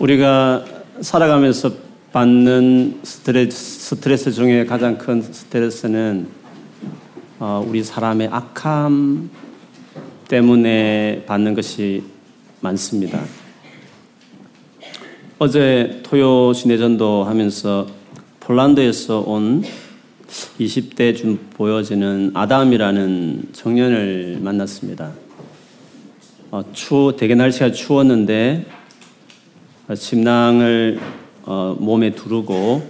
우리가 0.00 0.64
살아가면서 1.00 1.70
받는 2.12 3.00
스트레스, 3.04 3.56
스트레스 3.90 4.32
중에 4.32 4.64
가장 4.64 4.98
큰 4.98 5.22
스트레스는 5.22 6.26
어, 7.38 7.64
우리 7.66 7.84
사람의 7.84 8.28
악함 8.28 9.30
때문에 10.26 11.24
받는 11.26 11.54
것이 11.54 12.02
많습니다. 12.60 13.20
어제 15.38 16.00
토요 16.02 16.52
시내전도 16.52 17.24
하면서 17.24 17.86
폴란드에서 18.40 19.20
온 19.20 19.62
20대 20.58 21.16
중 21.16 21.38
보여지는 21.50 22.32
아담이라는 22.34 23.50
청년을 23.52 24.38
만났습니다. 24.40 25.12
어, 26.50 26.64
추 26.72 27.14
되게 27.16 27.36
날씨가 27.36 27.72
추웠는데 27.72 28.66
침낭을 29.92 31.00
어, 31.42 31.76
몸에 31.78 32.14
두르고 32.14 32.82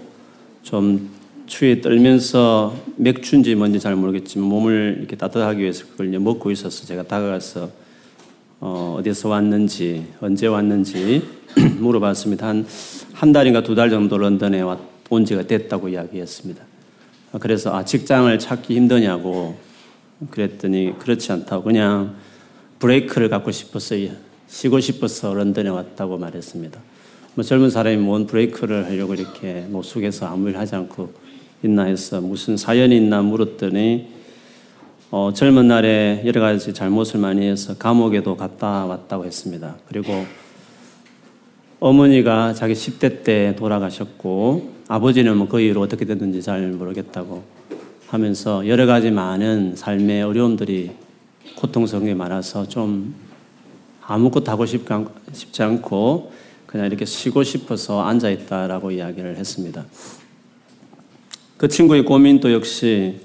좀 0.63 1.11
추위에 1.47 1.81
떨면서 1.81 2.75
맥주인지 2.97 3.55
뭔지 3.55 3.81
잘 3.81 3.97
모르겠지만 3.97 4.49
몸을 4.49 4.97
이렇게 5.01 5.17
따뜻하기 5.17 5.61
위해서 5.61 5.85
그걸 5.87 6.09
이제 6.09 6.19
먹고 6.19 6.51
있어서 6.51 6.87
제가 6.87 7.03
다가가서 7.03 7.71
어, 8.61 8.97
어디서 8.99 9.29
왔는지 9.29 10.07
언제 10.21 10.47
왔는지 10.47 11.23
물어봤습니다. 11.81 12.47
한 12.47 12.65
한 13.15 13.33
달인가 13.33 13.63
두 13.63 13.75
달 13.75 13.91
정도 13.91 14.19
런던에 14.19 14.63
온 15.09 15.25
지가 15.25 15.47
됐다고 15.47 15.89
이야기했습니다. 15.89 16.63
그래서 17.41 17.75
아 17.75 17.85
직장을 17.85 18.37
찾기 18.39 18.75
힘드냐고 18.77 19.57
그랬더니 20.31 20.95
그렇지 20.99 21.33
않다고 21.33 21.65
그냥 21.65 22.17
브레이크를 22.81 23.29
갖고 23.29 23.51
싶었어요. 23.51 24.11
쉬고 24.47 24.81
싶어서 24.81 25.35
런던에 25.35 25.69
왔다고 25.69 26.19
말했습니다. 26.19 26.81
뭐 27.35 27.45
젊은 27.45 27.71
사람이 27.71 27.97
뭔 27.97 28.27
브레이크를 28.27 28.87
하려고 28.87 29.15
이렇게 29.15 29.67
노숙해서 29.71 30.27
아무 30.27 30.49
일 30.49 30.59
하지 30.59 30.77
않고 30.77 31.13
있나 31.63 31.85
해서 31.85 32.21
무슨 32.21 32.57
사연이 32.57 32.97
있나 32.97 33.23
물었더니 33.23 34.09
어, 35.11 35.33
젊은 35.33 35.69
날에 35.69 36.23
여러 36.25 36.41
가지 36.41 36.73
잘못을 36.75 37.21
많이 37.21 37.47
해서 37.47 37.77
감옥에도 37.77 38.37
갔다 38.37 38.85
왔다고 38.87 39.25
했습니다. 39.25 39.77
그리고 39.89 40.25
어머니가 41.81 42.55
자기 42.55 42.73
10대 42.75 43.25
때 43.25 43.55
돌아가셨고 43.57 44.73
아버지는 44.89 45.37
뭐 45.37 45.49
그 45.49 45.61
이후로 45.61 45.81
어떻게 45.81 46.05
됐는지 46.05 46.43
잘 46.43 46.67
모르겠다고 46.73 47.43
하면서 48.09 48.67
여러 48.67 48.87
가지 48.87 49.11
많은 49.11 49.77
삶의 49.77 50.23
어려움들이 50.23 50.93
고통스러운 51.57 52.17
많아서 52.17 52.67
좀 52.69 53.15
아무것도 54.07 54.51
하고 54.51 54.67
싶지 54.67 55.63
않고 55.63 56.33
그냥 56.67 56.87
이렇게 56.87 57.05
쉬고 57.05 57.43
싶어서 57.43 58.03
앉아 58.03 58.31
있다라고 58.31 58.91
이야기를 58.91 59.37
했습니다. 59.37 59.85
그 61.57 61.69
친구의 61.69 62.05
고민도 62.05 62.53
역시 62.53 63.21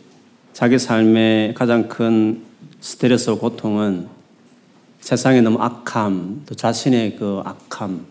자기 0.54 0.78
삶의 0.78 1.54
가장 1.56 1.88
큰 1.88 2.44
스트레스 2.80 3.34
고통은 3.36 4.08
세상에 5.02 5.42
너무 5.42 5.58
악함, 5.60 6.44
또 6.46 6.56
자신의 6.56 7.16
그 7.16 7.42
악함, 7.44 8.06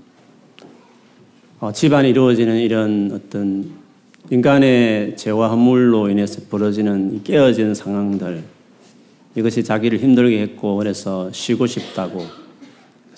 어, 1.60 1.72
집안에 1.72 2.08
이루어지는 2.08 2.58
이런 2.58 3.10
어떤 3.12 3.70
인간의 4.30 5.16
죄와 5.16 5.48
허물로 5.50 6.10
인해서 6.10 6.40
벌어지는 6.50 7.22
깨어지는 7.22 7.74
상황들, 7.74 8.42
이것이 9.36 9.62
자기를 9.62 10.00
힘들게 10.00 10.40
했고, 10.42 10.76
그래서 10.76 11.30
쉬고 11.32 11.66
싶다고 11.66 12.26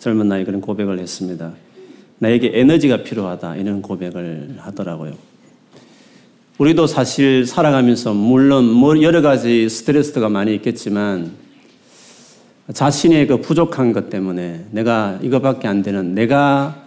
젊은 0.01 0.29
나이 0.29 0.45
그런 0.45 0.61
고백을 0.62 0.98
했습니다. 0.98 1.53
나에게 2.19 2.53
에너지가 2.55 3.03
필요하다, 3.03 3.56
이런 3.56 3.83
고백을 3.83 4.57
하더라고요. 4.59 5.12
우리도 6.59 6.87
사실 6.87 7.47
살아가면서 7.47 8.12
물론 8.15 8.65
뭐 8.65 9.01
여러 9.03 9.23
가지 9.23 9.69
스트레스가 9.69 10.29
많이 10.29 10.55
있겠지만 10.57 11.33
자신의 12.73 13.27
그 13.27 13.41
부족한 13.41 13.92
것 13.92 14.11
때문에 14.11 14.67
내가 14.70 15.19
이것밖에 15.23 15.69
안 15.69 15.83
되는 15.83 16.14
내가 16.14 16.85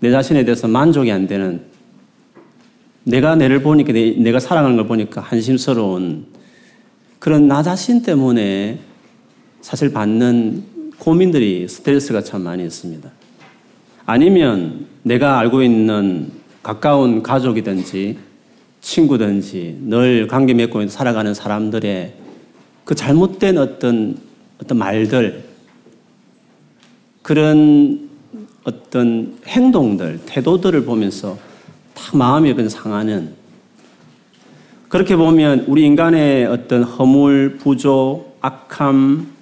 내 0.00 0.10
자신에 0.10 0.44
대해서 0.44 0.68
만족이 0.68 1.10
안 1.10 1.26
되는 1.26 1.62
내가 3.04 3.36
내를 3.36 3.62
보니까 3.62 3.92
내, 3.92 4.32
가 4.32 4.38
살아가는 4.38 4.76
걸 4.76 4.86
보니까 4.86 5.20
한심스러운 5.20 6.26
그런 7.18 7.48
나 7.48 7.62
자신 7.62 8.02
때문에 8.02 8.78
사실 9.60 9.92
받는 9.92 10.77
고민들이 11.08 11.66
스트레스가 11.66 12.20
참 12.20 12.42
많이 12.42 12.62
있습니다. 12.64 13.10
아니면 14.04 14.84
내가 15.04 15.38
알고 15.38 15.62
있는 15.62 16.30
가까운 16.62 17.22
가족이든지 17.22 18.18
친구든지 18.82 19.78
늘 19.84 20.26
관계 20.26 20.52
맺고 20.52 20.86
살아가는 20.88 21.32
사람들의 21.32 22.12
그 22.84 22.94
잘못된 22.94 23.56
어떤 23.56 24.18
어떤 24.62 24.76
말들 24.76 25.44
그런 27.22 28.10
어떤 28.64 29.38
행동들 29.46 30.20
태도들을 30.26 30.84
보면서 30.84 31.38
다 31.94 32.14
마음이 32.14 32.52
그냥 32.52 32.68
상하는 32.68 33.32
그렇게 34.90 35.16
보면 35.16 35.64
우리 35.68 35.86
인간의 35.86 36.44
어떤 36.44 36.82
허물, 36.82 37.56
부조, 37.56 38.34
악함, 38.42 39.37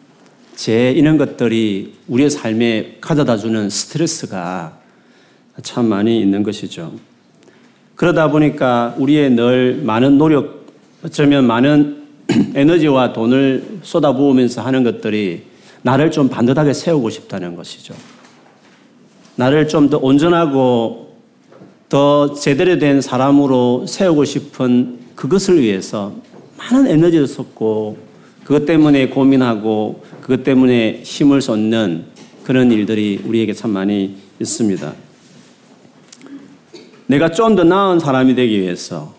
죄 0.57 0.91
이런 0.91 1.19
것들이 1.19 1.95
우리의 2.09 2.31
삶에 2.31 2.97
가져다 3.01 3.37
주는 3.37 3.71
스트레스가 3.71 4.79
참 5.63 5.87
많이 5.87 6.21
있는 6.21 6.43
것이죠. 6.43 6.95
그러다 7.95 8.31
보니까 8.31 8.95
우리의 8.99 9.31
늘 9.31 9.81
많은 9.85 10.19
노력, 10.19 10.67
어쩌면 11.05 11.45
많은 11.47 12.05
에너지와 12.57 13.13
돈을 13.13 13.81
쏟아부으면서 13.83 14.63
하는 14.63 14.83
것들이 14.83 15.43
나를 15.83 16.11
좀 16.11 16.29
반듯하게 16.29 16.73
세우고 16.73 17.11
싶다는 17.11 17.55
것이죠. 17.55 17.95
나를 19.37 19.69
좀 19.69 19.91
더 19.91 19.99
온전하고 19.99 21.07
더 21.89 22.35
제대로 22.35 22.79
된 22.79 23.01
사람으로 23.01 23.87
세우고 23.87 24.25
싶은 24.25 24.99
그것을 25.15 25.61
위해서 25.61 26.15
많은 26.57 26.89
에너지를 26.89 27.27
쏟고 27.27 27.99
그것 28.43 28.65
때문에 28.67 29.09
고민하고 29.09 30.03
그것 30.27 30.43
때문에 30.43 31.03
힘을 31.05 31.41
쏟는 31.41 32.07
그런 32.43 32.73
일들이 32.73 33.21
우리에게 33.25 33.53
참 33.53 33.71
많이 33.71 34.17
있습니다. 34.41 34.93
내가 37.07 37.31
좀 37.31 37.55
더 37.55 37.63
나은 37.63 38.01
사람이 38.01 38.35
되기 38.35 38.61
위해서 38.61 39.15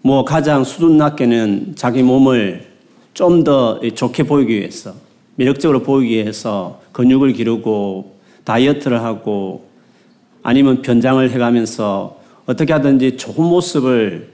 뭐 0.00 0.24
가장 0.24 0.64
수준 0.64 0.96
낮게는 0.96 1.74
자기 1.76 2.02
몸을 2.02 2.64
좀 3.12 3.44
더 3.44 3.78
좋게 3.82 4.22
보이기 4.22 4.54
위해서 4.54 4.94
매력적으로 5.36 5.82
보이기 5.82 6.14
위해서 6.14 6.80
근육을 6.92 7.34
기르고 7.34 8.16
다이어트를 8.44 9.02
하고 9.02 9.68
아니면 10.42 10.80
변장을 10.80 11.30
해가면서 11.32 12.18
어떻게 12.46 12.72
하든지 12.72 13.18
좋은 13.18 13.46
모습을 13.46 14.32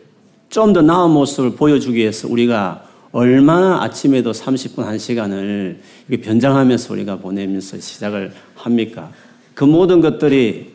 좀 0.51 0.73
더 0.73 0.83
나은 0.83 1.11
모습을 1.11 1.57
보여주기 1.57 1.97
위해서 1.99 2.29
우리가 2.29 2.90
얼마나 3.13 3.83
아침에도 3.83 4.31
30분, 4.31 4.87
1시간을 4.87 5.79
변장하면서 6.23 6.95
우리가 6.95 7.17
보내면서 7.17 7.81
시작을 7.81 8.33
합니까? 8.55 9.11
그 9.55 9.65
모든 9.65 10.01
것들이 10.01 10.71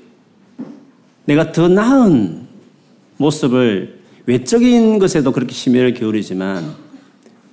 내가 1.24 1.52
더 1.54 1.70
나은 1.70 2.46
모습을 3.18 4.00
외적인 4.26 5.00
것에도 5.00 5.32
그렇게 5.32 5.54
심혈을 5.54 5.94
기울이지만 5.94 6.76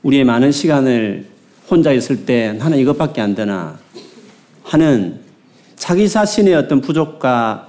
우리의 0.02 0.24
많은 0.24 0.50
시간을 0.50 1.26
혼자 1.70 1.92
있을 1.92 2.26
때 2.26 2.52
나는 2.52 2.78
이것밖에 2.78 3.20
안 3.20 3.34
되나 3.34 3.78
하는 4.64 5.20
자기 5.76 6.08
자신의 6.08 6.54
어떤 6.54 6.80
부족과 6.80 7.68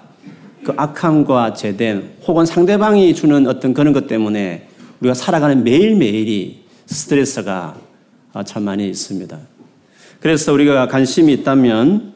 그 0.63 0.73
악함과 0.75 1.53
제된 1.53 2.13
혹은 2.25 2.45
상대방이 2.45 3.13
주는 3.13 3.45
어떤 3.47 3.73
그런 3.73 3.93
것 3.93 4.07
때문에 4.07 4.67
우리가 4.99 5.13
살아가는 5.13 5.63
매일매일이 5.63 6.62
스트레스가 6.85 7.75
참 8.45 8.63
많이 8.63 8.87
있습니다. 8.89 9.37
그래서 10.19 10.53
우리가 10.53 10.87
관심이 10.87 11.33
있다면 11.33 12.13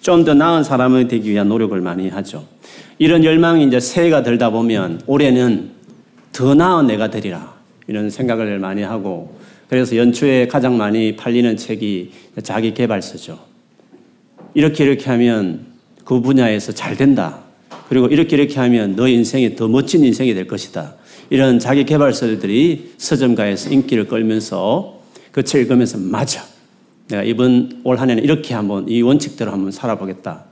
좀 0.00 0.24
더 0.24 0.34
나은 0.34 0.64
사람이 0.64 1.08
되기 1.08 1.30
위한 1.30 1.48
노력을 1.48 1.80
많이 1.80 2.08
하죠. 2.08 2.44
이런 2.98 3.24
열망이 3.24 3.64
이제 3.66 3.80
새해가 3.80 4.22
들다 4.22 4.50
보면 4.50 5.00
올해는 5.06 5.70
더 6.32 6.54
나은 6.54 6.86
내가 6.88 7.08
되리라. 7.10 7.54
이런 7.86 8.10
생각을 8.10 8.58
많이 8.58 8.82
하고 8.82 9.36
그래서 9.68 9.96
연초에 9.96 10.48
가장 10.48 10.76
많이 10.76 11.16
팔리는 11.16 11.56
책이 11.56 12.12
자기 12.42 12.74
개발서죠. 12.74 13.38
이렇게 14.54 14.84
이렇게 14.84 15.08
하면 15.10 15.66
그 16.04 16.20
분야에서 16.20 16.72
잘 16.72 16.96
된다. 16.96 17.38
그리고 17.88 18.06
이렇게 18.08 18.36
이렇게 18.36 18.58
하면 18.60 18.96
너 18.96 19.08
인생이 19.08 19.56
더 19.56 19.68
멋진 19.68 20.04
인생이 20.04 20.34
될 20.34 20.46
것이다. 20.46 20.94
이런 21.32 21.58
자기 21.58 21.84
개발서들이 21.84 22.92
서점가에서 22.98 23.70
인기를 23.70 24.06
끌면서 24.06 25.00
그 25.30 25.42
책을 25.42 25.62
읽으면서 25.62 25.96
맞아. 25.96 26.44
내가 27.08 27.22
이번 27.22 27.80
올 27.84 27.98
한 27.98 28.10
해는 28.10 28.22
이렇게 28.22 28.52
한번 28.52 28.86
이 28.86 29.00
원칙대로 29.00 29.50
한번 29.50 29.70
살아보겠다. 29.70 30.44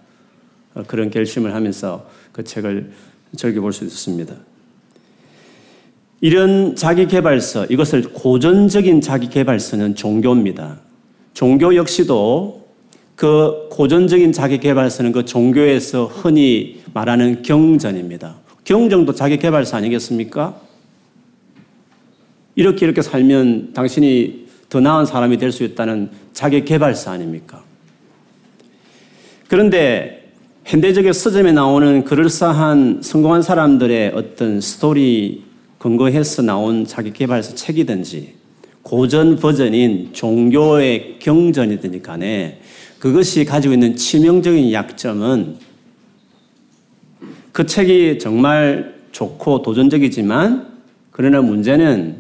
그런 0.87 1.11
결심을 1.11 1.55
하면서 1.55 2.09
그 2.33 2.45
책을 2.45 2.93
즐겨볼 3.37 3.75
수 3.75 3.85
있었습니다. 3.85 4.35
이런 6.23 6.75
자기 6.77 7.07
개발서, 7.07 7.67
이것을 7.67 8.15
고전적인 8.15 9.03
자기 9.03 9.29
개발서는 9.29 9.97
종교입니다. 9.97 10.81
종교 11.35 11.77
역시도 11.77 12.67
그 13.17 13.69
고전적인 13.71 14.33
자기 14.33 14.57
개발서는 14.57 15.13
그 15.13 15.27
종교에서 15.27 16.07
흔히 16.07 16.81
말하는 16.95 17.43
경전입니다. 17.43 18.37
경전도 18.65 19.15
자기 19.15 19.37
개발서 19.37 19.77
아니겠습니까? 19.77 20.70
이렇게 22.55 22.87
이렇게 22.87 23.03
살면 23.03 23.73
당신이 23.73 24.47
더 24.69 24.81
나은 24.81 25.07
사람이 25.07 25.39
될 25.39 25.53
수 25.53 25.65
있다는 25.65 26.11
자기 26.33 26.65
개발서 26.65 27.11
아닙니까? 27.11 27.63
그런데 29.49 30.31
현대적인 30.65 31.13
서점에 31.13 31.53
나오는 31.53 32.05
그럴싸한 32.05 33.01
성공한 33.03 33.43
사람들의 33.43 34.13
어떤 34.15 34.61
스토리 34.61 35.43
근거해서 35.79 36.43
나온 36.43 36.85
자기 36.87 37.13
개발서 37.13 37.57
책이든지 37.57 38.35
고전 38.83 39.37
버전인 39.37 40.11
종교의 40.13 41.17
경전이든지 41.19 42.03
간에 42.03 42.61
그것이 42.99 43.45
가지고 43.45 43.75
있는 43.75 43.97
치명적인 43.97 44.73
약점은 44.73 45.57
그 47.53 47.67
책이 47.67 48.19
정말 48.21 48.95
좋고 49.11 49.63
도전적이지만 49.63 50.69
그러나 51.11 51.41
문제는 51.41 52.20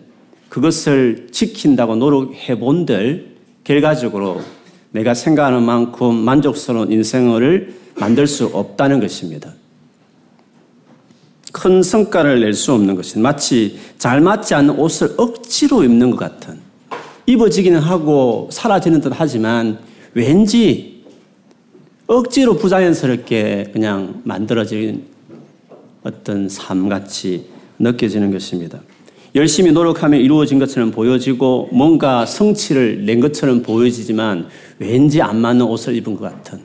그것을 0.51 1.29
지킨다고 1.31 1.97
노력해 1.97 2.59
본들 2.59 3.37
결과적으로 3.65 4.43
내가 4.91 5.15
생각하는 5.15 5.63
만큼 5.63 6.15
만족스러운 6.17 6.93
인생을 6.93 7.75
만들 7.95 8.27
수 8.27 8.47
없다는 8.47 9.01
것입니다. 9.01 9.55
큰 11.53 11.83
성과를 11.83 12.41
낼 12.41 12.53
수 12.53 12.73
없는 12.73 12.95
것이 12.97 13.19
마치 13.19 13.79
잘 13.99 14.21
맞지 14.21 14.55
않는 14.55 14.79
옷을 14.79 15.15
억지로 15.17 15.85
입는 15.85 16.11
것 16.11 16.19
같은 16.19 16.59
입어지기는 17.27 17.79
하고 17.79 18.49
사라지는 18.53 19.01
듯 19.01 19.13
하지만 19.15 19.79
왠지 20.15 21.05
억지로 22.07 22.57
부자연스럽게 22.57 23.71
그냥 23.73 24.21
만들어진 24.25 25.05
어떤 26.03 26.49
삶같이 26.49 27.47
느껴지는 27.79 28.33
것입니다. 28.33 28.81
열심히 29.35 29.71
노력하며 29.71 30.19
이루어진 30.19 30.59
것처럼 30.59 30.91
보여지고 30.91 31.69
뭔가 31.73 32.27
성취를 32.27 33.05
낸 33.05 33.21
것처럼 33.21 33.63
보여지지만 33.63 34.49
왠지 34.79 35.23
안 35.23 35.41
맞는 35.41 35.67
옷을 35.67 35.95
입은 35.97 36.17
것 36.17 36.23
같은 36.23 36.61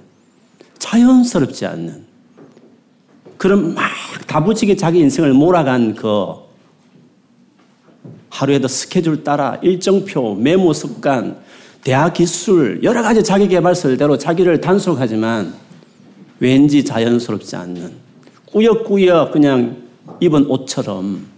자연스럽지 0.80 1.66
않는 1.66 2.06
그런 3.38 3.74
막 3.76 3.84
다부지게 4.28 4.76
자기 4.76 5.00
인생을 5.00 5.34
몰아간 5.34 5.96
그 5.96 6.46
하루에도 8.30 8.68
스케줄 8.68 9.24
따라 9.24 9.60
일정표, 9.62 10.36
메모 10.36 10.74
습관, 10.74 11.38
대학 11.84 12.14
기술, 12.14 12.82
여러 12.84 13.02
가지 13.02 13.24
자기 13.24 13.48
개발설대로 13.48 14.18
자기를 14.18 14.60
단속하지만 14.60 15.54
왠지 16.40 16.84
자연스럽지 16.84 17.56
않는 17.56 17.92
꾸역꾸역 18.48 19.32
그냥 19.32 19.78
입은 20.20 20.48
옷처럼 20.48 21.35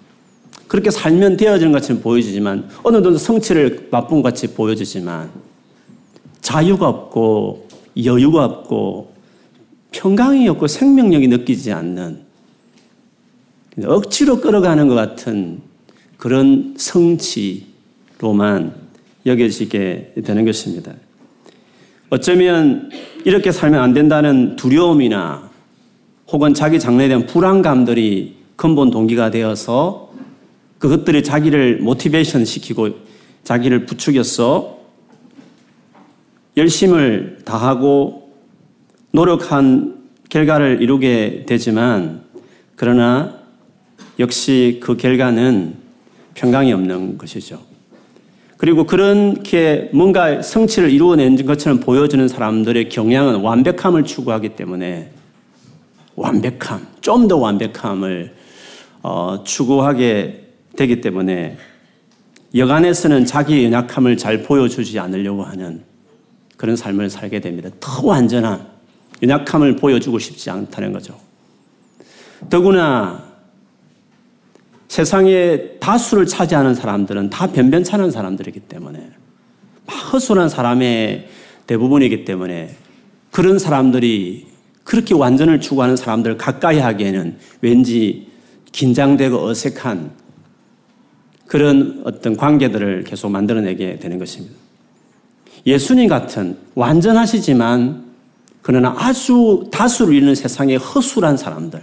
그렇게 0.68 0.92
살면 0.92 1.38
되어지는 1.38 1.72
것처럼 1.72 2.02
보여지지만 2.02 2.70
어느 2.84 3.02
정도 3.02 3.18
성취를 3.18 3.88
맛본 3.92 4.22
같이 4.22 4.54
보여지지만 4.54 5.30
자유가 6.42 6.88
없고 6.88 7.68
여유가 8.04 8.46
없고 8.46 9.14
평강이 9.92 10.48
없고 10.50 10.68
생명력이 10.68 11.28
느끼지 11.28 11.72
않는 11.72 12.20
억지로 13.86 14.42
끌어가는 14.42 14.88
것 14.88 14.96
같은 14.96 15.62
그런 16.18 16.76
성취로만 16.78 18.74
여겨지게 19.26 20.14
되는 20.26 20.46
것입니다. 20.46 20.94
어쩌면 22.10 22.90
이렇게 23.26 23.52
살면 23.52 23.80
안 23.80 23.94
된다는 23.94 24.56
두려움이나 24.56 25.50
혹은 26.30 26.54
자기 26.54 26.80
장래에 26.80 27.08
대한 27.08 27.26
불안감들이 27.26 28.38
근본 28.56 28.90
동기가 28.90 29.30
되어서 29.30 30.07
그것들이 30.80 31.24
자기를 31.24 31.80
모티베이션 31.80 32.46
시키고 32.46 32.90
자기를 33.44 33.86
부추겨서 33.86 34.78
열심을 36.56 37.40
다하고 37.46 38.32
노력한 39.12 39.98
결과를 40.30 40.82
이루게 40.82 41.46
되지만 41.48 42.22
그러나 42.76 43.38
역시 44.20 44.80
그 44.84 44.98
결과는 44.98 45.76
평강이 46.34 46.74
없는 46.74 47.18
것이죠. 47.18 47.60
그리고 48.58 48.86
그렇게 48.86 49.90
뭔가 49.94 50.42
성취를 50.42 50.90
이루어낸 50.92 51.44
것처럼 51.46 51.80
보여주는 51.80 52.28
사람들의 52.28 52.90
경향은 52.90 53.42
완벽함을 53.42 54.04
추구하기 54.04 54.50
때문에 54.50 55.12
완벽함, 56.16 56.88
좀 57.02 57.28
더 57.28 57.38
완벽함을 57.38 58.34
어, 59.04 59.44
추구하게 59.44 60.47
되기 60.78 61.02
때문에 61.02 61.58
여간에서는 62.56 63.26
자기의 63.26 63.66
연약함을 63.66 64.16
잘 64.16 64.44
보여주지 64.44 64.98
않으려고 65.00 65.44
하는 65.44 65.84
그런 66.56 66.76
삶을 66.76 67.10
살게 67.10 67.42
됩니다. 67.42 67.70
더 67.82 68.08
완전한 68.08 68.66
연약함을 69.22 69.76
보여주고 69.76 70.18
싶지 70.20 70.50
않다는 70.50 70.94
거죠. 70.94 71.20
더구나 72.50 73.28
세상에 74.88 75.78
다수를 75.80 76.26
차지하는 76.26 76.74
사람들은 76.74 77.30
다 77.30 77.52
변변찮은 77.52 78.12
사람들이기 78.12 78.62
때문에 78.62 79.10
허술한 80.12 80.50
사람의 80.50 81.28
대부분이기 81.68 82.24
때문에 82.24 82.76
그런 83.32 83.60
사람들이 83.60 84.48
그렇게 84.84 85.14
완전을 85.14 85.60
추구하는 85.60 85.98
사람들 85.98 86.38
가까이 86.38 86.80
하기에는 86.80 87.38
왠지 87.62 88.28
긴장되고 88.72 89.46
어색한 89.46 90.27
그런 91.48 92.02
어떤 92.04 92.36
관계들을 92.36 93.06
계속 93.06 93.30
만들어내게 93.30 94.00
되는 94.00 94.20
것입니다. 94.20 94.56
예수님 95.66 96.08
같은 96.08 96.58
완전하시지만 96.76 98.06
그러나 98.62 98.94
아주 98.98 99.70
다수를 99.72 100.14
이루는 100.14 100.36
세상의 100.36 100.78
허술한 100.78 101.38
사람들, 101.38 101.82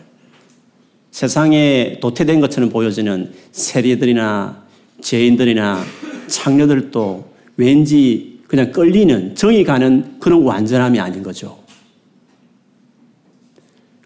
세상에 1.10 1.98
도태된 2.00 2.40
것처럼 2.40 2.68
보여지는 2.68 3.32
세리들이나 3.52 4.62
죄인들이나 5.00 5.82
창녀들도 6.26 7.24
왠지 7.56 8.40
그냥 8.46 8.70
끌리는 8.70 9.34
정이 9.34 9.64
가는 9.64 10.18
그런 10.20 10.42
완전함이 10.42 11.00
아닌 11.00 11.22
거죠. 11.22 11.58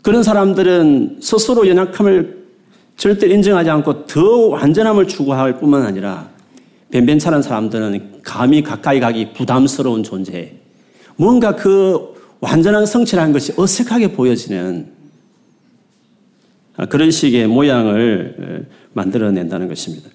그런 0.03 0.23
사람들은 0.23 1.19
스스로 1.21 1.67
연약함을 1.69 2.38
절대 2.99 3.29
인정하지 3.29 3.71
않고 3.71 4.07
더 4.07 4.49
완전함을 4.49 5.07
추구할 5.07 5.61
뿐만 5.61 5.85
아니라 5.85 6.29
변변찮은 6.91 7.43
사람들은 7.43 8.23
감히 8.23 8.63
가까이 8.63 8.99
가기 8.99 9.33
부담스러운 9.35 10.03
존재. 10.03 10.53
뭔가 11.17 11.55
그 11.55 12.15
완전한 12.41 12.87
성취라는 12.87 13.33
것이 13.33 13.53
어색하게 13.57 14.13
보여지는 14.13 14.93
그런 16.89 17.11
식의 17.11 17.47
모양을 17.47 18.67
만들어낸다는 18.95 19.69
것입니다. 19.69 20.11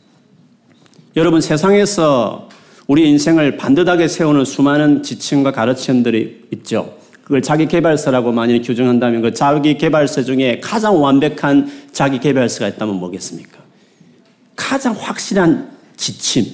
여러분 1.16 1.40
세상에서 1.40 2.50
우리 2.88 3.10
인생을 3.10 3.56
반듯하게 3.56 4.10
세우는 4.10 4.44
수많은 4.44 5.04
지침과 5.04 5.54
가르침들이 5.54 6.48
있죠. 6.52 6.98
그걸 7.24 7.42
자기 7.42 7.68
개발서라고 7.68 8.32
만일 8.32 8.62
규정한다면 8.62 9.22
그 9.22 9.34
자기 9.34 9.78
개발서 9.78 10.24
중에 10.24 10.60
가장 10.62 11.02
완벽한 11.02 11.72
자기 11.92 12.20
개발서가 12.20 12.68
있다면 12.70 12.96
뭐겠습니까? 12.96 13.60
가장 14.56 14.94
확실한 14.94 15.72
지침, 15.96 16.46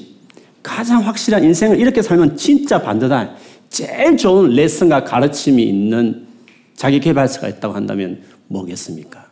가장 0.61 1.05
확실한 1.05 1.43
인생을 1.43 1.79
이렇게 1.79 2.01
살면 2.01 2.38
진짜 2.38 2.81
반듯한 2.81 3.35
제일 3.69 4.15
좋은 4.15 4.51
레슨과 4.51 5.03
가르침이 5.03 5.63
있는 5.63 6.27
자기 6.75 6.99
개발서가 6.99 7.47
있다고 7.47 7.73
한다면 7.73 8.21
뭐겠습니까? 8.47 9.25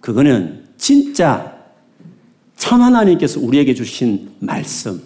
그거는 0.00 0.64
진짜 0.76 1.54
참 2.56 2.82
하나님께서 2.82 3.40
우리에게 3.40 3.74
주신 3.74 4.30
말씀, 4.40 5.00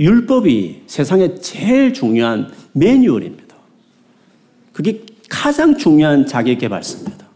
율법이 0.00 0.84
세상에 0.86 1.34
제일 1.40 1.92
중요한 1.92 2.50
매뉴얼입니다. 2.72 3.47
그게 4.78 5.04
가장 5.28 5.76
중요한 5.76 6.24
자기 6.24 6.56
개발서입니다. 6.56 7.26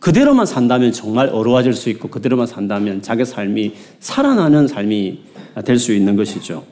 그대로만 0.00 0.44
산다면 0.44 0.90
정말 0.90 1.28
어려워질 1.28 1.72
수 1.72 1.88
있고 1.88 2.08
그대로만 2.08 2.48
산다면 2.48 3.00
자기 3.00 3.24
삶이 3.24 3.74
살아나는 4.00 4.66
삶이 4.66 5.20
될 5.64 5.78
수 5.78 5.92
있는 5.94 6.16
것이죠. 6.16 6.64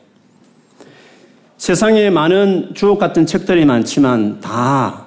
세상에 1.57 2.11
많은 2.11 2.75
주옥 2.75 2.99
같은 2.99 3.27
책들이 3.27 3.65
많지만 3.65 4.41
다 4.41 5.07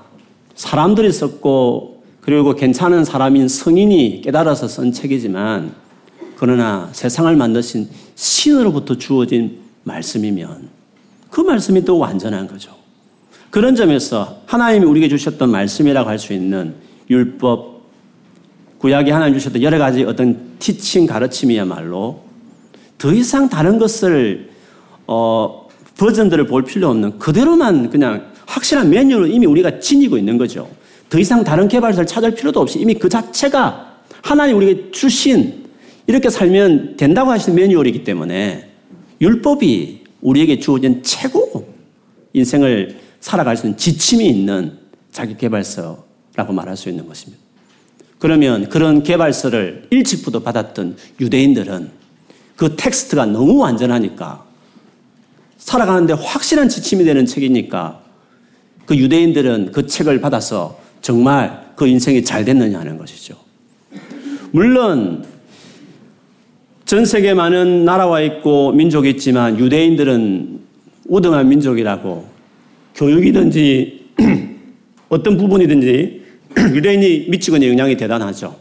사람들이 0.55 1.11
썼고 1.11 2.01
그리고 2.21 2.55
괜찮은 2.55 3.03
사람인 3.03 3.49
성인이 3.49 4.21
깨달아서 4.23 4.69
쓴 4.69 4.93
책이지만 4.93 5.73
그러나 6.37 6.87
세상을 6.93 7.35
만드신 7.35 7.89
신으로부터 8.15 8.97
주어진 8.97 9.59
말씀이면 9.83 10.69
그 11.29 11.41
말씀이 11.41 11.83
또 11.83 11.97
완전한 11.97 12.47
거죠. 12.47 12.80
그런 13.51 13.75
점에서 13.75 14.41
하나님이 14.45 14.85
우리에게 14.85 15.09
주셨던 15.09 15.51
말씀이라고 15.51 16.09
할 16.09 16.17
수 16.17 16.33
있는 16.33 16.73
율법, 17.09 17.81
구약이 18.79 19.11
하나님 19.11 19.37
주셨던 19.37 19.61
여러 19.61 19.77
가지 19.77 20.03
어떤 20.03 20.57
티칭 20.57 21.05
가르침이야말로 21.05 22.21
더 22.97 23.13
이상 23.13 23.49
다른 23.49 23.77
것을 23.77 24.49
어, 25.05 25.67
버전들을 25.97 26.47
볼 26.47 26.63
필요 26.63 26.87
없는 26.89 27.19
그대로만 27.19 27.89
그냥 27.89 28.31
확실한 28.47 28.89
메뉴를 28.89 29.31
이미 29.31 29.45
우리가 29.45 29.79
지니고 29.79 30.17
있는 30.17 30.37
거죠. 30.37 30.67
더 31.09 31.19
이상 31.19 31.43
다른 31.43 31.67
개발서를 31.67 32.07
찾을 32.07 32.33
필요도 32.33 32.59
없이 32.59 32.79
이미 32.79 32.93
그 32.93 33.09
자체가 33.09 33.97
하나님 34.21 34.57
우리에게 34.57 34.91
주신 34.91 35.65
이렇게 36.07 36.29
살면 36.29 36.95
된다고 36.95 37.31
하시는 37.31 37.55
매뉴얼이기 37.55 38.03
때문에 38.03 38.69
율법이 39.19 40.03
우리에게 40.21 40.59
주어진 40.59 41.03
최고 41.03 41.67
인생을 42.33 42.95
살아갈 43.21 43.55
수 43.55 43.67
있는 43.67 43.77
지침이 43.77 44.27
있는 44.27 44.77
자기 45.11 45.37
개발서라고 45.37 46.51
말할 46.53 46.75
수 46.75 46.89
있는 46.89 47.07
것입니다. 47.07 47.41
그러면 48.19 48.69
그런 48.69 49.03
개발서를 49.03 49.87
일찍부터 49.89 50.41
받았던 50.41 50.97
유대인들은 51.19 51.89
그 52.55 52.75
텍스트가 52.75 53.25
너무 53.25 53.57
완전하니까 53.57 54.45
살아가는데 55.57 56.13
확실한 56.13 56.69
지침이 56.69 57.03
되는 57.03 57.25
책이니까 57.25 58.01
그 58.85 58.95
유대인들은 58.95 59.71
그 59.71 59.87
책을 59.87 60.19
받아서 60.21 60.79
정말 61.01 61.71
그 61.75 61.87
인생이 61.87 62.23
잘 62.23 62.45
됐느냐 62.45 62.79
하는 62.79 62.97
것이죠. 62.97 63.35
물론 64.51 65.25
전 66.85 67.05
세계 67.05 67.33
많은 67.33 67.85
나라와 67.85 68.21
있고 68.21 68.71
민족이 68.73 69.09
있지만 69.11 69.57
유대인들은 69.57 70.59
우등한 71.07 71.47
민족이라고 71.47 72.30
교육이든지 73.01 73.99
어떤 75.09 75.37
부분이든지 75.37 76.21
유대인이 76.75 77.25
미치고 77.29 77.65
영향이 77.65 77.97
대단하죠. 77.97 78.55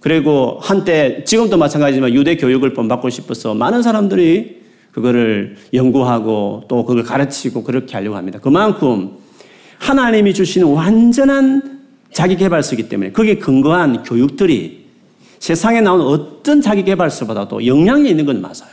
그리고 0.00 0.58
한때 0.60 1.22
지금도 1.24 1.58
마찬가지지만 1.58 2.14
유대 2.14 2.36
교육을 2.36 2.72
본받고 2.72 3.10
싶어서 3.10 3.54
많은 3.54 3.82
사람들이 3.82 4.62
그거를 4.90 5.56
연구하고 5.74 6.64
또 6.66 6.84
그걸 6.84 7.02
가르치고 7.02 7.62
그렇게 7.62 7.94
하려고 7.94 8.16
합니다. 8.16 8.38
그만큼 8.40 9.12
하나님이 9.78 10.32
주시는 10.32 10.66
완전한 10.66 11.80
자기 12.10 12.36
개발서이기 12.36 12.88
때문에 12.88 13.12
거기에 13.12 13.36
근거한 13.36 14.02
교육들이 14.02 14.86
세상에 15.38 15.80
나오는 15.80 16.04
어떤 16.04 16.60
자기 16.60 16.84
개발서보다도 16.84 17.66
영향이 17.66 18.08
있는 18.08 18.24
건 18.24 18.40
맞아요. 18.40 18.72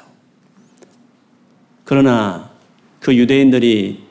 그러나 1.83 2.49
그 2.99 3.15
유대인들이 3.15 4.08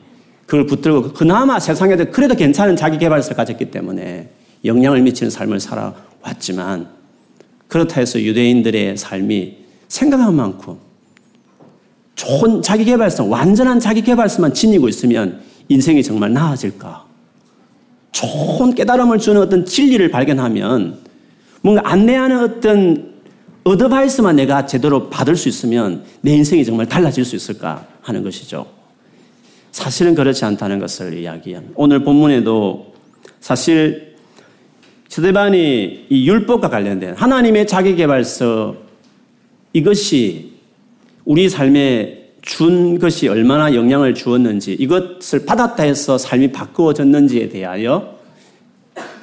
그걸 0.49 0.65
붙들고 0.65 1.13
그나마 1.13 1.59
세상에도 1.59 2.09
그래도 2.09 2.33
괜찮은 2.33 2.75
자기 2.75 2.97
개발서를 2.97 3.37
가졌기 3.37 3.69
때문에 3.69 4.29
영향을 4.65 4.99
미치는 5.03 5.29
삶을 5.29 5.59
살아왔지만 5.59 6.89
그렇다 7.67 7.99
해서 7.99 8.19
유대인들의 8.19 8.97
삶이 8.97 9.57
생각한 9.87 10.35
만큼 10.35 10.77
좋은 12.15 12.63
자기 12.63 12.83
개발서, 12.83 13.25
완전한 13.25 13.79
자기 13.79 14.01
개발서만 14.01 14.55
지니고 14.55 14.89
있으면 14.89 15.39
인생이 15.69 16.01
정말 16.01 16.33
나아질까? 16.33 17.05
좋은 18.11 18.73
깨달음을 18.73 19.19
주는 19.19 19.39
어떤 19.39 19.65
진리를 19.65 20.09
발견하면 20.09 20.97
뭔가 21.61 21.83
안내하는 21.85 22.43
어떤 22.43 23.13
어드바이스만 23.65 24.37
내가 24.37 24.65
제대로 24.65 25.11
받을 25.11 25.35
수 25.35 25.47
있으면 25.47 26.05
내 26.21 26.31
인생이 26.31 26.65
정말 26.65 26.87
달라질 26.87 27.23
수 27.23 27.35
있을까 27.35 27.85
하는 28.01 28.23
것이죠. 28.23 28.78
사실은 29.79 30.13
그렇지 30.13 30.43
않다는 30.43 30.77
것을 30.77 31.13
이야기합니다. 31.17 31.73
오늘 31.77 32.03
본문에도 32.03 32.93
사실 33.39 34.15
스데반이 35.07 36.07
이 36.09 36.29
율법과 36.29 36.69
관련된 36.69 37.15
하나님의 37.15 37.65
자기 37.65 37.95
개발서 37.95 38.75
이것이 39.71 40.51
우리 41.23 41.47
삶에 41.47 42.31
준 42.41 42.99
것이 42.99 43.29
얼마나 43.29 43.73
영향을 43.73 44.13
주었는지 44.13 44.73
이것을 44.73 45.45
받았다 45.45 45.83
해서 45.83 46.17
삶이 46.17 46.51
바꾸어졌는지에 46.51 47.47
대하여 47.47 48.17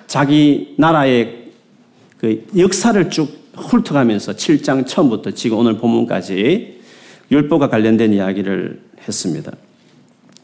자기 0.06 0.75
나라의 0.78 1.50
그 2.16 2.46
역사를 2.56 3.10
쭉 3.10 3.28
훑어가면서 3.54 4.32
7장 4.32 4.86
처음부터 4.86 5.32
지금 5.32 5.58
오늘 5.58 5.76
본문까지 5.76 6.80
율법과 7.30 7.68
관련된 7.68 8.14
이야기를 8.14 8.80
했습니다. 9.06 9.52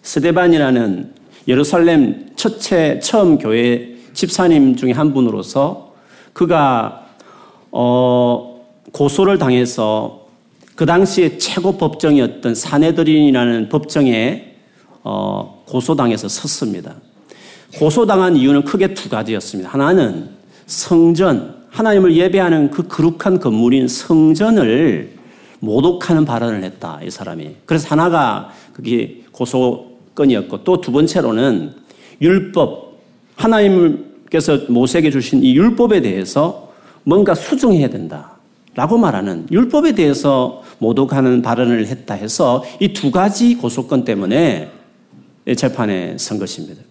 스데반이라는 0.02 1.12
예루살렘 1.48 2.26
첫째 2.36 2.98
처음 3.00 3.38
교회 3.38 3.96
집사님 4.12 4.76
중에 4.76 4.92
한 4.92 5.12
분으로서 5.14 5.94
그가 6.32 7.06
어, 7.70 8.66
고소를 8.92 9.38
당해서 9.38 10.26
그 10.74 10.86
당시에 10.86 11.38
최고 11.38 11.78
법정이었던 11.78 12.54
사내들인이라는 12.54 13.68
법정에 13.68 14.54
어, 15.04 15.62
고소당해서 15.66 16.28
섰습니다. 16.28 16.96
고소당한 17.78 18.36
이유는 18.36 18.64
크게 18.64 18.94
두 18.94 19.08
가지였습니다. 19.08 19.70
하나는 19.70 20.30
성전, 20.66 21.62
하나님을 21.70 22.14
예배하는 22.14 22.70
그 22.70 22.86
거룩한 22.86 23.40
건물인 23.40 23.88
성전을 23.88 25.12
모독하는 25.60 26.24
발언을 26.24 26.64
했다, 26.64 27.00
이 27.04 27.10
사람이. 27.10 27.56
그래서 27.64 27.88
하나가 27.88 28.50
그게 28.72 29.22
고소 29.32 29.91
건이었고 30.14 30.64
또 30.64 30.80
두 30.80 30.92
번째로는 30.92 31.72
율법, 32.20 32.98
하나님께서 33.36 34.58
모세에게 34.68 35.10
주신 35.10 35.42
이 35.42 35.54
율법에 35.56 36.00
대해서 36.02 36.72
뭔가 37.04 37.34
수정해야 37.34 37.88
된다. 37.88 38.32
라고 38.74 38.96
말하는 38.96 39.46
율법에 39.50 39.92
대해서 39.92 40.62
모독하는 40.78 41.42
발언을 41.42 41.86
했다 41.88 42.14
해서 42.14 42.64
이 42.80 42.92
두 42.94 43.10
가지 43.10 43.54
고소건 43.56 44.04
때문에 44.04 44.70
재판에 45.56 46.16
선 46.18 46.38
것입니다. 46.38 46.82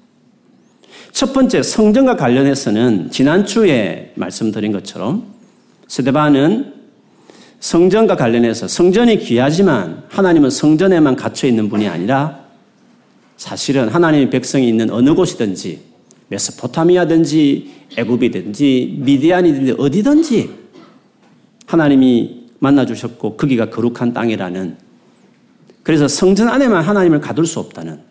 첫 1.12 1.34
번째 1.34 1.64
성전과 1.64 2.18
관련해서는 2.18 3.10
지난주에 3.12 4.12
말씀드린 4.16 4.72
것처럼 4.72 5.26
스데반은 5.88 6.74
성전과 7.60 8.16
관련해서 8.16 8.68
성전이 8.68 9.18
귀하지만 9.20 10.04
하나님은 10.10 10.50
성전에만 10.52 11.16
갇혀 11.16 11.48
있는 11.48 11.68
분이 11.70 11.88
아니라 11.88 12.41
사실은 13.42 13.90
하나님의 13.90 14.30
백성이 14.30 14.68
있는 14.68 14.92
어느 14.92 15.16
곳이든지 15.16 15.80
메소포타미아든지 16.28 17.72
애굽이든지 17.98 18.98
미디안이든지 19.00 19.76
어디든지 19.80 20.52
하나님이 21.66 22.44
만나 22.60 22.86
주셨고 22.86 23.38
거기가 23.38 23.72
거룩한 23.72 24.14
땅이라는 24.14 24.78
그래서 25.82 26.08
성전 26.08 26.50
안에만 26.50 26.84
하나님을 26.84 27.20
가둘 27.20 27.48
수 27.48 27.60
없다는 27.60 28.02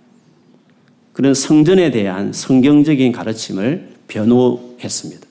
그런 1.13 1.33
성전에 1.33 1.93
대한 1.93 2.33
성경적인 2.33 3.13
가르침을 3.13 3.89
변호했습니다. 4.09 5.29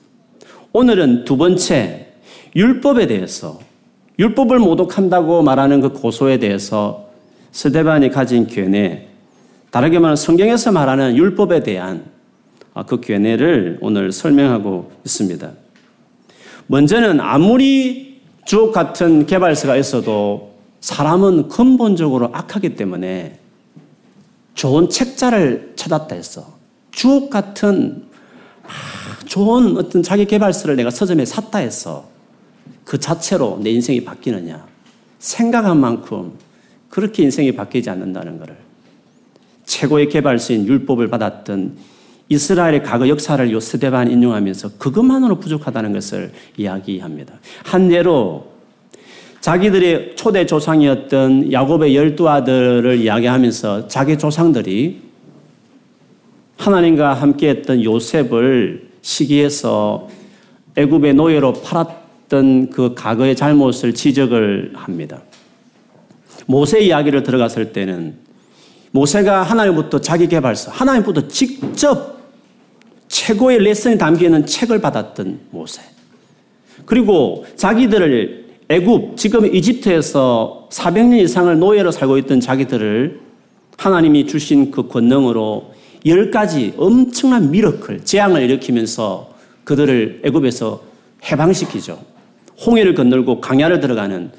오늘은 0.72 1.26
두 1.26 1.36
번째 1.36 2.14
율법에 2.56 3.06
대해서 3.06 3.60
율법을 4.18 4.60
모독한다고 4.60 5.42
말하는 5.42 5.82
그 5.82 5.90
고소에 5.90 6.38
대해서 6.38 7.10
스데반이 7.52 8.08
가진 8.08 8.46
견해, 8.46 9.09
다르게 9.70 9.98
말하면 9.98 10.16
성경에서 10.16 10.72
말하는 10.72 11.16
율법에 11.16 11.62
대한 11.62 12.04
그 12.86 13.00
견해를 13.00 13.78
오늘 13.80 14.12
설명하고 14.12 14.92
있습니다. 15.04 15.50
먼저는 16.66 17.20
아무리 17.20 18.20
주옥 18.46 18.72
같은 18.72 19.26
개발서가 19.26 19.76
있어도 19.76 20.54
사람은 20.80 21.48
근본적으로 21.48 22.30
악하기 22.32 22.74
때문에 22.74 23.38
좋은 24.54 24.88
책자를 24.88 25.72
찾았다 25.76 26.14
했어. 26.14 26.58
주옥 26.90 27.30
같은 27.30 28.04
좋은 29.26 29.76
어떤 29.76 30.02
자기 30.02 30.26
개발서를 30.26 30.76
내가 30.76 30.90
서점에 30.90 31.24
샀다 31.24 31.58
했어. 31.58 32.08
그 32.84 32.98
자체로 32.98 33.60
내 33.62 33.70
인생이 33.70 34.04
바뀌느냐. 34.04 34.66
생각한 35.20 35.78
만큼 35.78 36.32
그렇게 36.88 37.22
인생이 37.22 37.52
바뀌지 37.52 37.90
않는다는 37.90 38.38
것을. 38.38 38.69
최고의 39.70 40.08
개발서인 40.08 40.66
율법을 40.66 41.08
받았던 41.08 41.76
이스라엘의 42.28 42.82
과거 42.82 43.08
역사를 43.08 43.50
요 43.52 43.60
스데반 43.60 44.10
인용하면서 44.10 44.78
그것만으로 44.78 45.38
부족하다는 45.38 45.92
것을 45.92 46.32
이야기합니다. 46.56 47.34
한 47.62 47.90
예로 47.90 48.50
자기들의 49.40 50.16
초대 50.16 50.44
조상이었던 50.44 51.52
야곱의 51.52 51.96
열두 51.96 52.28
아들을 52.28 52.98
이야기하면서 52.98 53.88
자기 53.88 54.18
조상들이 54.18 55.00
하나님과 56.56 57.14
함께했던 57.14 57.84
요셉을 57.84 58.90
시기해서 59.00 60.08
애굽의 60.76 61.14
노예로 61.14 61.54
팔았던 61.54 62.70
그 62.70 62.94
과거의 62.94 63.34
잘못을 63.34 63.94
지적을 63.94 64.72
합니다. 64.74 65.22
모세 66.46 66.80
이야기를 66.80 67.22
들어갔을 67.22 67.72
때는 67.72 68.19
모세가 68.92 69.42
하나님부터 69.42 70.00
자기 70.00 70.26
개발서, 70.26 70.70
하나님부터 70.70 71.28
직접 71.28 72.18
최고의 73.08 73.58
레슨이 73.60 73.98
담겨 73.98 74.26
있는 74.26 74.46
책을 74.46 74.80
받았던 74.80 75.40
모세. 75.50 75.82
그리고 76.86 77.44
자기들을 77.56 78.46
애굽, 78.68 79.16
지금 79.16 79.52
이집트에서 79.52 80.68
400년 80.70 81.20
이상을 81.22 81.58
노예로 81.58 81.90
살고 81.90 82.18
있던 82.18 82.40
자기들을 82.40 83.20
하나님이 83.76 84.26
주신 84.26 84.70
그 84.70 84.86
권능으로 84.88 85.74
열 86.06 86.30
가지 86.30 86.72
엄청난 86.76 87.50
미러클, 87.50 88.04
재앙을 88.04 88.42
일으키면서 88.42 89.30
그들을 89.64 90.22
애굽에서 90.24 90.82
해방시키죠. 91.30 92.00
홍해를 92.64 92.94
건널고 92.94 93.40
강야를 93.40 93.80
들어가는 93.80 94.30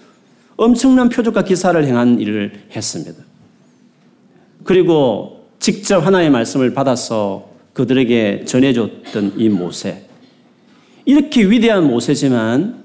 엄청난 0.57 1.09
표적과 1.09 1.43
기사를 1.43 1.83
행한 1.83 2.19
일을 2.19 2.53
했습니다. 2.75 3.30
그리고 4.63 5.45
직접 5.59 6.05
하나의 6.05 6.29
말씀을 6.29 6.73
받아서 6.73 7.49
그들에게 7.73 8.45
전해줬던 8.45 9.33
이 9.37 9.49
모세. 9.49 10.05
이렇게 11.05 11.43
위대한 11.49 11.87
모세지만 11.87 12.83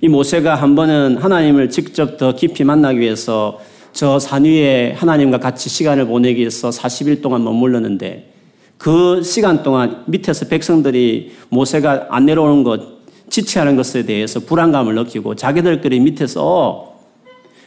이 0.00 0.08
모세가 0.08 0.54
한 0.54 0.74
번은 0.74 1.18
하나님을 1.18 1.70
직접 1.70 2.16
더 2.16 2.34
깊이 2.34 2.64
만나기 2.64 3.00
위해서 3.00 3.60
저 3.92 4.18
산 4.18 4.44
위에 4.44 4.92
하나님과 4.92 5.38
같이 5.38 5.68
시간을 5.68 6.06
보내기 6.06 6.40
위해서 6.40 6.70
40일 6.70 7.22
동안 7.22 7.42
머물렀는데 7.44 8.32
그 8.78 9.22
시간 9.22 9.62
동안 9.62 10.04
밑에서 10.06 10.46
백성들이 10.46 11.32
모세가 11.50 12.06
안 12.10 12.24
내려오는 12.24 12.62
것, 12.62 13.00
지체하는 13.28 13.76
것에 13.76 14.04
대해서 14.04 14.40
불안감을 14.40 14.94
느끼고 14.94 15.34
자기들끼리 15.34 16.00
밑에서 16.00 16.94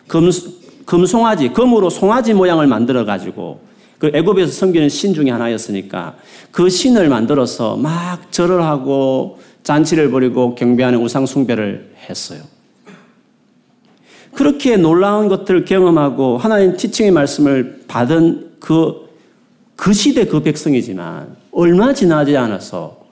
금, 0.07 0.31
금송아지, 0.85 1.49
금으로 1.49 1.89
송아지 1.89 2.33
모양을 2.33 2.67
만들어 2.67 3.05
가지고 3.05 3.61
그 3.99 4.11
애굽에서 4.13 4.51
섬기는 4.51 4.89
신 4.89 5.13
중에 5.13 5.29
하나였으니까 5.29 6.15
그 6.51 6.69
신을 6.69 7.07
만들어서 7.07 7.77
막 7.77 8.31
절을 8.31 8.61
하고 8.61 9.39
잔치를 9.63 10.11
벌이고 10.11 10.55
경배하는 10.55 10.99
우상 10.99 11.25
숭배를 11.25 11.93
했어요. 12.09 12.41
그렇게 14.33 14.77
놀라운 14.77 15.29
것들을 15.29 15.63
경험하고 15.65 16.37
하나님 16.37 16.75
티칭의 16.75 17.11
말씀을 17.11 17.83
받은 17.87 18.53
그, 18.59 19.09
그 19.75 19.93
시대 19.93 20.25
그 20.25 20.41
백성이지만 20.41 21.35
얼마 21.51 21.93
지나지 21.93 22.35
않아서 22.35 23.03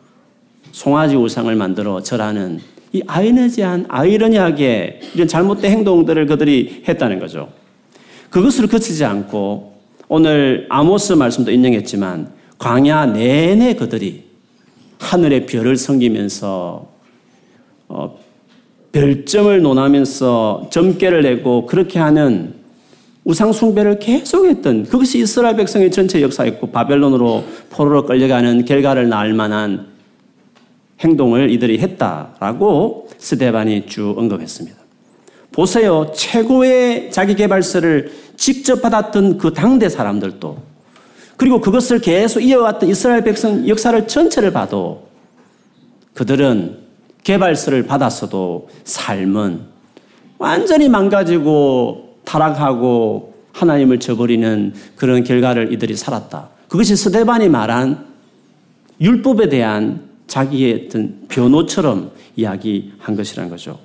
송아지 0.71 1.15
우상을 1.15 1.53
만들어 1.55 2.01
절하는 2.01 2.59
이 2.91 3.01
아이러니한, 3.07 3.85
아이러니하게 3.87 4.99
이런 5.13 5.27
잘못된 5.27 5.71
행동들을 5.71 6.25
그들이 6.25 6.83
했다는 6.87 7.19
거죠. 7.19 7.60
그것을 8.31 8.67
그치지 8.67 9.05
않고 9.05 9.73
오늘 10.07 10.65
아모스 10.69 11.13
말씀도 11.13 11.51
인용했지만 11.51 12.31
광야 12.57 13.07
내내 13.07 13.75
그들이 13.75 14.23
하늘의 14.99 15.45
별을 15.45 15.77
섬기면서 15.77 16.87
어, 17.89 18.19
별점을 18.91 19.61
논하면서 19.61 20.69
점괘를 20.71 21.21
내고 21.23 21.65
그렇게 21.65 21.99
하는 21.99 22.55
우상 23.23 23.53
숭배를 23.53 23.99
계속했던 23.99 24.85
그것이 24.85 25.19
이스라엘 25.19 25.55
백성의 25.55 25.91
전체 25.91 26.21
역사였고 26.21 26.71
바벨론으로 26.71 27.43
포로로 27.69 28.05
끌려가는 28.05 28.65
결과를 28.65 29.09
낳을 29.09 29.33
만한 29.33 29.87
행동을 30.99 31.49
이들이 31.51 31.79
했다라고 31.79 33.09
스데반이 33.17 33.85
쭉 33.87 34.15
언급했습니다. 34.17 34.80
보세요. 35.51 36.11
최고의 36.15 37.11
자기 37.11 37.35
개발서를 37.35 38.11
직접 38.37 38.81
받았던 38.81 39.37
그 39.37 39.53
당대 39.53 39.89
사람들도 39.89 40.57
그리고 41.37 41.59
그것을 41.59 41.99
계속 41.99 42.41
이어왔던 42.41 42.89
이스라엘 42.89 43.23
백성 43.23 43.67
역사를 43.67 44.07
전체를 44.07 44.53
봐도 44.53 45.07
그들은 46.13 46.77
개발서를 47.23 47.85
받았어도 47.85 48.69
삶은 48.83 49.61
완전히 50.37 50.89
망가지고 50.89 52.17
타락하고 52.25 53.33
하나님을 53.53 53.99
저버리는 53.99 54.73
그런 54.95 55.23
결과를 55.23 55.73
이들이 55.73 55.95
살았다. 55.95 56.49
그것이 56.67 56.95
스데반이 56.95 57.49
말한 57.49 58.05
율법에 58.99 59.49
대한 59.49 60.09
자기의 60.27 60.85
어떤 60.87 61.27
변호처럼 61.27 62.11
이야기한 62.35 63.15
것이라는 63.15 63.49
거죠. 63.49 63.79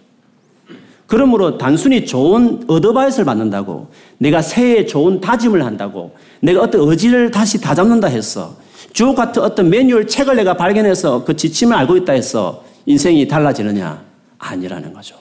그러므로 1.07 1.57
단순히 1.57 2.05
좋은 2.05 2.65
어드바이스를 2.67 3.25
받는다고 3.25 3.89
내가 4.19 4.43
새해 4.43 4.87
좋은 4.87 5.21
다짐을 5.21 5.65
한다고 5.65 6.15
내가 6.41 6.63
어떤 6.63 6.89
의지를 6.89 7.31
다시 7.31 7.61
다잡는다 7.61 8.09
했어. 8.09 8.57
주옥 8.93 9.17
같은 9.17 9.43
어떤 9.43 9.71
매뉴얼 9.71 10.07
책을 10.07 10.37
내가 10.37 10.55
발견해서 10.55 11.25
그 11.25 11.37
지침을 11.37 11.77
알고 11.77 11.97
있다 11.99 12.13
해서 12.13 12.65
인생이 12.87 13.29
달라지느냐? 13.29 14.03
아니라는 14.39 14.93
거죠. 14.93 15.17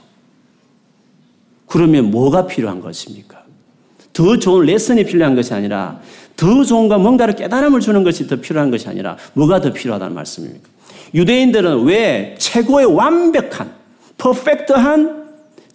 그러면 1.67 2.09
뭐가 2.09 2.47
필요한 2.47 2.81
것입니까? 2.81 3.43
더 4.13 4.37
좋은 4.37 4.65
레슨이 4.65 5.03
필요한 5.05 5.35
것이 5.35 5.53
아니라 5.53 5.99
더 6.37 6.63
좋은가 6.63 6.97
뭔가를 6.97 7.35
깨달음을 7.35 7.79
주는 7.79 8.03
것이 8.03 8.27
더 8.27 8.37
필요한 8.37 8.71
것이 8.71 8.87
아니라 8.87 9.17
뭐가 9.33 9.61
더 9.61 9.73
필요하다는 9.73 10.15
말씀입니까? 10.15 10.69
유대인들은 11.13 11.83
왜 11.83 12.35
최고의 12.37 12.85
완벽한, 12.85 13.71
퍼펙트한 14.17 15.24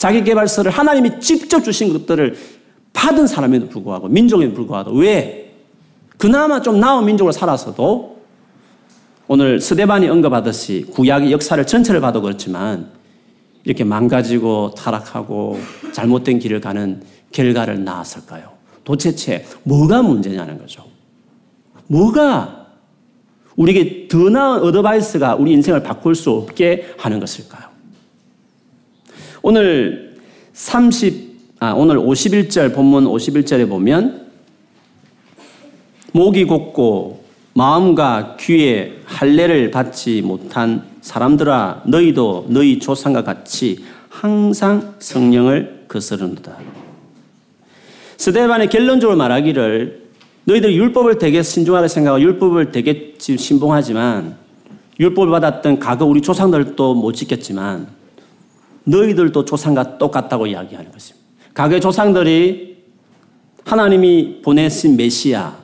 자기 0.01 0.25
개발서를 0.25 0.71
하나님이 0.71 1.21
직접 1.21 1.63
주신 1.63 1.93
것들을 1.93 2.35
받은 2.95 3.27
사람에도 3.27 3.69
불구하고 3.69 4.09
민족에도 4.09 4.55
불구하고 4.55 4.93
왜 4.93 5.53
그나마 6.17 6.63
좀 6.63 6.81
나은 6.81 7.05
민족을 7.05 7.35
살았어도 7.35 8.19
오늘 9.29 9.61
스데반이 9.61 10.09
언급하듯이 10.09 10.87
구약의 10.91 11.31
역사를 11.33 11.63
전체를 11.67 12.01
봐도 12.01 12.23
그렇지만 12.23 12.89
이렇게 13.65 13.85
망가지고 13.85 14.73
타락하고 14.75 15.61
잘못된 15.93 16.39
길을 16.39 16.63
가는 16.63 17.03
결과를 17.33 17.85
낳았을까요? 17.85 18.53
도대체 18.85 19.45
뭐가 19.65 20.01
문제냐는 20.01 20.57
거죠. 20.57 20.83
뭐가 21.89 22.69
우리에게 23.55 24.09
더 24.09 24.31
나은 24.31 24.63
advice가 24.63 25.35
우리 25.35 25.53
인생을 25.53 25.83
바꿀 25.83 26.15
수 26.15 26.31
없게 26.31 26.95
하는 26.97 27.21
것일까요? 27.21 27.70
오늘 29.43 30.17
30, 30.53 31.57
아, 31.61 31.73
오늘 31.73 31.97
51절, 31.97 32.75
본문 32.75 33.05
51절에 33.05 33.69
보면, 33.69 34.27
목이 36.13 36.45
곱고 36.45 37.25
마음과 37.55 38.37
귀에 38.41 38.99
할례를 39.05 39.71
받지 39.71 40.23
못한 40.23 40.85
사람들아, 41.01 41.83
너희도 41.87 42.47
너희 42.49 42.79
조상과 42.79 43.23
같이 43.23 43.85
항상 44.09 44.95
성령을 44.99 45.85
거스르는다. 45.89 46.57
스데반의 48.17 48.69
결론적으로 48.69 49.17
말하기를 49.17 50.11
너희들 50.45 50.75
율법을 50.75 51.19
되게 51.19 51.43
신중하게 51.43 51.89
생각하고 51.89 52.23
율법을 52.23 52.73
되게 52.73 53.15
신봉하지만 53.19 54.37
율법을 54.99 55.31
받았던 55.31 55.79
과거 55.79 56.05
우리 56.05 56.21
조상들도 56.21 56.95
못 56.95 57.13
지켰지만 57.13 58.00
너희들도 58.85 59.45
조상과 59.45 59.99
똑같다고 59.99 60.47
이야기하는 60.47 60.91
것입니다. 60.91 61.27
과거의 61.55 61.81
조상들이 61.81 62.79
하나님이 63.65 64.41
보내신 64.43 64.97
메시아, 64.97 65.57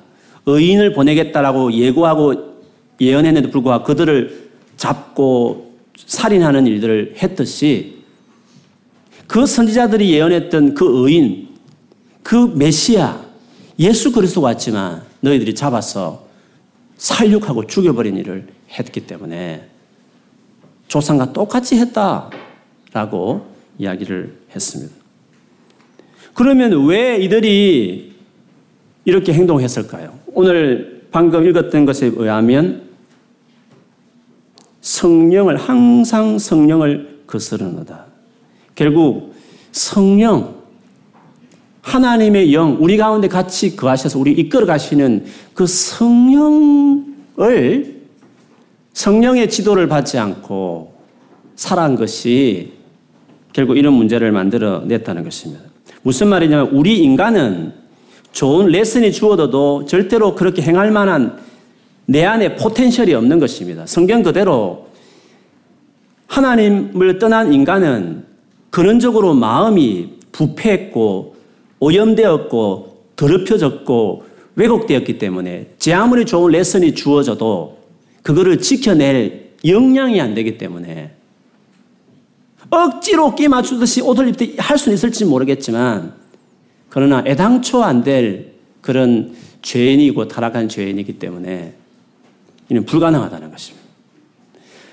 의인을 0.47 0.93
보내겠다라고 0.93 1.73
예고하고 1.73 2.57
예언했는데 3.01 3.51
불구하고 3.51 3.85
그들을 3.85 4.51
잡고 4.77 5.75
살인하는 5.97 6.67
일들을 6.67 7.15
했듯이 7.21 7.97
그 9.27 9.45
선지자들이 9.45 10.13
예언했던 10.13 10.75
그 10.75 11.05
의인, 11.05 11.49
그 12.23 12.53
메시아, 12.55 13.25
예수 13.79 14.13
그리스도가 14.13 14.49
왔지만 14.49 15.03
너희들이 15.21 15.55
잡아서 15.55 16.27
살육하고 16.97 17.67
죽여버린 17.67 18.17
일을 18.17 18.47
했기 18.71 19.01
때문에 19.07 19.69
조상과 20.89 21.33
똑같이 21.33 21.77
했다. 21.77 22.31
라고 22.97 23.47
이야기를 23.79 24.33
했습니다. 24.55 24.95
그러면 26.33 26.87
왜 26.87 27.19
이들이 27.19 28.15
이렇게 29.05 29.35
행동했을까요? 29.35 30.19
오늘 30.29 31.05
방금 31.11 31.47
읽었던 31.47 31.85
것에 31.85 32.13
의하면 32.17 32.85
성령을 34.81 35.59
항상 35.59 36.39
성령을 36.39 37.25
거스르노다. 37.27 38.07
결국 38.75 39.35
성령 39.73 40.55
하나님의 41.83 42.55
영 42.55 42.79
우리 42.81 42.97
가운데 42.97 43.29
같이 43.29 43.77
거하셔서 43.77 44.19
우리 44.19 44.33
이끌어 44.33 44.65
가시는 44.65 45.27
그 45.53 45.67
성령 45.67 47.15
성령의 48.95 49.51
지도를 49.51 49.87
받지 49.87 50.17
않고 50.17 50.95
살아간 51.57 51.97
것이 51.97 52.76
결국 53.57 53.79
이런 53.79 53.95
문제를 53.95 54.33
만들어 54.33 54.81
냈다는 54.81 55.25
것입니다. 55.25 55.65
무슨 56.03 56.29
말이냐면 56.29 56.69
우리 56.73 56.99
인간은 56.99 57.73
좋은 58.33 58.67
레슨이 58.67 59.13
주어져도 59.13 59.87
절대로 59.87 60.35
그렇게 60.35 60.61
행할 60.61 60.91
만한 60.91 61.39
내 62.05 62.23
안에 62.27 62.57
포텐셜이 62.57 63.15
없는 63.15 63.39
것입니다. 63.39 63.87
성경 63.87 64.23
그대로 64.23 64.89
하나님을 66.27 67.19
떠난 67.19 67.51
인간은 67.55 68.27
근원적으로 68.69 69.33
마음이 69.33 70.11
부패했고 70.33 71.37
오염되었고 71.81 73.05
더럽혀졌고 73.17 74.25
왜곡되었기 74.57 75.17
때문에 75.17 75.69
제 75.79 75.95
아무리 75.95 76.27
좋은 76.27 76.53
레슨이 76.53 76.95
주어져도 76.95 77.79
그거를 78.23 78.59
지켜낼 78.59 79.53
역량이 79.65 80.21
안 80.21 80.35
되기 80.35 80.59
때문에 80.59 81.16
억지로 82.71 83.35
끼 83.35 83.49
맞추듯이 83.49 84.01
옷을 84.03 84.29
입듯 84.29 84.55
할 84.59 84.79
수는 84.79 84.95
있을지 84.95 85.25
모르겠지만 85.25 86.15
그러나 86.89 87.23
애당초 87.27 87.83
안 87.83 88.03
될 88.03 88.53
그런 88.81 89.35
죄인이고 89.63 90.29
타락한 90.29 90.69
죄인이기 90.69 91.19
때문에 91.19 91.75
이는 92.69 92.85
불가능하다는 92.85 93.51
것입니다. 93.51 93.87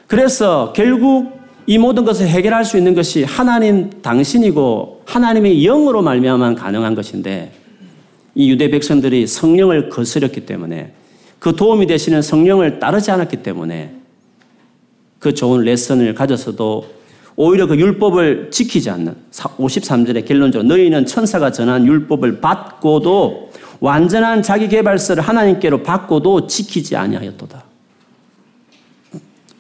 그래서 0.08 0.74
결국 0.76 1.40
이 1.66 1.78
모든 1.78 2.04
것을 2.04 2.28
해결할 2.28 2.66
수 2.66 2.78
있는 2.78 2.94
것이 2.94 3.24
하나님 3.24 4.02
당신이고 4.02 5.04
하나님의 5.06 5.62
영으로 5.64 6.02
말미암아 6.02 6.56
가능한 6.56 6.96
것인데 6.96 7.52
이 8.36 8.50
유대 8.50 8.70
백성들이 8.70 9.28
성령을 9.28 9.90
거스렸기 9.90 10.46
때문에 10.46 10.92
그 11.40 11.56
도움이 11.56 11.88
되시는 11.88 12.22
성령을 12.22 12.80
따르지 12.80 13.12
않았기 13.12 13.44
때문에 13.44 13.96
그 15.20 15.34
좋은 15.34 15.62
레슨을 15.62 16.16
가졌어도 16.16 16.86
오히려 17.36 17.67
그 17.67 17.78
율법을 17.78 18.50
지키지 18.52 18.89
않는 18.89 19.15
53절의 19.32 20.26
결론적으로 20.26 20.67
너희는 20.67 21.06
천사가 21.06 21.52
전한 21.52 21.86
율법을 21.86 22.41
받고도 22.41 23.52
완전한 23.80 24.41
자기 24.41 24.67
개발서를 24.67 25.24
하나님께로 25.24 25.84
받고도 25.84 26.48
지키지 26.48 26.96
아니하였도다. 26.96 27.63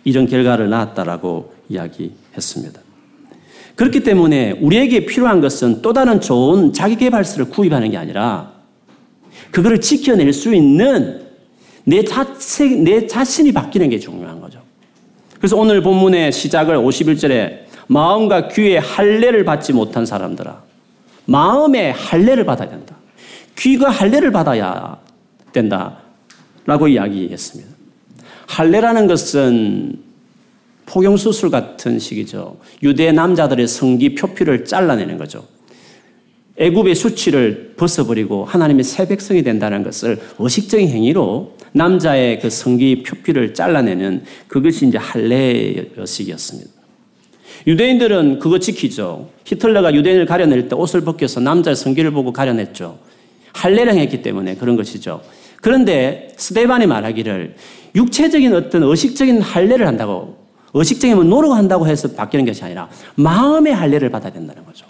이런 0.05 0.27
결과를 0.27 0.69
낳았다라고 0.69 1.53
이야기했습니다. 1.69 2.81
그렇기 3.75 4.01
때문에 4.01 4.51
우리에게 4.61 5.05
필요한 5.05 5.41
것은 5.41 5.81
또 5.81 5.93
다른 5.93 6.21
좋은 6.21 6.73
자기 6.73 6.95
개발서를 6.95 7.49
구입하는 7.49 7.89
게 7.91 7.97
아니라 7.97 8.53
그거를 9.51 9.81
지켜낼 9.81 10.31
수 10.31 10.53
있는 10.53 11.21
내 11.83 12.03
자체, 12.03 12.67
내 12.67 13.07
자신이 13.07 13.51
바뀌는 13.51 13.89
게 13.89 13.99
중요한 13.99 14.39
거죠. 14.39 14.62
그래서 15.43 15.57
오늘 15.57 15.81
본문의 15.81 16.31
시작을 16.31 16.77
51절에 16.77 17.63
마음과 17.87 18.47
귀에 18.47 18.77
할례를 18.77 19.43
받지 19.43 19.73
못한 19.73 20.05
사람들아. 20.05 20.63
마음에 21.25 21.89
할례를 21.89 22.45
받아야 22.45 22.69
된다. 22.69 22.95
귀가 23.57 23.89
할례를 23.89 24.31
받아야 24.31 24.97
된다. 25.51 25.97
라고 26.65 26.87
이야기했습니다. 26.87 27.69
할례라는 28.47 29.07
것은 29.07 29.99
포경수술 30.85 31.49
같은 31.49 31.99
식이죠. 31.99 32.55
유대 32.81 33.11
남자들의 33.11 33.67
성기 33.67 34.15
표피를 34.15 34.63
잘라내는 34.63 35.17
거죠. 35.17 35.45
애굽의 36.55 36.95
수치를 36.95 37.73
벗어버리고 37.75 38.45
하나님의 38.45 38.85
새 38.85 39.05
백성이 39.09 39.43
된다는 39.43 39.83
것을 39.83 40.21
의식적인 40.39 40.87
행위로 40.87 41.57
남자의 41.73 42.39
그 42.39 42.49
성기 42.49 43.03
표피를 43.03 43.53
잘라내는 43.53 44.23
그것이 44.47 44.87
이제 44.87 44.97
할례의식이었습니다. 44.97 46.71
유대인들은 47.67 48.39
그거 48.39 48.59
지키죠. 48.59 49.29
히틀러가 49.45 49.93
유대인을 49.93 50.25
가려낼 50.25 50.67
때 50.67 50.75
옷을 50.75 51.01
벗겨서 51.01 51.39
남자의 51.39 51.75
성기를 51.75 52.11
보고 52.11 52.31
가려냈죠. 52.31 52.99
할례를 53.53 53.95
했기 53.95 54.21
때문에 54.21 54.55
그런 54.55 54.75
것이죠. 54.75 55.21
그런데 55.61 56.33
스데반이 56.37 56.87
말하기를 56.87 57.55
육체적인 57.95 58.53
어떤 58.53 58.83
의식적인 58.83 59.41
할례를 59.41 59.87
한다고 59.87 60.37
의식적인 60.73 61.29
노력 61.29 61.53
한다고 61.53 61.87
해서 61.87 62.09
바뀌는 62.11 62.45
것이 62.45 62.63
아니라 62.63 62.89
마음의 63.15 63.73
할례를 63.73 64.09
받아야 64.09 64.33
된다는 64.33 64.65
거죠. 64.65 64.85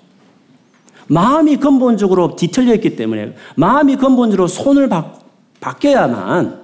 마음이 1.08 1.58
근본적으로 1.58 2.36
뒤틀려 2.36 2.74
있기 2.76 2.96
때문에 2.96 3.36
마음이 3.56 3.98
근본적으로 3.98 4.48
손을 4.48 4.88
바, 4.88 5.14
바뀌어야만 5.60 6.63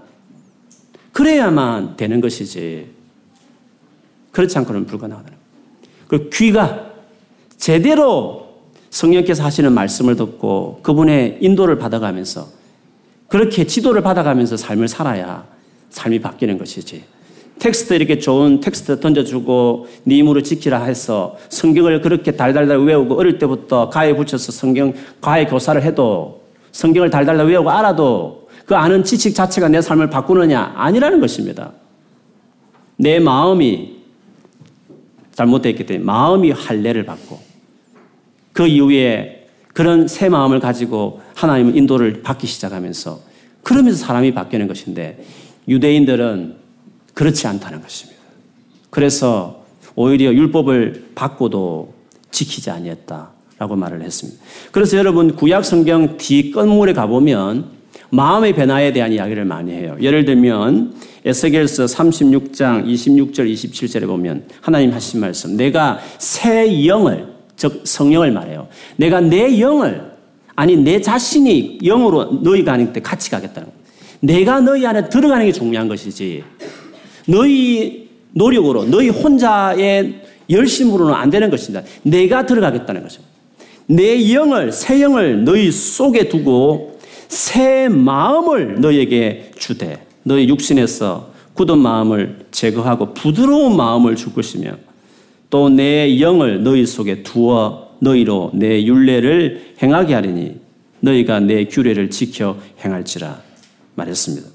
그래야만 1.11 1.97
되는 1.97 2.21
것이지. 2.21 2.87
그렇지 4.31 4.57
않고는 4.59 4.85
불가능하다는. 4.85 5.37
그 6.07 6.29
귀가 6.31 6.91
제대로 7.57 8.49
성령께서 8.89 9.43
하시는 9.43 9.71
말씀을 9.71 10.15
듣고 10.15 10.79
그분의 10.81 11.37
인도를 11.41 11.77
받아가면서 11.77 12.47
그렇게 13.27 13.65
지도를 13.67 14.01
받아가면서 14.01 14.57
삶을 14.57 14.87
살아야 14.87 15.45
삶이 15.89 16.19
바뀌는 16.19 16.57
것이지. 16.57 17.03
텍스트 17.59 17.93
이렇게 17.93 18.17
좋은 18.17 18.61
텍스트 18.61 18.99
던져주고 18.99 19.87
네 20.05 20.17
힘으로 20.17 20.41
지키라 20.41 20.85
해서 20.85 21.37
성경을 21.49 22.01
그렇게 22.01 22.31
달달달 22.31 22.79
외우고 22.79 23.19
어릴 23.19 23.37
때부터 23.37 23.89
가에 23.89 24.15
붙여서 24.15 24.51
성경 24.51 24.93
가에 25.21 25.45
교사를 25.45 25.81
해도 25.83 26.41
성경을 26.71 27.09
달달달 27.09 27.45
외우고 27.45 27.69
알아도 27.69 28.48
그 28.69 28.75
아는 28.75 29.03
지식 29.03 29.33
자체가 29.33 29.67
내 29.67 29.81
삶을 29.81 30.11
바꾸느냐 30.11 30.73
아니라는 30.75 31.19
것입니다. 31.19 31.71
내 32.97 33.19
마음이 33.19 33.95
잘못됐기 35.31 35.87
때문에 35.87 36.05
마음이 36.05 36.51
할례를 36.51 37.03
받고 37.03 37.39
그 38.53 38.67
이후에 38.67 39.47
그런 39.73 40.07
새 40.07 40.29
마음을 40.29 40.59
가지고 40.59 41.19
하나님의 41.33 41.77
인도를 41.77 42.21
받기 42.21 42.45
시작하면서 42.45 43.19
그러면서 43.63 44.05
사람이 44.05 44.35
바뀌는 44.35 44.67
것인데 44.67 45.25
유대인들은 45.67 46.57
그렇지 47.15 47.47
않다는 47.47 47.81
것입니다. 47.81 48.21
그래서 48.91 49.65
오히려 49.95 50.31
율법을 50.31 51.13
받고도 51.15 51.95
지키지 52.29 52.69
아니했다라고 52.69 53.75
말을 53.75 54.03
했습니다. 54.03 54.39
그래서 54.71 54.95
여러분 54.95 55.35
구약 55.35 55.65
성경 55.65 56.17
뒤 56.17 56.51
끝물에 56.51 56.93
가보면 56.93 57.78
마음의 58.11 58.53
변화에 58.53 58.91
대한 58.93 59.11
이야기를 59.11 59.45
많이 59.45 59.71
해요. 59.71 59.95
예를 60.01 60.25
들면 60.25 60.93
에스겔서 61.25 61.85
36장 61.85 62.85
26절 62.85 63.51
27절에 63.53 64.07
보면 64.07 64.45
하나님 64.61 64.91
하신 64.91 65.19
말씀 65.19 65.57
내가 65.57 65.99
새 66.17 66.85
영을 66.85 67.27
즉 67.55 67.81
성령을 67.83 68.31
말해요. 68.31 68.67
내가 68.95 69.19
내 69.21 69.59
영을 69.59 70.09
아니 70.55 70.75
내 70.75 70.99
자신이 71.01 71.79
영으로 71.83 72.39
너희가 72.41 72.73
아닐 72.73 72.91
때 72.93 73.01
같이 73.01 73.29
가겠다는 73.29 73.67
거예요. 73.67 73.79
내가 74.21 74.59
너희 74.59 74.85
안에 74.85 75.09
들어가는 75.09 75.45
게 75.45 75.51
중요한 75.51 75.87
것이지 75.87 76.43
너희 77.27 78.09
노력으로, 78.31 78.85
너희 78.85 79.09
혼자의 79.09 80.21
열심으로는 80.49 81.13
안 81.13 81.29
되는 81.29 81.49
것입니다. 81.49 81.85
내가 82.03 82.45
들어가겠다는 82.45 83.03
것입니다. 83.03 83.29
내 83.87 84.33
영을, 84.33 84.71
새 84.71 85.01
영을 85.01 85.43
너희 85.43 85.71
속에 85.71 86.29
두고 86.29 86.98
새 87.29 87.87
마음을 87.87 88.81
너희에게 88.81 89.51
주되 89.57 90.05
너희 90.23 90.49
육신에서 90.49 91.29
굳은 91.53 91.77
마음을 91.77 92.39
제거하고 92.51 93.13
부드러운 93.13 93.77
마음을 93.77 94.15
줄 94.15 94.33
것이며 94.33 94.71
또 95.49 95.69
내 95.69 96.19
영을 96.19 96.63
너희 96.63 96.85
속에 96.85 97.23
두어 97.23 97.89
너희로 97.99 98.51
내 98.53 98.83
윤례를 98.83 99.75
행하게 99.81 100.13
하리니 100.13 100.55
너희가 100.99 101.39
내 101.39 101.65
규례를 101.65 102.09
지켜 102.09 102.57
행할지라 102.83 103.41
말했습니다. 103.95 104.47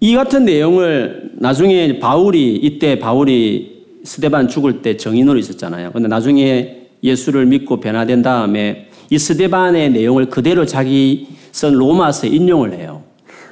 이 0.00 0.14
같은 0.14 0.44
내용을 0.44 1.32
나중에 1.36 1.98
바울이 1.98 2.56
이때 2.56 2.98
바울이 2.98 3.84
스데반 4.04 4.48
죽을 4.48 4.82
때 4.82 4.96
정인으로 4.96 5.38
있었잖아요. 5.38 5.92
근데 5.92 6.08
나중에 6.08 6.82
예수를 7.02 7.46
믿고 7.46 7.80
변화된 7.80 8.22
다음에 8.22 8.88
이 9.10 9.18
스데반의 9.18 9.90
내용을 9.90 10.30
그대로 10.30 10.66
자기 10.66 11.28
쓴 11.52 11.72
로마서에 11.72 12.30
인용을 12.30 12.74
해요. 12.74 13.02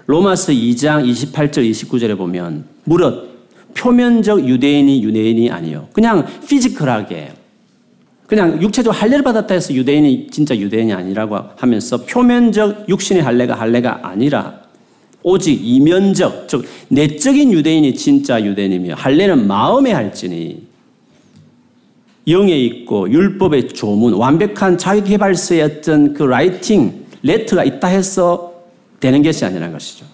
로마서 0.07 0.53
2장 0.53 1.09
28절 1.09 1.71
29절에 1.71 2.17
보면 2.17 2.65
무릇 2.85 3.33
표면적 3.75 4.47
유대인이 4.49 5.03
유대인이 5.03 5.51
아니요. 5.51 5.89
그냥 5.93 6.27
physical하게 6.49 7.33
그냥 8.27 8.63
육체적으로 8.63 8.99
할례를 8.99 9.23
받았다 9.23 9.55
해서 9.55 9.75
유대인이 9.75 10.29
진짜 10.31 10.57
유대인이 10.57 10.93
아니라고 10.93 11.39
하면서 11.57 12.05
표면적 12.05 12.89
육신의 12.89 13.23
할례가 13.23 13.55
할례가 13.55 14.01
아니라 14.09 14.63
오직 15.23 15.53
이면적, 15.63 16.49
즉 16.49 16.65
내적인 16.89 17.53
유대인이 17.53 17.95
진짜 17.95 18.43
유대인이며 18.43 18.95
할례는 18.95 19.47
마음에 19.47 19.93
할지니 19.93 20.63
영에 22.29 22.57
있고 22.57 23.11
율법의 23.11 23.69
조문, 23.69 24.15
완벽한 24.15 24.79
자기 24.79 25.03
개발서의 25.03 25.63
어떤 25.63 26.15
그 26.15 26.23
writing, 26.23 27.05
letter가 27.23 27.65
있다 27.65 27.89
해서 27.89 28.53
되는 29.01 29.23
것이 29.23 29.45
아니라는 29.45 29.73
것이죠. 29.73 30.07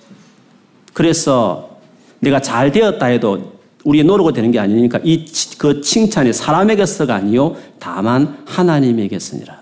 그래서 0.95 1.79
내가 2.21 2.41
잘 2.41 2.73
되었다 2.73 3.07
해도 3.07 3.59
우리의 3.85 4.05
노력으로 4.05 4.33
되는 4.33 4.51
게 4.51 4.59
아니니까 4.59 5.01
이 5.05 5.25
그 5.59 5.81
칭찬이 5.81 6.33
사람에게서가 6.33 7.15
아니요 7.15 7.57
다만 7.79 8.39
하나님에게서니라. 8.47 9.61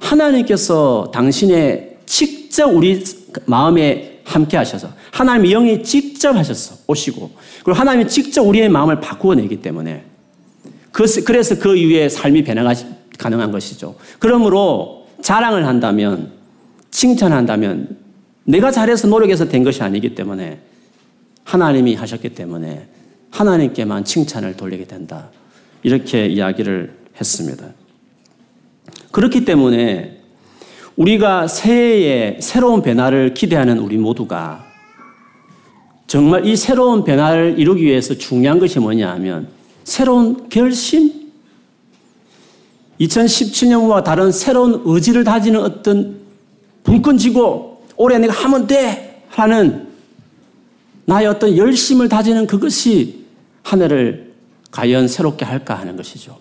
하나님께서 0.00 1.10
당신의 1.12 1.98
직접 2.06 2.66
우리 2.66 3.02
마음에 3.44 4.20
함께 4.24 4.56
하셔서 4.56 4.88
하나님의 5.10 5.50
영이 5.50 5.82
직접 5.82 6.34
하셨어 6.36 6.76
오시고 6.86 7.30
그리고 7.64 7.78
하나님이 7.78 8.08
직접 8.08 8.42
우리의 8.42 8.68
마음을 8.68 9.00
바꾸어 9.00 9.34
내기 9.34 9.60
때문에 9.60 10.04
그, 10.92 11.04
그래서 11.24 11.58
그 11.58 11.76
이후에 11.76 12.08
삶이 12.08 12.44
변화가 12.44 12.74
가능한 13.18 13.50
것이죠. 13.50 13.96
그러므로 14.18 15.06
자랑을 15.22 15.66
한다면 15.66 16.32
칭찬한다면 16.90 17.96
내가 18.44 18.70
잘해서 18.70 19.08
노력해서 19.08 19.48
된 19.48 19.64
것이 19.64 19.82
아니기 19.82 20.14
때문에 20.14 20.60
하나님이 21.44 21.94
하셨기 21.94 22.30
때문에 22.30 22.88
하나님께만 23.30 24.04
칭찬을 24.04 24.56
돌리게 24.56 24.86
된다. 24.86 25.30
이렇게 25.82 26.26
이야기를 26.26 26.94
했습니다. 27.18 27.66
그렇기 29.10 29.44
때문에 29.44 30.18
우리가 30.96 31.48
새해에 31.48 32.38
새로운 32.40 32.82
변화를 32.82 33.34
기대하는 33.34 33.78
우리 33.78 33.96
모두가 33.96 34.64
정말 36.06 36.44
이 36.46 36.56
새로운 36.56 37.04
변화를 37.04 37.54
이루기 37.58 37.84
위해서 37.84 38.14
중요한 38.14 38.58
것이 38.58 38.78
뭐냐 38.78 39.10
하면 39.12 39.48
새로운 39.84 40.48
결심? 40.48 41.32
2017년과 43.00 44.04
다른 44.04 44.30
새로운 44.30 44.82
의지를 44.84 45.24
다지는 45.24 45.60
어떤 45.60 46.16
불끈 46.84 47.18
지고 47.18 47.84
올해 47.96 48.18
내가 48.18 48.32
하면 48.32 48.66
돼! 48.66 49.24
하는 49.28 49.88
나의 51.06 51.26
어떤 51.26 51.56
열심을 51.56 52.08
다지는 52.08 52.46
그것이 52.46 53.24
한 53.62 53.80
해를 53.82 54.32
과연 54.70 55.08
새롭게 55.08 55.44
할까 55.44 55.74
하는 55.74 55.96
것이죠. 55.96 56.36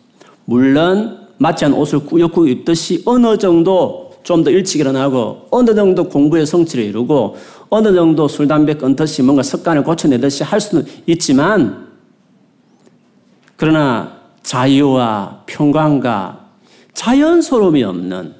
물론 0.46 1.28
맞지 1.38 1.66
않은 1.66 1.78
옷을 1.78 2.00
꾸역꾸역 2.06 2.50
입듯이 2.50 3.02
어느 3.06 3.38
정도 3.38 4.12
좀 4.24 4.44
더 4.44 4.52
일찍 4.52 4.80
일어나고 4.80 5.48
어느 5.50 5.74
정도 5.74 6.08
공부의 6.08 6.46
성취를 6.46 6.84
이루고 6.86 7.36
어느 7.70 7.94
정도 7.94 8.28
술, 8.28 8.48
담배 8.48 8.74
끊듯이 8.74 9.22
뭔가 9.24 9.44
습관을 9.44 9.84
고쳐내듯이 9.84 10.44
할 10.44 10.62
수는 10.62 10.86
있지만 11.08 11.91
그러나 13.62 14.20
자유와 14.42 15.44
평강과 15.46 16.48
자연스러움이 16.96 17.84
없는 17.84 18.34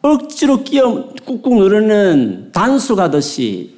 억지로 0.00 0.64
끼어 0.64 1.10
꾹꾹 1.26 1.56
누르는 1.56 2.52
단수 2.52 2.96
가듯이 2.96 3.74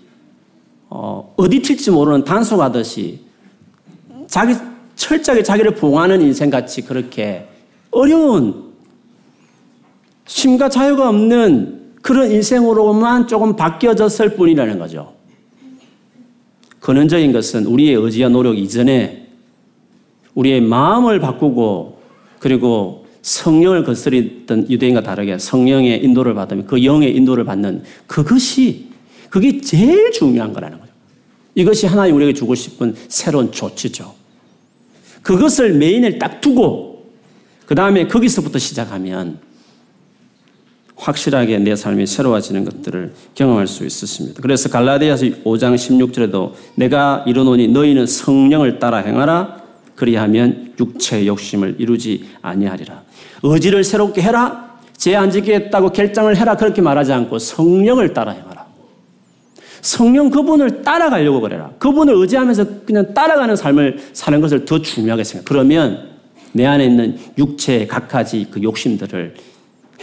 어, 0.89 1.35
어디 1.37 1.61
튈지 1.61 1.91
모르는 1.91 2.23
단수 2.23 2.57
가듯이 2.57 3.19
자기 4.29 4.55
철저하게 4.95 5.43
자기를 5.43 5.75
봉하는 5.75 6.21
인생같이 6.21 6.83
그렇게 6.83 7.49
어려운 7.91 8.75
심과 10.27 10.69
자유가 10.69 11.09
없는 11.09 11.95
그런 12.01 12.31
인생으로만 12.31 13.27
조금 13.27 13.57
바뀌어졌을 13.57 14.37
뿐이라는 14.37 14.79
거죠. 14.79 15.15
근원적인 16.79 17.33
것은 17.33 17.67
우리의 17.67 17.95
의지와 17.97 18.29
노력 18.29 18.57
이전에 18.57 19.27
우리의 20.39 20.61
마음을 20.61 21.19
바꾸고 21.19 21.99
그리고 22.39 23.07
성령을 23.23 23.85
거스리던 23.85 24.71
유대인과 24.71 25.03
다르게 25.03 25.37
성령의 25.39 26.05
인도를 26.05 26.35
받으면 26.35 26.67
그 26.67 26.85
영의 26.85 27.15
인도를 27.17 27.45
받는 27.45 27.83
그것이 28.07 28.87
그게 29.29 29.61
제일 29.61 30.13
중요한 30.13 30.53
거라는 30.53 30.79
거죠. 30.79 30.93
이것이 31.55 31.87
하나님 31.87 32.15
우리에게 32.15 32.35
주고 32.35 32.55
싶은 32.55 32.95
새로운 33.09 33.51
조치죠. 33.51 34.15
그것을 35.23 35.75
메인을 35.75 36.21
딱 36.21 36.41
두고 36.41 37.11
그 37.67 37.75
다음에 37.75 38.07
거기서부터 38.07 38.61
시작하면 38.61 39.41
확실하게 40.95 41.59
내 41.59 41.75
삶이 41.75 42.07
새로워지는 42.07 42.65
것들을 42.65 43.13
경험할 43.35 43.67
수 43.67 43.85
있었습니다. 43.85 44.41
그래서 44.41 44.69
갈라디아서 44.69 45.27
5장 45.45 45.75
16절에도 45.75 46.53
내가 46.77 47.25
이르노니 47.27 47.69
너희는 47.69 48.07
성령을 48.07 48.79
따라 48.79 48.99
행하라 48.99 49.58
그리하면 49.99 50.75
육체의 50.79 51.27
욕심을 51.27 51.75
이루지 51.79 52.25
아니하리라. 52.41 53.03
의지를 53.43 53.83
새롭게 53.83 54.23
해라. 54.23 54.79
죄안 54.97 55.33
지겠다고 55.33 55.91
결정을 55.91 56.37
해라. 56.37 56.57
그렇게 56.57 56.81
말하지 56.81 57.13
않고 57.13 57.41
성령을 57.41 58.15
따라 58.15 58.31
행하라. 58.31 58.65
성령 59.81 60.31
그분을 60.31 60.83
따라가려고 60.83 61.41
그래라. 61.41 61.73
그분을 61.81 62.15
의지하면서 62.15 62.85
그냥 62.87 63.13
따라가는 63.13 63.57
삶을 63.57 64.11
사는 64.13 64.41
것을 64.41 64.65
더 64.65 64.81
중요하게 64.81 65.25
생각. 65.25 65.45
그러면 65.47 66.11
내 66.53 66.65
안에 66.65 66.85
있는 66.85 67.19
육체의 67.37 67.89
각가지 67.89 68.47
그 68.53 68.63
욕심들을 68.63 69.35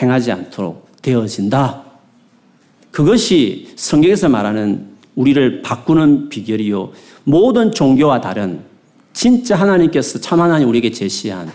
행하지 0.02 0.32
않도록 0.34 0.90
되어진다. 1.02 1.84
그것이 2.92 3.70
성경에서 3.78 4.28
말하는 4.28 4.88
우리를 5.16 5.62
바꾸는 5.62 6.28
비결이요. 6.28 6.92
모든 7.24 7.72
종교와 7.72 8.20
다른 8.20 8.75
진짜 9.16 9.56
하나님께서 9.56 10.20
참 10.20 10.42
하나님 10.42 10.68
우리에게 10.68 10.92
제시한 10.92 11.50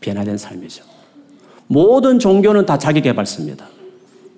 변화된 0.00 0.38
삶이죠. 0.38 0.84
모든 1.66 2.20
종교는 2.20 2.66
다 2.66 2.78
자기 2.78 3.02
개발습니다. 3.02 3.66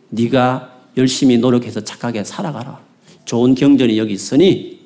네가 0.09 0.73
열심히 0.97 1.37
노력해서 1.37 1.83
착하게 1.83 2.25
살아가라. 2.25 2.81
좋은 3.27 3.55
경전이 3.55 3.99
여기 3.99 4.15
있으니 4.15 4.81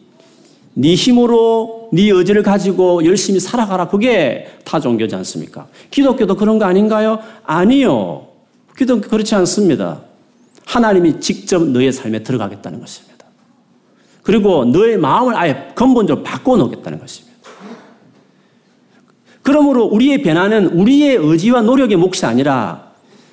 네 0.74 0.94
힘으로 0.96 1.88
네 1.92 2.10
의지를 2.10 2.42
가지고 2.42 3.04
열심히 3.04 3.38
살아가라. 3.38 3.86
그게 3.86 4.48
타 4.64 4.80
종교지 4.80 5.14
않습니까? 5.14 5.68
기독교도 5.92 6.34
그런 6.34 6.58
거 6.58 6.64
아닌가요? 6.64 7.20
아니요. 7.44 8.26
기독교 8.76 9.08
그렇지 9.08 9.36
않습니다. 9.36 10.02
하나님이 10.66 11.20
직접 11.20 11.62
너의 11.62 11.92
삶에 11.92 12.24
들어가겠다는 12.24 12.80
것입니다. 12.80 13.26
그리고 14.24 14.64
너의 14.64 14.98
마음을 14.98 15.36
아예 15.36 15.68
근본적으로 15.76 16.24
바꿔놓겠다는 16.24 16.98
것입니다. 16.98 17.29
그러므로 19.50 19.84
우리의 19.86 20.22
변화는 20.22 20.66
우리의 20.66 21.16
의지와 21.16 21.62
노력의 21.62 21.96
몫이 21.96 22.24
아니라 22.24 22.92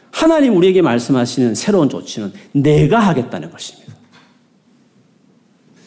하나님 0.09 0.57
우리에게 0.57 0.81
말씀하시는 0.81 1.53
새로운 1.53 1.89
조치는 1.89 2.33
내가 2.53 2.97
하겠다는 2.97 3.51
것입니다. 3.51 3.93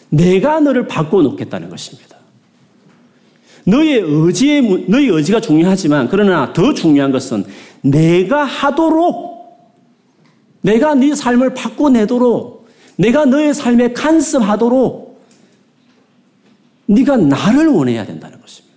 내가 0.08 0.60
너를 0.60 0.86
바꿔놓겠다는 0.86 1.68
것입니다. 1.68 2.16
너의 3.64 3.98
의지의, 3.98 4.84
너의 4.86 5.08
의지가 5.08 5.40
중요하지만, 5.40 6.08
그러나 6.08 6.52
더 6.52 6.74
중요한 6.74 7.10
것은 7.10 7.44
내가 7.80 8.44
하도록, 8.44 9.68
내가 10.60 10.94
네 10.94 11.12
삶을 11.12 11.54
바꿔내도록, 11.54 12.68
내가 12.94 13.24
너의 13.24 13.52
삶에 13.52 13.94
간섭하도록, 13.94 15.20
네가 16.86 17.16
나를 17.16 17.66
원해야 17.66 18.06
된다는 18.06 18.40
것입니다. 18.40 18.69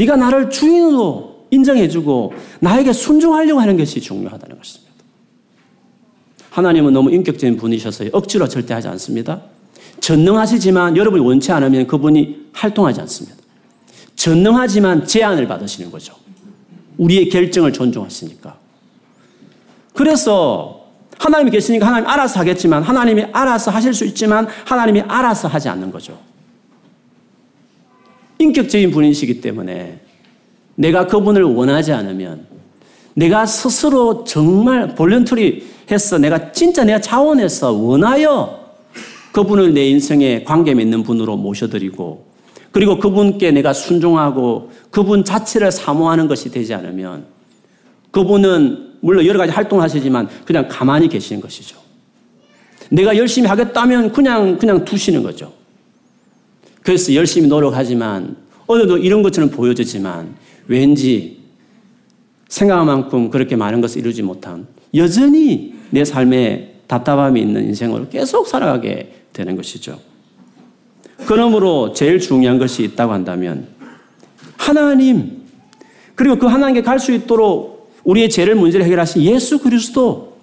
네가 0.00 0.16
나를 0.16 0.48
주인으로 0.48 1.46
인정해주고 1.50 2.32
나에게 2.60 2.92
순종하려고 2.92 3.60
하는 3.60 3.76
것이 3.76 4.00
중요하다는 4.00 4.56
것입니다. 4.56 4.90
하나님은 6.50 6.92
너무 6.92 7.10
인격적인 7.10 7.58
분이셔서 7.58 8.06
억지로 8.12 8.48
절대 8.48 8.72
하지 8.72 8.88
않습니다. 8.88 9.42
전능하시지만 10.00 10.96
여러분이 10.96 11.22
원치 11.22 11.52
않으면 11.52 11.86
그분이 11.86 12.48
활동하지 12.52 13.00
않습니다. 13.02 13.36
전능하지만 14.16 15.06
제한을 15.06 15.46
받으시는 15.46 15.90
거죠. 15.90 16.14
우리의 16.96 17.28
결정을 17.28 17.72
존중하시니까. 17.72 18.56
그래서 19.94 20.86
하나님이 21.18 21.50
계시니까 21.50 21.86
하나님 21.86 22.08
알아서 22.08 22.40
하겠지만 22.40 22.82
하나님이 22.82 23.26
알아서 23.32 23.70
하실 23.70 23.92
수 23.92 24.06
있지만 24.06 24.48
하나님이 24.64 25.02
알아서 25.02 25.48
하지 25.48 25.68
않는 25.68 25.90
거죠. 25.90 26.18
인격적인 28.40 28.90
분이시기 28.90 29.40
때문에 29.40 30.00
내가 30.74 31.06
그분을 31.06 31.42
원하지 31.42 31.92
않으면 31.92 32.46
내가 33.14 33.44
스스로 33.44 34.24
정말 34.24 34.94
볼런터리 34.94 35.66
해서 35.90 36.18
내가 36.18 36.52
진짜 36.52 36.84
내가 36.84 37.00
자원해서 37.00 37.72
원하여 37.72 38.60
그분을 39.32 39.74
내 39.74 39.88
인생에 39.88 40.42
관계 40.44 40.74
맺는 40.74 41.02
분으로 41.02 41.36
모셔드리고 41.36 42.30
그리고 42.72 42.98
그분께 42.98 43.50
내가 43.50 43.72
순종하고 43.72 44.70
그분 44.90 45.24
자체를 45.24 45.70
사모하는 45.70 46.26
것이 46.26 46.50
되지 46.50 46.72
않으면 46.72 47.26
그분은 48.10 48.94
물론 49.00 49.26
여러 49.26 49.38
가지 49.38 49.52
활동을 49.52 49.84
하시지만 49.84 50.28
그냥 50.44 50.66
가만히 50.68 51.08
계시는 51.08 51.42
것이죠. 51.42 51.76
내가 52.90 53.16
열심히 53.16 53.48
하겠다면 53.48 54.12
그냥 54.12 54.56
그냥 54.58 54.84
두시는 54.84 55.22
거죠. 55.22 55.59
그래서 56.90 57.14
열심히 57.14 57.46
노력하지만 57.46 58.34
어느 58.66 58.88
정 58.88 59.00
이런 59.00 59.22
것처럼 59.22 59.48
보여지지만 59.50 60.34
왠지 60.66 61.38
생각한 62.48 62.84
만큼 62.84 63.30
그렇게 63.30 63.54
많은 63.54 63.80
것을 63.80 64.00
이루지 64.00 64.22
못한 64.22 64.66
여전히 64.92 65.74
내 65.90 66.04
삶에 66.04 66.80
답답함이 66.88 67.40
있는 67.40 67.66
인생으로 67.66 68.08
계속 68.08 68.48
살아가게 68.48 69.12
되는 69.32 69.54
것이죠. 69.54 70.00
그러므로 71.26 71.92
제일 71.92 72.18
중요한 72.18 72.58
것이 72.58 72.82
있다고 72.82 73.12
한다면 73.12 73.68
하나님 74.56 75.42
그리고 76.16 76.38
그 76.40 76.46
하나님께 76.46 76.82
갈 76.82 76.98
수 76.98 77.12
있도록 77.12 77.92
우리의 78.02 78.28
죄를 78.30 78.56
문제를 78.56 78.84
해결하신 78.84 79.22
예수 79.22 79.60
그리스도 79.60 80.38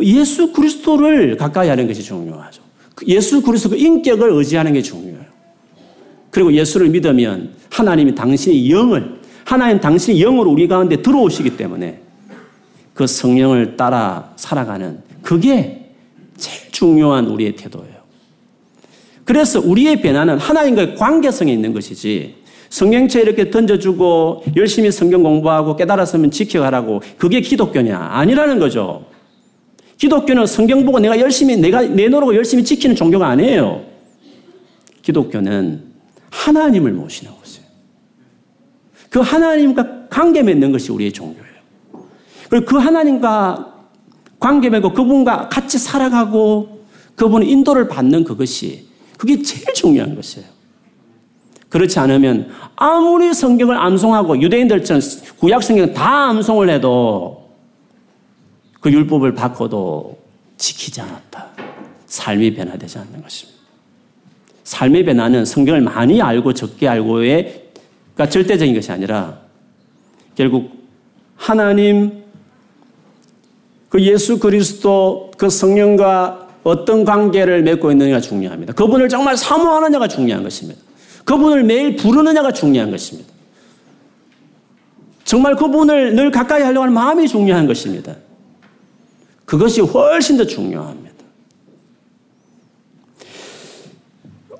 예수 0.00 0.54
그리스도를 0.54 1.36
가까이 1.36 1.68
하는 1.68 1.86
것이 1.86 2.02
중요하죠. 2.02 2.62
그 2.94 3.04
예수 3.08 3.42
그리스도 3.42 3.68
그 3.68 3.76
인격을 3.76 4.30
의지하는 4.30 4.72
게 4.72 4.80
중요해요. 4.80 5.21
그리고 6.32 6.52
예수를 6.52 6.88
믿으면 6.88 7.50
하나님이 7.70 8.14
당신의 8.14 8.70
영을 8.70 9.20
하나님 9.44 9.78
당신의 9.78 10.18
영으로 10.18 10.50
우리 10.50 10.66
가운데 10.66 10.96
들어오시기 10.96 11.58
때문에 11.58 12.00
그 12.94 13.06
성령을 13.06 13.76
따라 13.76 14.32
살아가는 14.36 15.00
그게 15.20 15.90
제일 16.38 16.72
중요한 16.72 17.26
우리의 17.26 17.54
태도예요. 17.56 17.92
그래서 19.24 19.60
우리의 19.60 20.00
변화는 20.00 20.38
하나님과의 20.38 20.96
관계성에 20.96 21.52
있는 21.52 21.74
것이지 21.74 22.36
성경책 22.70 23.24
이렇게 23.24 23.50
던져주고 23.50 24.44
열심히 24.56 24.90
성경 24.90 25.22
공부하고 25.22 25.76
깨달았으면 25.76 26.30
지켜가라고 26.30 27.02
그게 27.18 27.42
기독교냐? 27.42 27.98
아니라는 27.98 28.58
거죠. 28.58 29.04
기독교는 29.98 30.46
성경 30.46 30.86
보고 30.86 30.98
내가 30.98 31.20
열심히 31.20 31.58
내가 31.58 31.82
내놓으고 31.82 32.34
열심히 32.34 32.64
지키는 32.64 32.96
종교가 32.96 33.28
아니에요. 33.28 33.82
기독교는 35.02 35.91
하나님을 36.32 36.92
모시는 36.92 37.32
것이에요. 37.38 37.66
그 39.10 39.20
하나님과 39.20 40.08
관계 40.08 40.42
맺는 40.42 40.72
것이 40.72 40.90
우리의 40.90 41.12
종교예요. 41.12 41.52
그리고 42.48 42.66
그 42.66 42.76
하나님과 42.78 43.74
관계 44.40 44.70
맺고 44.70 44.92
그분과 44.92 45.50
같이 45.50 45.78
살아가고 45.78 46.84
그분의 47.14 47.48
인도를 47.50 47.86
받는 47.88 48.24
그것이 48.24 48.88
그게 49.18 49.40
제일 49.42 49.72
중요한 49.74 50.16
것이에요. 50.16 50.48
그렇지 51.68 51.98
않으면 51.98 52.50
아무리 52.74 53.32
성경을 53.32 53.76
암송하고 53.78 54.42
유대인들처럼 54.42 55.00
구약 55.38 55.62
성경 55.62 55.92
다 55.92 56.28
암송을 56.30 56.68
해도 56.70 57.50
그 58.80 58.90
율법을 58.90 59.34
바꿔도 59.34 60.18
지키지 60.56 61.00
않았다. 61.00 61.50
삶이 62.06 62.54
변화되지 62.54 62.98
않는 62.98 63.22
것입니다. 63.22 63.61
삶의 64.64 65.04
변화는 65.04 65.44
성경을 65.44 65.80
많이 65.80 66.20
알고 66.22 66.54
적게 66.54 66.88
알고의 66.88 67.62
가 68.16 68.28
절대적인 68.28 68.74
것이 68.74 68.92
아니라 68.92 69.40
결국 70.34 70.70
하나님 71.36 72.22
그 73.88 74.00
예수 74.02 74.38
그리스도 74.38 75.30
그 75.36 75.50
성령과 75.50 76.48
어떤 76.62 77.04
관계를 77.04 77.62
맺고 77.62 77.90
있느냐가 77.90 78.20
중요합니다. 78.20 78.72
그분을 78.74 79.08
정말 79.08 79.36
사모하느냐가 79.36 80.08
중요한 80.08 80.42
것입니다. 80.42 80.80
그분을 81.24 81.64
매일 81.64 81.96
부르느냐가 81.96 82.52
중요한 82.52 82.90
것입니다. 82.90 83.30
정말 85.24 85.56
그분을 85.56 86.14
늘 86.14 86.30
가까이 86.30 86.62
하려고 86.62 86.82
하는 86.82 86.94
마음이 86.94 87.26
중요한 87.26 87.66
것입니다. 87.66 88.16
그것이 89.44 89.80
훨씬 89.80 90.36
더 90.36 90.44
중요합니다. 90.44 91.01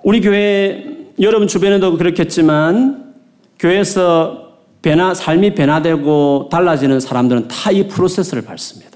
우리 0.02 0.20
교회 0.20 0.84
여러분 1.20 1.46
주변에도 1.46 1.96
그렇겠지만 1.96 3.14
교회에서 3.58 4.56
변화 4.82 5.14
삶이 5.14 5.54
변화되고 5.54 6.48
달라지는 6.50 6.98
사람들은 6.98 7.48
다 7.48 7.70
이 7.70 7.86
프로세스를 7.86 8.42
밟습니다. 8.42 8.90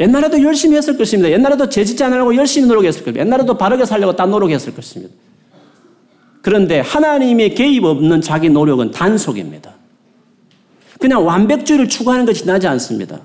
옛날에도 0.00 0.42
열심히 0.42 0.76
했을 0.76 0.96
것입니다. 0.96 1.30
옛날에도 1.30 1.68
죄짓지 1.68 2.02
않으려고 2.02 2.34
열심히 2.34 2.66
노력했을 2.66 3.04
겁니다. 3.04 3.24
옛날에도 3.24 3.56
바르게 3.56 3.84
살려고 3.84 4.16
딴 4.16 4.30
노력했을 4.30 4.74
것입니다. 4.74 5.14
그런데 6.42 6.80
하나님의 6.80 7.54
개입 7.54 7.84
없는 7.84 8.22
자기 8.22 8.48
노력은 8.48 8.90
단속입니다. 8.90 9.74
그냥 10.98 11.24
완벽주의를 11.24 11.88
추구하는 11.88 12.24
것이 12.26 12.46
나지 12.46 12.66
않습니다. 12.66 13.20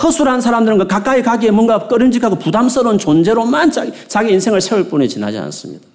허술한 0.00 0.40
사람들은 0.40 0.78
그 0.78 0.86
가까이 0.86 1.22
가기에 1.22 1.50
뭔가 1.50 1.88
꺼림직하고 1.88 2.36
부담스러운 2.36 2.98
존재로만 2.98 3.70
자기, 3.70 4.32
인생을 4.32 4.60
세울 4.60 4.88
뿐이 4.88 5.08
지나지 5.08 5.38
않습니다. 5.38 5.86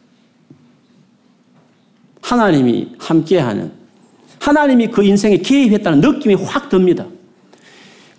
하나님이 2.21 2.95
함께하는, 2.99 3.71
하나님이 4.39 4.87
그 4.91 5.03
인생에 5.03 5.37
개입했다는 5.37 6.01
느낌이 6.01 6.35
확 6.35 6.69
듭니다. 6.69 7.05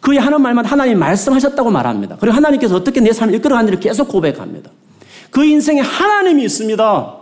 그의 0.00 0.18
하는 0.18 0.40
말만 0.40 0.64
하나님 0.64 0.98
말씀하셨다고 0.98 1.70
말합니다. 1.70 2.16
그리고 2.18 2.36
하나님께서 2.36 2.76
어떻게 2.76 3.00
내 3.00 3.12
삶을 3.12 3.34
이끌어가는지를 3.34 3.80
계속 3.80 4.08
고백합니다. 4.08 4.70
그 5.30 5.44
인생에 5.44 5.80
하나님이 5.80 6.44
있습니다. 6.44 7.14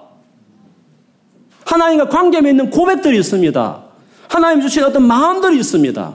하나님과 1.65 2.09
관계 2.09 2.41
맺는 2.41 2.71
고백들이 2.71 3.19
있습니다. 3.19 3.83
하나님 4.29 4.61
주신 4.61 4.85
어떤 4.85 5.07
마음들이 5.07 5.59
있습니다. 5.59 6.15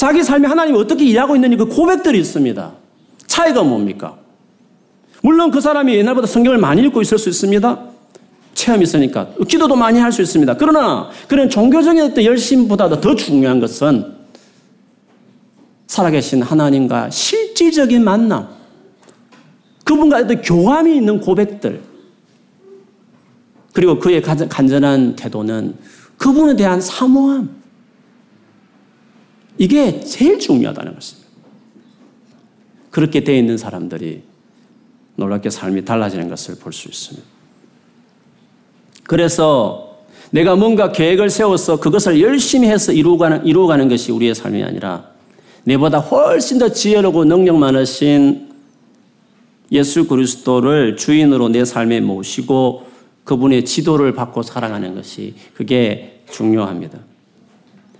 자기 0.00 0.24
삶에 0.24 0.48
하나님이 0.48 0.78
어떻게 0.78 1.04
일하고 1.04 1.34
있는지 1.34 1.58
그 1.58 1.66
고백들이 1.66 2.18
있습니다. 2.18 2.72
차이가 3.26 3.62
뭡니까? 3.62 4.16
물론 5.22 5.50
그 5.50 5.60
사람이 5.60 5.94
옛날보다 5.94 6.26
성경을 6.26 6.56
많이 6.56 6.80
읽고 6.84 7.02
있을 7.02 7.18
수 7.18 7.28
있습니다. 7.28 7.78
체험이 8.54 8.84
있으니까. 8.84 9.28
기도도 9.46 9.76
많이 9.76 9.98
할 9.98 10.10
수 10.10 10.22
있습니다. 10.22 10.56
그러나 10.56 11.10
그런 11.28 11.50
종교적인 11.50 12.02
어떤 12.02 12.24
열심보다도 12.24 13.02
더 13.02 13.14
중요한 13.14 13.60
것은 13.60 14.14
살아계신 15.86 16.44
하나님과 16.44 17.10
실질적인 17.10 18.02
만남, 18.02 18.48
그분과 19.84 20.20
어떤 20.20 20.40
교감이 20.40 20.96
있는 20.96 21.20
고백들, 21.20 21.82
그리고 23.74 23.98
그의 23.98 24.22
간절한 24.22 25.16
태도는 25.16 25.74
그분에 26.16 26.56
대한 26.56 26.80
사모함. 26.80 27.59
이게 29.58 30.00
제일 30.00 30.38
중요하다는 30.38 30.94
것입니다. 30.94 31.28
그렇게 32.90 33.22
되어 33.22 33.36
있는 33.36 33.56
사람들이 33.58 34.22
놀랍게 35.16 35.50
삶이 35.50 35.84
달라지는 35.84 36.28
것을 36.28 36.56
볼 36.56 36.72
수 36.72 36.88
있습니다. 36.88 37.26
그래서 39.04 39.98
내가 40.30 40.54
뭔가 40.54 40.92
계획을 40.92 41.30
세워서 41.30 41.80
그것을 41.80 42.20
열심히 42.20 42.68
해서 42.68 42.92
이루어가는, 42.92 43.44
이루어가는 43.44 43.88
것이 43.88 44.12
우리의 44.12 44.34
삶이 44.34 44.62
아니라 44.62 45.10
내보다 45.64 45.98
훨씬 45.98 46.58
더 46.58 46.70
지혜롭고 46.70 47.24
능력 47.24 47.56
많으신 47.56 48.48
예수 49.72 50.06
그리스도를 50.06 50.96
주인으로 50.96 51.48
내 51.48 51.64
삶에 51.64 52.00
모시고 52.00 52.86
그분의 53.24 53.64
지도를 53.64 54.14
받고 54.14 54.42
살아가는 54.42 54.94
것이 54.94 55.34
그게 55.54 56.22
중요합니다. 56.30 56.98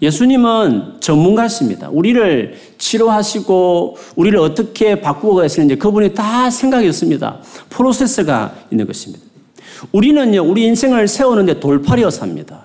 예수님은 0.02 1.00
전문가십니다. 1.00 1.88
우리를 1.90 2.56
치료하시고 2.78 3.98
우리를 4.16 4.38
어떻게 4.38 5.00
바꾸고 5.00 5.36
가시는지 5.36 5.76
그분이 5.76 6.14
다 6.14 6.50
생각이 6.50 6.88
있습니다. 6.88 7.40
프로세스가 7.68 8.54
있는 8.70 8.86
것입니다. 8.86 9.24
우리는요, 9.92 10.42
우리 10.42 10.64
인생을 10.64 11.06
세우는데 11.06 11.60
돌팔이어 11.60 12.10
삽니다. 12.10 12.64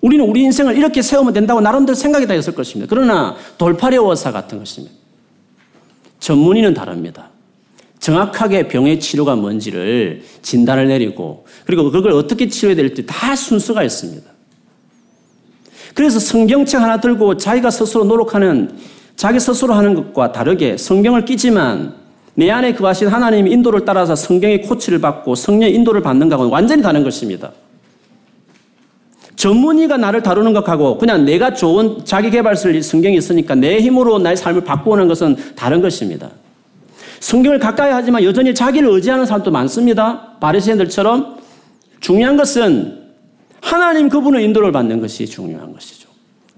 우리는 0.00 0.24
우리 0.24 0.42
인생을 0.42 0.76
이렇게 0.76 1.02
세우면 1.02 1.32
된다고 1.32 1.60
나름대로 1.60 1.94
생각이 1.94 2.26
다 2.26 2.34
있을 2.34 2.54
것입니다. 2.54 2.88
그러나 2.88 3.34
돌팔이 3.58 3.96
원사 3.96 4.32
같은 4.32 4.58
것입니다. 4.58 4.94
전문의는 6.20 6.74
다릅니다. 6.74 7.30
정확하게 7.98 8.68
병의 8.68 9.00
치료가 9.00 9.34
뭔지를 9.34 10.22
진단을 10.42 10.88
내리고 10.88 11.46
그리고 11.64 11.90
그걸 11.90 12.12
어떻게 12.12 12.48
치료해야 12.48 12.76
될지 12.76 13.04
다 13.06 13.34
순서가 13.34 13.82
있습니다. 13.82 14.35
그래서 15.96 16.18
성경책 16.18 16.82
하나 16.82 17.00
들고 17.00 17.38
자기가 17.38 17.70
스스로 17.70 18.04
노력하는 18.04 18.70
자기 19.16 19.40
스스로 19.40 19.72
하는 19.72 19.94
것과 19.94 20.30
다르게 20.30 20.76
성경을 20.76 21.24
끼지만 21.24 21.94
내 22.34 22.50
안에 22.50 22.74
그 22.74 22.84
하신 22.84 23.08
하나님의 23.08 23.50
인도를 23.50 23.86
따라서 23.86 24.14
성경의 24.14 24.60
코치를 24.60 25.00
받고 25.00 25.34
성령의 25.34 25.74
인도를 25.74 26.02
받는 26.02 26.28
것과는 26.28 26.52
완전히 26.52 26.82
다른 26.82 27.02
것입니다. 27.02 27.50
전문의가 29.36 29.96
나를 29.96 30.22
다루는 30.22 30.52
것하고 30.52 30.98
그냥 30.98 31.24
내가 31.24 31.54
좋은 31.54 32.04
자기 32.04 32.28
개발설 32.28 32.82
성경이 32.82 33.16
있으니까 33.16 33.54
내 33.54 33.78
힘으로 33.78 34.18
나의 34.18 34.36
삶을 34.36 34.64
바꾸는 34.64 35.08
것은 35.08 35.34
다른 35.56 35.80
것입니다. 35.80 36.28
성경을 37.20 37.58
가까이 37.58 37.90
하지만 37.90 38.22
여전히 38.22 38.54
자기를 38.54 38.86
의지하는 38.90 39.24
사람도 39.24 39.50
많습니다. 39.50 40.36
바리새인들처럼 40.40 41.38
중요한 42.00 42.36
것은 42.36 43.05
하나님 43.66 44.08
그분의 44.08 44.44
인도를 44.44 44.70
받는 44.70 45.00
것이 45.00 45.26
중요한 45.26 45.72
것이죠. 45.72 46.08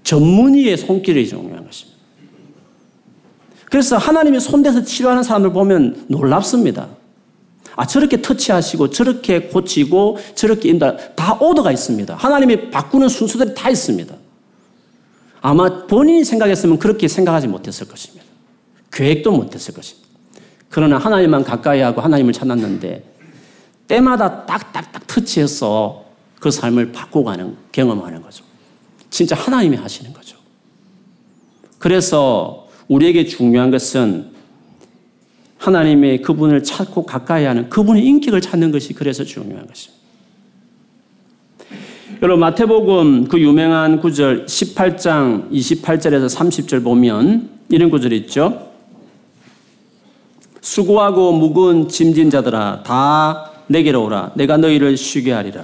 전문의의 0.03 0.77
손길이 0.77 1.27
중요한 1.27 1.65
것입니다. 1.65 1.97
그래서 3.65 3.97
하나님이 3.97 4.39
손대서 4.39 4.83
치료하는 4.83 5.23
사람을 5.23 5.51
보면 5.51 6.05
놀랍습니다. 6.07 6.87
아, 7.75 7.87
저렇게 7.87 8.21
터치하시고, 8.21 8.91
저렇게 8.91 9.41
고치고, 9.47 10.17
저렇게 10.35 10.69
인다. 10.69 10.97
다 11.15 11.33
오더가 11.41 11.71
있습니다. 11.71 12.13
하나님이 12.13 12.69
바꾸는 12.69 13.09
순서들이 13.09 13.55
다 13.55 13.71
있습니다. 13.71 14.13
아마 15.41 15.87
본인이 15.87 16.23
생각했으면 16.23 16.77
그렇게 16.77 17.07
생각하지 17.07 17.47
못했을 17.47 17.87
것입니다. 17.87 18.23
계획도 18.91 19.31
못했을 19.31 19.73
것입니다. 19.73 20.07
그러나 20.69 20.99
하나님만 20.99 21.43
가까이 21.43 21.81
하고 21.81 22.01
하나님을 22.01 22.33
찾았는데 22.33 23.03
때마다 23.87 24.45
딱딱딱 24.45 25.07
터치해서 25.07 26.08
그 26.39 26.51
삶을 26.51 26.91
바꿔가는 26.91 27.57
경험하는 27.71 28.21
거죠. 28.21 28.43
진짜 29.09 29.35
하나님이 29.35 29.77
하시는 29.77 30.13
거죠. 30.13 30.37
그래서 31.77 32.67
우리에게 32.87 33.25
중요한 33.25 33.71
것은 33.71 34.31
하나님의 35.57 36.21
그분을 36.21 36.63
찾고 36.63 37.05
가까이 37.05 37.45
하는 37.45 37.69
그분의 37.69 38.05
인격을 38.05 38.41
찾는 38.41 38.71
것이 38.71 38.93
그래서 38.93 39.23
중요한 39.23 39.67
것입니다. 39.67 39.99
여러분 42.21 42.41
마태복음 42.41 43.27
그 43.29 43.39
유명한 43.39 44.01
구절 44.01 44.45
18장 44.45 45.49
28절에서 45.51 46.27
30절 46.27 46.83
보면 46.83 47.49
이런 47.69 47.89
구절이 47.89 48.17
있죠. 48.17 48.71
수고하고 50.61 51.31
무거운 51.31 51.87
짐진 51.87 52.29
자들아 52.29 52.83
다 52.83 53.51
내게로 53.67 54.03
오라 54.03 54.31
내가 54.35 54.57
너희를 54.57 54.97
쉬게 54.97 55.31
하리라. 55.31 55.63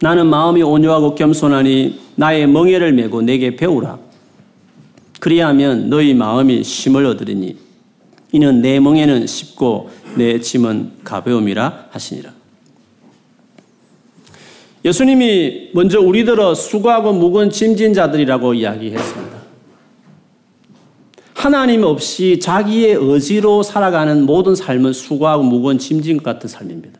나는 0.00 0.26
마음이 0.26 0.62
온유하고 0.62 1.14
겸손하니 1.14 2.00
나의 2.16 2.46
멍에를 2.46 2.92
메고 2.92 3.22
내게 3.22 3.56
배우라. 3.56 3.98
그리하면 5.20 5.90
너희 5.90 6.14
마음이 6.14 6.64
쉼을 6.64 7.04
얻으리니 7.04 7.56
이는 8.32 8.62
내 8.62 8.80
멍에는 8.80 9.26
쉽고 9.26 9.90
내 10.16 10.40
짐은 10.40 10.92
가벼움이라 11.04 11.88
하시니라. 11.90 12.32
예수님이 14.84 15.70
먼저 15.74 16.00
우리들어 16.00 16.54
수고하고 16.54 17.12
무거운 17.12 17.50
짐진 17.50 17.92
자들이라고 17.92 18.54
이야기했습니다. 18.54 19.40
하나님 21.34 21.82
없이 21.82 22.38
자기의 22.40 22.94
의지로 22.94 23.62
살아가는 23.62 24.24
모든 24.24 24.54
삶은 24.54 24.94
수고하고 24.94 25.42
무거운 25.42 25.78
짐진 25.78 26.18
것 26.18 26.22
같은 26.22 26.48
삶입니다. 26.48 26.99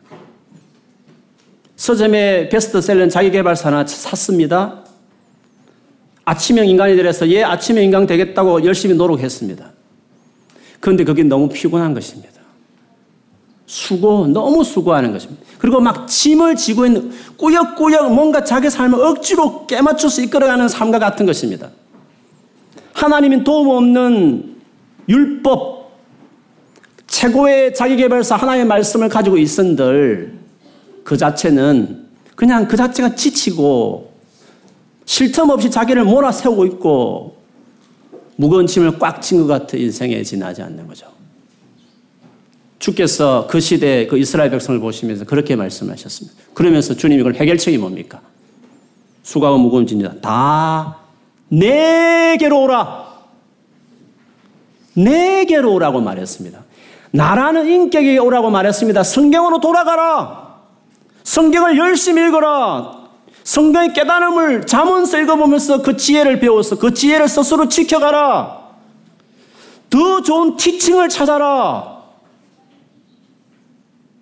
서점에 1.80 2.50
베스트셀러는 2.50 3.08
자기개발사나 3.08 3.86
샀습니다. 3.86 4.80
아침형 6.26 6.68
인간이 6.68 6.94
되어서 6.94 7.26
얘 7.30 7.42
아침형 7.42 7.82
인간 7.82 8.06
되겠다고 8.06 8.66
열심히 8.66 8.94
노력했습니다. 8.94 9.72
그런데 10.78 11.04
그게 11.04 11.22
너무 11.22 11.48
피곤한 11.48 11.94
것입니다. 11.94 12.38
수고, 13.64 14.26
너무 14.26 14.62
수고하는 14.62 15.10
것입니다. 15.12 15.42
그리고 15.56 15.80
막 15.80 16.06
짐을 16.06 16.56
지고 16.56 16.84
있는 16.84 17.12
꾸역꾸역 17.38 18.12
뭔가 18.12 18.44
자기 18.44 18.68
삶을 18.68 19.00
억지로 19.00 19.66
깨맞춰서 19.66 20.20
이끌어가는 20.20 20.68
삶과 20.68 20.98
같은 20.98 21.24
것입니다. 21.24 21.70
하나님이 22.92 23.42
도움 23.42 23.68
없는 23.70 24.56
율법, 25.08 25.92
최고의 27.06 27.74
자기개발사 27.74 28.36
하나님의 28.36 28.66
말씀을 28.66 29.08
가지고 29.08 29.38
있은들 29.38 30.39
그 31.10 31.16
자체는 31.16 32.06
그냥 32.36 32.68
그 32.68 32.76
자체가 32.76 33.16
지치고 33.16 34.12
쉴틈 35.06 35.50
없이 35.50 35.68
자기를 35.68 36.04
몰아세우고 36.04 36.66
있고 36.66 37.36
무거운 38.36 38.64
짐을 38.68 38.96
꽉 39.00 39.20
친 39.20 39.40
것 39.40 39.48
같은 39.48 39.80
인생에 39.80 40.22
지나지 40.22 40.62
않는 40.62 40.86
거죠. 40.86 41.08
주께서 42.78 43.48
그 43.50 43.58
시대 43.58 44.06
그 44.06 44.18
이스라엘 44.18 44.52
백성을 44.52 44.78
보시면서 44.78 45.24
그렇게 45.24 45.56
말씀하셨습니다. 45.56 46.38
그러면서 46.54 46.94
주님이 46.94 47.24
그걸 47.24 47.34
해결책이 47.34 47.76
뭡니까? 47.78 48.20
수가와 49.24 49.58
무거운 49.58 49.88
짐이다. 49.88 50.20
다 50.20 50.96
내게로 51.48 52.62
오라. 52.62 53.18
내게로 54.94 55.74
오라고 55.74 56.00
말했습니다. 56.00 56.62
나라는 57.10 57.66
인격에게 57.66 58.18
오라고 58.18 58.50
말했습니다. 58.50 59.02
성경으로 59.02 59.58
돌아가라. 59.58 60.49
성경을 61.24 61.78
열심히 61.78 62.26
읽어라. 62.26 63.00
성경의 63.44 63.92
깨달음을 63.94 64.66
잠언서 64.66 65.18
읽어보면서 65.20 65.82
그 65.82 65.96
지혜를 65.96 66.40
배워서 66.40 66.78
그 66.78 66.94
지혜를 66.94 67.28
스스로 67.28 67.68
지켜가라. 67.68 68.60
더 69.88 70.22
좋은 70.22 70.56
티칭을 70.56 71.08
찾아라. 71.08 72.00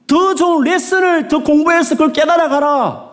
더 0.07 0.35
좋은 0.35 0.65
레슨을 0.65 1.29
더 1.29 1.43
공부해서 1.43 1.95
그걸 1.95 2.13
깨달아가라. 2.13 3.09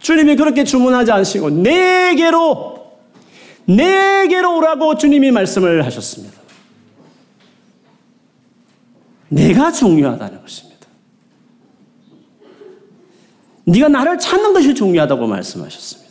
주님이 0.00 0.34
그렇게 0.36 0.64
주문하지 0.64 1.12
않으시고 1.12 1.50
내게로 1.50 2.80
내게로 3.66 4.56
오라고 4.56 4.96
주님이 4.96 5.30
말씀을 5.30 5.84
하셨습니다. 5.86 6.40
내가 9.28 9.70
중요하다는 9.70 10.42
것입니다. 10.42 10.69
네가 13.70 13.88
나를 13.88 14.18
찾는 14.18 14.52
것이 14.52 14.74
중요하다고 14.74 15.26
말씀하셨습니다. 15.26 16.10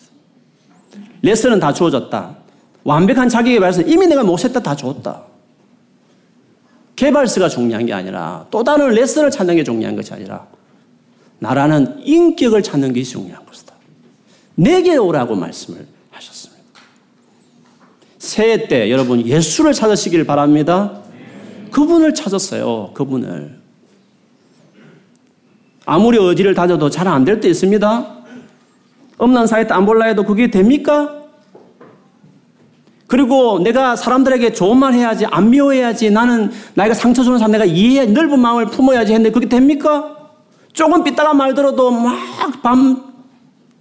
레슨은 1.22 1.60
다 1.60 1.74
주어졌다. 1.74 2.38
완벽한 2.84 3.28
자기 3.28 3.51
개발서 3.53 3.82
이미 3.82 4.07
내가 4.07 4.24
못했다 4.24 4.62
다 4.62 4.76
줬다. 4.76 5.24
개발서가 6.95 7.49
중요한 7.49 7.86
게 7.86 7.93
아니라 7.93 8.45
또 8.49 8.64
다른 8.64 8.89
레슨을 8.89 9.32
찾는 9.32 9.55
게 9.57 9.64
중요한 9.64 9.95
것이 9.95 10.14
아니라 10.14 10.47
나라는 11.39 12.01
인격을 12.05 12.64
찾는 12.64 12.93
게 12.93 13.03
중요한 13.03 13.45
것이다. 13.45 13.74
내게 14.55 14.95
오라고 14.97 15.36
말씀을 15.36 15.86
하셨습니다. 16.12 16.64
새해 18.18 18.68
때 18.68 18.89
여러분 18.89 19.26
예수를 19.26 19.74
찾으시길 19.74 20.26
바랍니다. 20.26 21.01
그분을 21.72 22.14
찾았어요. 22.14 22.91
그분을. 22.93 23.59
아무리 25.90 26.18
어디를 26.18 26.54
다녀도 26.54 26.90
잘 26.90 27.08
안 27.08 27.26
될 27.26 27.40
때 27.40 27.50
있습니다. 27.50 28.06
없는 29.18 29.48
사이트 29.48 29.74
안 29.74 29.86
볼라 29.86 30.06
해도 30.06 30.24
그게 30.24 30.50
됩니까? 30.50 31.16
그리고 33.08 33.60
내가 33.60 33.96
사람들에게 33.96 34.54
좋은 34.54 34.78
말 34.78 34.94
해야지, 34.94 35.26
안 35.26 35.50
미워해야지, 35.50 36.12
나는 36.12 36.52
나이가 36.76 36.94
상처 36.94 37.24
주는 37.24 37.40
사람 37.40 37.52
내가 37.52 37.66
이해, 37.66 38.06
넓은 38.06 38.40
마음을 38.40 38.68
품어야지 38.68 39.14
했는데 39.14 39.32
그게 39.32 39.50
됩니까? 39.50 40.16
조금 40.74 41.04
삐딱한 41.04 41.36
말 41.36 41.54
들어도 41.56 41.90
막 41.92 42.16
밤 42.62 43.04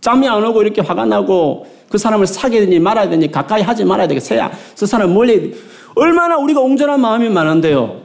잠이 0.01 0.27
안 0.29 0.43
오고 0.45 0.63
이렇게 0.63 0.81
화가 0.81 1.05
나고 1.05 1.67
그 1.91 1.99
사람을 1.99 2.27
사귀야 2.27 2.61
되니 2.61 2.79
말아야 2.79 3.09
되니 3.11 3.31
가까이 3.31 3.61
하지 3.63 3.85
말아야 3.85 4.07
되겠어요. 4.09 4.51
그 4.79 4.87
사람 4.87 5.13
멀리 5.13 5.55
얼마나 5.95 6.37
우리가 6.37 6.61
옹졸한 6.61 7.01
마음이 7.01 7.29
많은데요. 7.29 8.01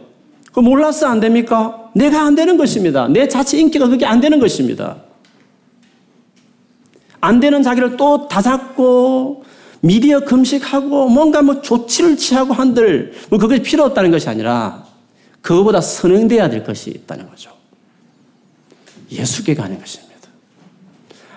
그 0.52 0.60
몰라서 0.60 1.08
안 1.08 1.20
됩니까? 1.20 1.83
내가 1.94 2.24
안 2.24 2.36
되는 2.36 2.58
것입니다. 2.58 3.08
내 3.08 3.28
자체 3.28 3.58
인기가 3.58 3.88
그게 3.88 4.06
안 4.06 4.20
되는 4.20 4.40
것입니다. 4.40 4.98
안 7.22 7.40
되는 7.40 7.64
자기를 7.64 7.96
또 7.98 8.28
다잡고 8.28 9.44
미디어 9.82 10.22
금식하고 10.22 11.10
뭔가 11.10 11.42
뭐 11.42 11.62
조치를 11.62 12.18
취하고 12.18 12.54
한들 12.54 13.14
뭐 13.30 13.40
그것이 13.40 13.62
필요 13.62 13.84
없다는 13.84 14.12
것이 14.12 14.30
아니라 14.30 14.86
그거보다 15.42 15.82
선행돼야 15.82 16.50
될 16.50 16.64
것이 16.64 16.90
있다는 16.90 17.30
거죠. 17.30 17.52
예수께 19.12 19.54
가는 19.56 19.78
것입니다. 19.80 20.14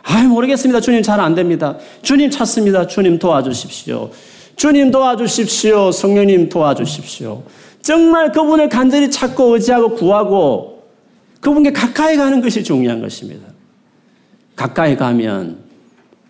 아, 0.03 0.23
모르겠습니다. 0.23 0.81
주님 0.81 1.03
잘 1.03 1.19
안 1.21 1.35
됩니다. 1.35 1.77
주님 2.03 2.31
찾습니다. 2.31 2.87
주님 2.87 3.19
도와주십시오. 3.19 4.11
주님 4.55 4.91
도와주십시오. 4.91 5.91
성령님 5.91 6.49
도와주십시오. 6.49 7.43
정말 7.87 8.33
그분을 8.33 8.69
간절히 8.69 9.13
찾고 9.13 9.55
의지하고 9.55 9.91
구하고 9.95 10.83
그분께 11.41 11.71
가까이 11.73 12.17
가는 12.17 12.41
것이 12.41 12.65
중요한 12.65 13.01
것입니다. 13.01 13.47
가까이 14.57 14.97
가면 14.97 15.59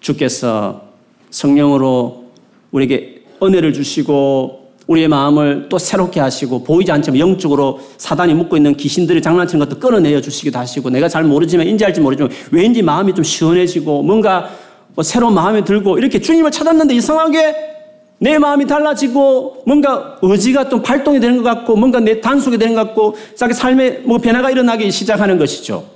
주께서 0.00 0.82
성령으로 1.30 2.26
우리에게 2.72 3.22
은혜를 3.42 3.72
주시고 3.72 4.66
우리의 4.86 5.08
마음을 5.08 5.70
또 5.70 5.78
새롭게 5.78 6.20
하시고 6.20 6.62
보이지 6.62 6.92
않지만 6.92 7.18
영적으로 7.18 7.80
사단이 7.96 8.34
묶고 8.34 8.58
있는 8.58 8.76
귀신들이 8.76 9.22
장난치는 9.22 9.66
것도 9.66 9.80
끌어내어 9.80 10.20
주시기도 10.20 10.58
하시고 10.58 10.90
내가 10.90 11.08
잘 11.08 11.24
모르지만 11.24 11.66
인지할지 11.66 12.02
모르지만 12.02 12.30
왠지 12.52 12.82
마음이 12.82 13.14
좀 13.14 13.24
시원해지고 13.24 14.02
뭔가 14.02 14.50
뭐 14.94 15.02
새로운 15.02 15.32
마음이 15.32 15.64
들고 15.64 15.96
이렇게 15.96 16.20
주님을 16.20 16.50
찾았는데 16.50 16.94
이상하게 16.94 17.75
내 18.18 18.38
마음이 18.38 18.66
달라지고 18.66 19.62
뭔가 19.66 20.18
의지가 20.22 20.68
좀 20.68 20.82
발동이 20.82 21.20
되는 21.20 21.38
것 21.38 21.44
같고 21.44 21.76
뭔가 21.76 22.00
내 22.00 22.20
단속이 22.20 22.56
되는 22.58 22.74
것 22.74 22.86
같고 22.86 23.16
자기 23.34 23.52
삶에 23.52 23.98
뭐 24.04 24.18
변화가 24.18 24.50
일어나기 24.50 24.90
시작하는 24.90 25.38
것이죠. 25.38 25.88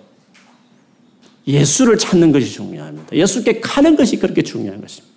예수를 1.46 1.96
찾는 1.96 2.32
것이 2.32 2.52
중요합니다. 2.52 3.16
예수께 3.16 3.60
가는 3.60 3.96
것이 3.96 4.18
그렇게 4.18 4.42
중요한 4.42 4.80
것입니다. 4.80 5.10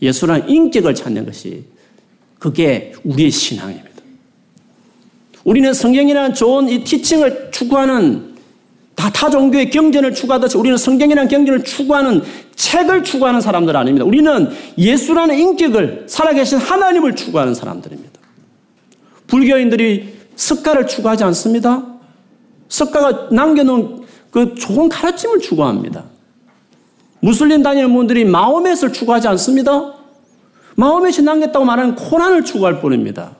예수란 0.00 0.48
인격을 0.48 0.94
찾는 0.94 1.26
것이 1.26 1.64
그게 2.38 2.92
우리의 3.04 3.30
신앙입니다. 3.30 3.90
우리는 5.44 5.72
성경이라는 5.72 6.34
좋은 6.34 6.68
이 6.68 6.82
티칭을 6.82 7.50
추구하는 7.52 8.35
다 8.96 9.10
타 9.10 9.30
종교의 9.30 9.70
경전을 9.70 10.14
추구하듯이 10.14 10.56
우리는 10.56 10.76
성경이라는 10.76 11.28
경전을 11.28 11.64
추구하는 11.64 12.22
책을 12.56 13.04
추구하는 13.04 13.40
사람들 13.40 13.76
아닙니다. 13.76 14.04
우리는 14.04 14.50
예수라는 14.78 15.38
인격을 15.38 16.06
살아계신 16.08 16.58
하나님을 16.58 17.14
추구하는 17.14 17.54
사람들입니다. 17.54 18.18
불교인들이 19.26 20.16
석가를 20.34 20.86
추구하지 20.86 21.24
않습니다. 21.24 21.84
석가가 22.68 23.28
남겨놓은 23.30 24.06
그 24.30 24.54
좋은 24.54 24.88
가르침을 24.88 25.40
추구합니다. 25.40 26.04
무슬림 27.20 27.62
다니는 27.62 27.92
분들이 27.92 28.24
마호멧을 28.24 28.92
추구하지 28.92 29.28
않습니다. 29.28 29.94
마호멧이 30.76 31.22
남겼다고 31.22 31.64
말하는 31.64 31.94
코란을 31.96 32.44
추구할 32.44 32.80
뿐입니다. 32.80 33.36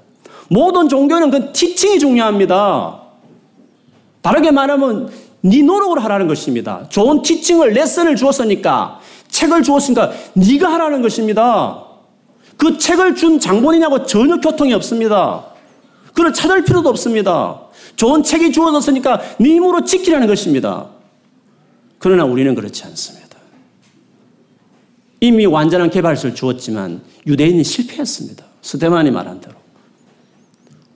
모든 0.49 0.89
종교는 0.89 1.31
그 1.31 1.53
티칭이 1.53 1.99
중요합니다. 1.99 3.01
다르게 4.23 4.51
말하면 4.51 5.11
네 5.47 5.63
노력을 5.63 6.03
하라는 6.03 6.27
것입니다. 6.27 6.87
좋은 6.89 7.23
티칭을 7.23 7.71
레슨을 7.71 8.17
주었으니까 8.17 9.01
책을 9.29 9.63
주었으니까 9.63 10.13
네가 10.35 10.73
하라는 10.75 11.03
것입니다. 11.03 11.85
그 12.57 12.79
책을 12.79 13.15
준 13.15 13.39
장본이냐고 13.39 14.07
전혀 14.07 14.41
교통이 14.41 14.73
없습니다. 14.75 15.45
그를 16.15 16.33
찾을 16.33 16.65
필요도 16.65 16.89
없습니다. 16.89 17.61
좋은 17.97 18.23
책이 18.23 18.53
주어졌으니까 18.53 19.21
네 19.39 19.51
힘으로 19.51 19.85
지키라는 19.85 20.27
것입니다. 20.27 20.89
그러나 21.99 22.25
우리는 22.25 22.55
그렇지 22.55 22.85
않습니다. 22.85 23.27
이미 25.21 25.47
완전한 25.47 25.91
개발서를 25.91 26.35
주었지만 26.35 27.03
유대인이 27.27 27.63
실패했습니다. 27.63 28.45
스테만이 28.63 29.11
말한 29.11 29.41
대로. 29.41 29.55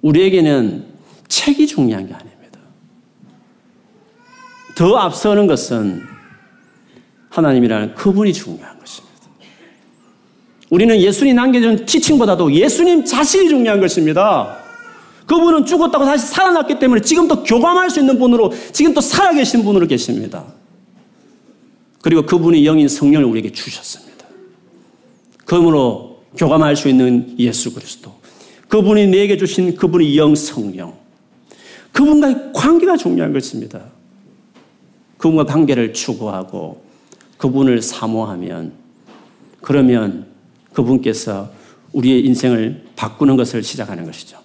우리에게는 0.02 0.86
책이 1.28 1.66
중요한 1.66 2.06
게 2.06 2.14
아닙니다. 2.14 2.29
더 4.80 4.96
앞서는 4.96 5.46
것은 5.46 6.00
하나님이라는 7.28 7.94
그분이 7.96 8.32
중요한 8.32 8.78
것입니다. 8.78 9.14
우리는 10.70 10.98
예수님이 10.98 11.34
남겨준 11.34 11.84
티칭보다도 11.84 12.50
예수님 12.54 13.04
자신이 13.04 13.50
중요한 13.50 13.78
것입니다. 13.78 14.56
그분은 15.26 15.66
죽었다고 15.66 16.06
다시 16.06 16.28
살아났기 16.28 16.78
때문에 16.78 17.02
지금도 17.02 17.42
교감할 17.42 17.90
수 17.90 18.00
있는 18.00 18.18
분으로 18.18 18.54
지금 18.72 18.94
또 18.94 19.02
살아계신 19.02 19.64
분으로 19.64 19.86
계십니다. 19.86 20.46
그리고 22.00 22.24
그분이 22.24 22.64
영인 22.64 22.88
성령을 22.88 23.26
우리에게 23.26 23.52
주셨습니다. 23.52 24.24
그러므로 25.44 26.22
교감할 26.38 26.74
수 26.74 26.88
있는 26.88 27.34
예수 27.38 27.74
그리스도. 27.74 28.14
그분이 28.68 29.08
내게 29.08 29.36
주신 29.36 29.76
그분의 29.76 30.16
영 30.16 30.34
성령. 30.34 30.94
그분과의 31.92 32.52
관계가 32.54 32.96
중요한 32.96 33.34
것입니다. 33.34 33.99
그분과 35.20 35.44
관계를 35.44 35.92
추구하고 35.92 36.82
그분을 37.36 37.82
사모하면 37.82 38.72
그러면 39.60 40.26
그분께서 40.72 41.50
우리의 41.92 42.24
인생을 42.26 42.84
바꾸는 42.96 43.36
것을 43.36 43.62
시작하는 43.62 44.06
것이죠. 44.06 44.38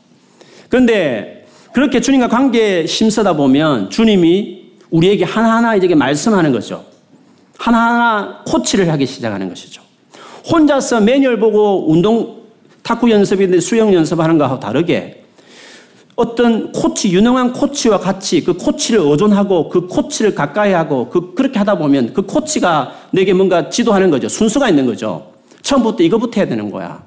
그런데 0.69 1.47
그렇게 1.71 2.01
주님과 2.01 2.27
관계에 2.27 2.85
심서다 2.87 3.33
보면 3.33 3.89
주님이 3.89 4.65
우리에게 4.89 5.23
하나하나 5.23 5.75
이제 5.75 5.93
말씀하는 5.93 6.51
거죠. 6.51 6.85
하나하나 7.57 8.43
코치를 8.45 8.91
하기 8.91 9.05
시작하는 9.05 9.47
것이죠. 9.47 9.81
혼자서 10.51 11.01
매뉴얼 11.01 11.39
보고 11.39 11.89
운동 11.89 12.43
탁구 12.83 13.09
연습인데 13.09 13.61
수영 13.61 13.93
연습하는 13.93 14.37
거하고 14.37 14.59
다르게 14.59 15.24
어떤 16.15 16.71
코치, 16.71 17.11
유능한 17.11 17.51
코치와 17.51 17.99
같이 17.99 18.43
그 18.43 18.53
코치를 18.53 19.01
의존하고 19.01 19.69
그 19.69 19.87
코치를 19.87 20.33
가까이 20.33 20.71
하고 20.71 21.09
그, 21.09 21.33
그렇게 21.33 21.59
하다 21.59 21.77
보면 21.77 22.13
그 22.13 22.21
코치가 22.21 22.93
내게 23.11 23.33
뭔가 23.33 23.69
지도하는 23.69 24.09
거죠. 24.09 24.29
순서가 24.29 24.69
있는 24.69 24.85
거죠. 24.85 25.33
처음부터 25.61 26.03
이거부터 26.03 26.39
해야 26.39 26.47
되는 26.47 26.71
거야. 26.71 27.03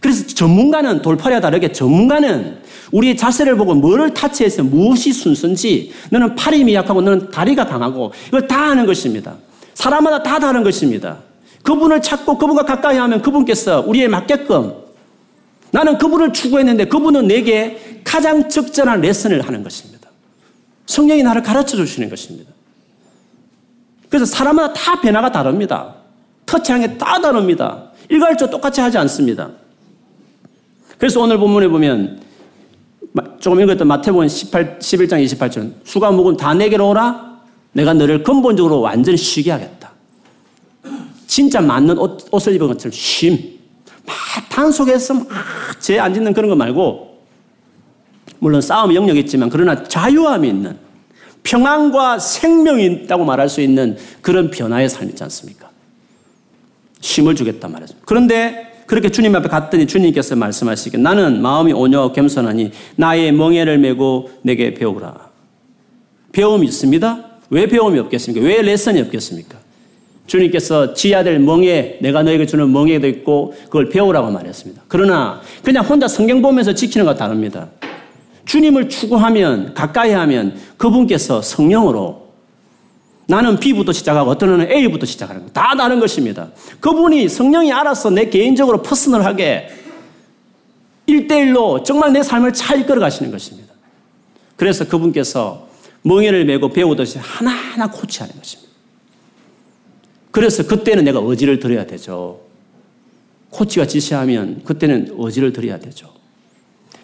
그래서 0.00 0.26
전문가는 0.26 1.02
돌파리와 1.02 1.40
다르게 1.40 1.72
전문가는 1.72 2.58
우리의 2.92 3.16
자세를 3.16 3.56
보고 3.56 3.74
뭐를 3.74 4.14
타치해서 4.14 4.62
무엇이 4.62 5.12
순서인지 5.12 5.92
너는 6.10 6.36
팔이 6.36 6.62
미약하고 6.62 7.00
너는 7.00 7.30
다리가 7.30 7.66
강하고 7.66 8.12
이걸 8.28 8.46
다 8.46 8.70
아는 8.70 8.86
것입니다. 8.86 9.34
사람마다 9.74 10.22
다 10.22 10.38
다른 10.38 10.62
것입니다. 10.62 11.18
그분을 11.64 12.00
찾고 12.00 12.38
그분과 12.38 12.62
가까이 12.62 12.96
하면 12.98 13.20
그분께서 13.20 13.82
우리에 13.84 14.06
맞게끔 14.06 14.85
나는 15.70 15.98
그분을 15.98 16.32
추구했는데 16.32 16.86
그분은 16.86 17.26
내게 17.26 18.00
가장 18.04 18.48
적절한 18.48 19.00
레슨을 19.00 19.40
하는 19.42 19.62
것입니다. 19.62 20.08
성령이 20.86 21.22
나를 21.22 21.42
가르쳐 21.42 21.76
주시는 21.76 22.08
것입니다. 22.08 22.52
그래서 24.08 24.24
사람마다 24.24 24.72
다 24.72 25.00
변화가 25.00 25.32
다릅니다. 25.32 25.96
터치하는 26.46 26.86
게 26.88 26.98
다 26.98 27.20
다릅니다. 27.20 27.90
일괄적 28.08 28.50
똑같이 28.50 28.80
하지 28.80 28.96
않습니다. 28.98 29.50
그래서 30.98 31.20
오늘 31.20 31.38
본문에 31.38 31.68
보면 31.68 32.20
조금 33.40 33.60
읽었던 33.60 33.86
마태복음 33.86 34.28
18, 34.28 34.78
11장 34.78 35.24
28절 35.24 35.72
수가 35.84 36.10
묵은 36.12 36.36
다 36.36 36.54
내게로 36.54 36.90
오라 36.90 37.40
내가 37.72 37.92
너를 37.92 38.22
근본적으로 38.22 38.80
완전히 38.80 39.16
쉬게 39.16 39.50
하겠다. 39.50 39.90
진짜 41.26 41.60
맞는 41.60 41.98
옷, 41.98 42.26
옷을 42.30 42.54
입은 42.54 42.68
것처럼 42.68 42.92
쉼. 42.92 43.55
막 44.06 44.48
단속해서 44.48 45.14
막죄 45.14 45.98
안 45.98 46.14
짓는 46.14 46.32
그런 46.32 46.48
거 46.48 46.56
말고 46.56 47.16
물론 48.38 48.60
싸움 48.60 48.94
영역이 48.94 49.20
있지만 49.20 49.50
그러나 49.50 49.82
자유함이 49.84 50.48
있는 50.48 50.78
평안과 51.42 52.18
생명이 52.18 52.84
있다고 52.86 53.24
말할 53.24 53.48
수 53.48 53.60
있는 53.60 53.96
그런 54.20 54.50
변화의 54.50 54.88
삶이 54.88 55.10
있지 55.10 55.22
않습니까? 55.22 55.70
쉼을 57.00 57.34
주겠다 57.34 57.68
말했습니다. 57.68 58.04
그런데 58.06 58.82
그렇게 58.86 59.10
주님 59.10 59.34
앞에 59.36 59.48
갔더니 59.48 59.86
주님께서 59.86 60.36
말씀하시기에 60.36 61.00
나는 61.00 61.42
마음이 61.42 61.72
온유하고 61.72 62.12
겸손하니 62.12 62.72
나의 62.96 63.32
멍에를 63.32 63.78
메고 63.78 64.30
내게 64.42 64.74
배우라. 64.74 65.30
배움이 66.32 66.66
있습니다. 66.66 67.24
왜 67.50 67.66
배움이 67.66 67.98
없겠습니까? 67.98 68.44
왜 68.44 68.62
레슨이 68.62 69.00
없겠습니까? 69.02 69.58
주님께서 70.26 70.94
지아들 70.94 71.38
멍에 71.38 71.98
내가 72.00 72.22
너에게 72.22 72.46
주는 72.46 72.70
멍에도 72.72 73.06
있고 73.08 73.54
그걸 73.64 73.88
배우라고 73.88 74.30
말했습니다. 74.30 74.82
그러나 74.88 75.40
그냥 75.62 75.84
혼자 75.84 76.08
성경 76.08 76.42
보면서 76.42 76.74
지키는 76.74 77.06
것 77.06 77.16
다릅니다. 77.16 77.68
주님을 78.44 78.88
추구하면 78.88 79.74
가까이 79.74 80.12
하면 80.12 80.56
그분께서 80.76 81.42
성령으로 81.42 82.26
나는 83.28 83.58
B부터 83.58 83.92
시작하고 83.92 84.30
어떤 84.30 84.54
애는 84.54 84.70
A부터 84.70 85.04
시작하는 85.04 85.44
거. 85.44 85.50
다 85.50 85.74
다른 85.76 85.98
것입니다. 85.98 86.48
그분이 86.80 87.28
성령이 87.28 87.72
알아서 87.72 88.10
내 88.10 88.28
개인적으로 88.30 88.82
퍼스널하게 88.82 89.68
1대1로 91.08 91.84
정말 91.84 92.12
내 92.12 92.22
삶을 92.22 92.52
잘 92.52 92.80
이끌어 92.80 93.00
가시는 93.00 93.32
것입니다. 93.32 93.74
그래서 94.54 94.86
그분께서 94.86 95.66
멍에를 96.02 96.44
메고 96.44 96.68
배우듯이 96.68 97.18
하나하나 97.18 97.90
코치하는 97.90 98.34
것입니다. 98.36 98.65
그래서 100.36 100.66
그때는 100.66 101.02
내가 101.04 101.18
의지를 101.22 101.58
드려야 101.58 101.86
되죠. 101.86 102.40
코치가 103.48 103.86
지시하면 103.86 104.60
그때는 104.64 105.14
의지를 105.16 105.50
드려야 105.50 105.78
되죠. 105.78 106.10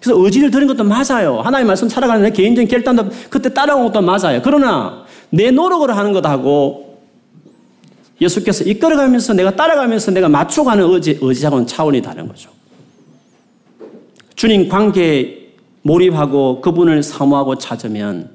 그래서 0.03 0.22
의지를 0.22 0.51
드는 0.51 0.66
것도 0.66 0.85
맞아요. 0.85 1.41
하나님 1.41 1.66
말씀 1.66 1.89
살아가는 1.89 2.22
내 2.22 2.30
개인적인 2.30 2.68
결단도 2.68 3.09
그때 3.30 3.55
따라온 3.55 3.87
것도 3.87 4.03
맞아요. 4.03 4.43
그러나 4.45 5.07
내 5.30 5.51
노력으로 5.51 5.95
하는 5.95 6.12
것하고 6.12 6.99
예수께서 8.20 8.64
이끌어가면서 8.64 9.33
내가 9.33 9.57
따라가면서 9.57 10.11
내가 10.11 10.28
맞춰가는 10.28 10.85
의지, 10.93 11.18
의지하고는 11.22 11.66
차원이 11.66 12.03
다른 12.03 12.28
거죠. 12.28 12.51
주님 14.37 14.68
관계에 14.68 15.55
몰입하고 15.80 16.61
그분을 16.61 17.03
사모하고 17.03 17.57
찾으면 17.57 18.28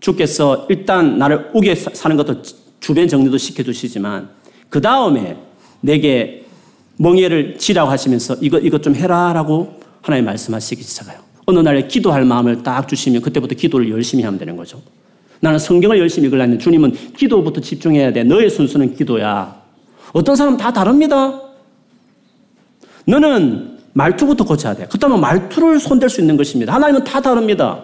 주께서 0.00 0.66
일단 0.68 1.16
나를 1.16 1.52
우게 1.54 1.74
사는 1.74 2.18
것도 2.18 2.42
주변 2.80 3.08
정리도 3.08 3.38
시켜주시지만 3.38 4.28
그 4.68 4.80
다음에 4.80 5.36
내게 5.80 6.44
멍에를 6.98 7.58
지라고 7.58 7.90
하시면서 7.90 8.36
이것, 8.40 8.58
이것 8.64 8.82
좀 8.82 8.94
해라라고 8.94 9.80
하나님 10.02 10.24
말씀하시기 10.24 10.82
시작해요. 10.82 11.20
어느 11.46 11.60
날에 11.60 11.86
기도할 11.86 12.24
마음을 12.24 12.62
딱 12.62 12.88
주시면 12.88 13.22
그때부터 13.22 13.54
기도를 13.54 13.90
열심히 13.90 14.24
하면 14.24 14.38
되는 14.38 14.56
거죠. 14.56 14.82
나는 15.40 15.58
성경을 15.58 15.98
열심히 15.98 16.26
읽으려는데 16.26 16.62
주님은 16.62 17.14
기도부터 17.16 17.60
집중해야 17.60 18.12
돼. 18.12 18.24
너의 18.24 18.50
순수는 18.50 18.96
기도야. 18.96 19.62
어떤 20.12 20.34
사람 20.34 20.56
다 20.56 20.72
다릅니다. 20.72 21.40
너는 23.06 23.78
말투부터 23.92 24.44
고쳐야 24.44 24.74
돼. 24.74 24.86
그렇다면 24.86 25.20
말투를 25.20 25.78
손댈 25.78 26.10
수 26.10 26.20
있는 26.20 26.36
것입니다. 26.36 26.74
하나님은 26.74 27.04
다 27.04 27.20
다릅니다. 27.20 27.82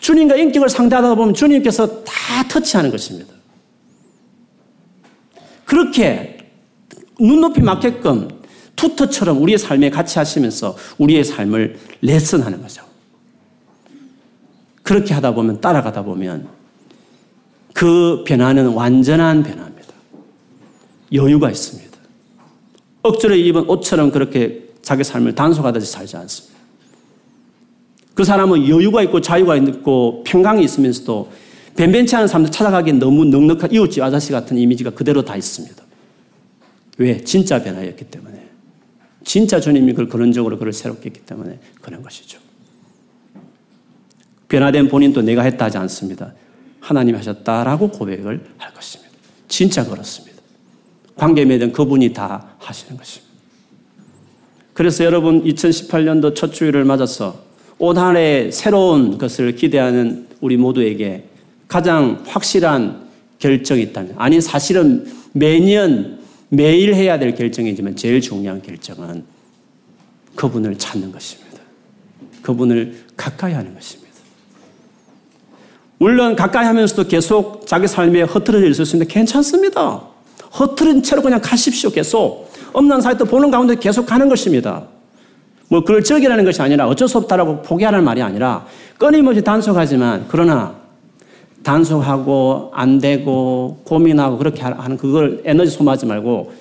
주님과 0.00 0.36
인격을 0.36 0.68
상대하다 0.68 1.14
보면 1.14 1.34
주님께서 1.34 2.04
다 2.04 2.48
터치하는 2.48 2.90
것입니다. 2.90 3.32
그렇게 5.64 6.38
눈높이 7.18 7.60
맞게끔 7.60 8.28
투터처럼 8.76 9.42
우리의 9.42 9.58
삶에 9.58 9.90
같이 9.90 10.18
하시면서 10.18 10.76
우리의 10.98 11.22
삶을 11.22 11.78
레슨하는 12.00 12.62
거죠. 12.62 12.82
그렇게 14.82 15.14
하다 15.14 15.34
보면 15.34 15.60
따라가다 15.60 16.02
보면 16.02 16.48
그 17.74 18.24
변화는 18.26 18.68
완전한 18.68 19.42
변화입니다. 19.42 19.88
여유가 21.12 21.50
있습니다. 21.50 21.90
억지로 23.02 23.34
입은 23.34 23.68
옷처럼 23.68 24.10
그렇게 24.10 24.70
자기 24.82 25.04
삶을 25.04 25.34
단속하듯이 25.34 25.92
살지 25.92 26.16
않습니다. 26.16 26.49
그 28.14 28.24
사람은 28.24 28.68
여유가 28.68 29.02
있고 29.02 29.20
자유가 29.20 29.56
있고 29.56 30.22
평강이 30.24 30.62
있으면서도 30.64 31.30
변변치 31.76 32.16
않은 32.16 32.28
사람들 32.28 32.52
찾아가기엔 32.52 32.98
너무 32.98 33.24
넉넉한 33.24 33.72
이웃집 33.72 34.02
아저씨 34.02 34.32
같은 34.32 34.58
이미지가 34.58 34.90
그대로 34.90 35.24
다 35.24 35.36
있습니다. 35.36 35.82
왜? 36.98 37.22
진짜 37.24 37.62
변화였기 37.62 38.04
때문에. 38.06 38.48
진짜 39.24 39.60
주님이 39.60 39.92
그걸 39.92 40.08
근원적으로 40.08 40.58
그걸 40.58 40.72
새롭게 40.72 41.06
했기 41.06 41.20
때문에 41.20 41.58
그런 41.80 42.02
것이죠. 42.02 42.38
변화된 44.48 44.88
본인도 44.88 45.22
내가 45.22 45.42
했다 45.42 45.66
하지 45.66 45.78
않습니다. 45.78 46.34
하나님 46.80 47.16
하셨다라고 47.16 47.90
고백을 47.90 48.44
할 48.58 48.74
것입니다. 48.74 49.14
진짜 49.48 49.86
그렇습니다. 49.86 50.42
관계 51.16 51.44
맺은 51.44 51.72
그분이 51.72 52.12
다 52.12 52.56
하시는 52.58 52.96
것입니다. 52.96 53.30
그래서 54.72 55.04
여러분 55.04 55.44
2018년도 55.44 56.34
첫 56.34 56.52
주일을 56.52 56.84
맞아서 56.84 57.49
올 57.80 57.96
한 57.98 58.16
해 58.16 58.50
새로운 58.50 59.16
것을 59.18 59.56
기대하는 59.56 60.26
우리 60.40 60.56
모두에게 60.56 61.24
가장 61.66 62.22
확실한 62.26 63.08
결정이 63.38 63.82
있다면 63.82 64.14
아니 64.18 64.40
사실은 64.40 65.06
매년 65.32 66.18
매일 66.50 66.94
해야 66.94 67.18
될 67.18 67.34
결정이지만 67.34 67.96
제일 67.96 68.20
중요한 68.20 68.60
결정은 68.60 69.24
그분을 70.34 70.76
찾는 70.76 71.10
것입니다. 71.10 71.60
그분을 72.42 73.04
가까이 73.16 73.52
하는 73.52 73.74
것입니다. 73.74 74.10
물론 75.98 76.34
가까이 76.36 76.66
하면서도 76.66 77.08
계속 77.08 77.66
자기 77.66 77.86
삶에 77.86 78.22
흐트러질 78.22 78.74
수 78.74 78.82
있습니다. 78.82 79.12
괜찮습니다. 79.12 80.02
흐트린 80.52 81.02
채로 81.02 81.22
그냥 81.22 81.40
가십시오. 81.42 81.90
계속. 81.90 82.50
없는 82.72 83.00
사이트 83.00 83.24
보는 83.24 83.50
가운데 83.50 83.74
계속 83.76 84.06
가는 84.06 84.28
것입니다. 84.28 84.86
뭐 85.70 85.82
그걸 85.84 86.02
즐기라는 86.02 86.44
것이 86.44 86.60
아니라 86.60 86.88
어쩔 86.88 87.06
수 87.06 87.16
없다라고 87.18 87.62
포기하는 87.62 88.02
말이 88.02 88.20
아니라 88.20 88.66
끊임없이 88.98 89.42
단속하지만 89.42 90.26
그러나 90.26 90.74
단속하고 91.62 92.72
안 92.74 92.98
되고 92.98 93.80
고민하고 93.84 94.36
그렇게 94.36 94.62
하는 94.62 94.96
그걸 94.96 95.42
에너지 95.44 95.70
소모하지 95.70 96.06
말고 96.06 96.52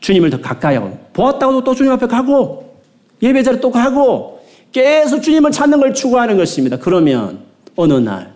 주님을 0.00 0.28
더 0.28 0.40
가까이 0.42 0.76
하고 0.76 0.98
보았다고 1.14 1.64
또 1.64 1.74
주님 1.74 1.90
앞에 1.92 2.06
가고 2.06 2.76
예배자를 3.22 3.60
또 3.60 3.70
가고 3.70 4.42
계속 4.72 5.22
주님을 5.22 5.52
찾는 5.52 5.80
걸 5.80 5.94
추구하는 5.94 6.36
것입니다. 6.36 6.76
그러면 6.76 7.40
어느 7.76 7.94
날 7.94 8.34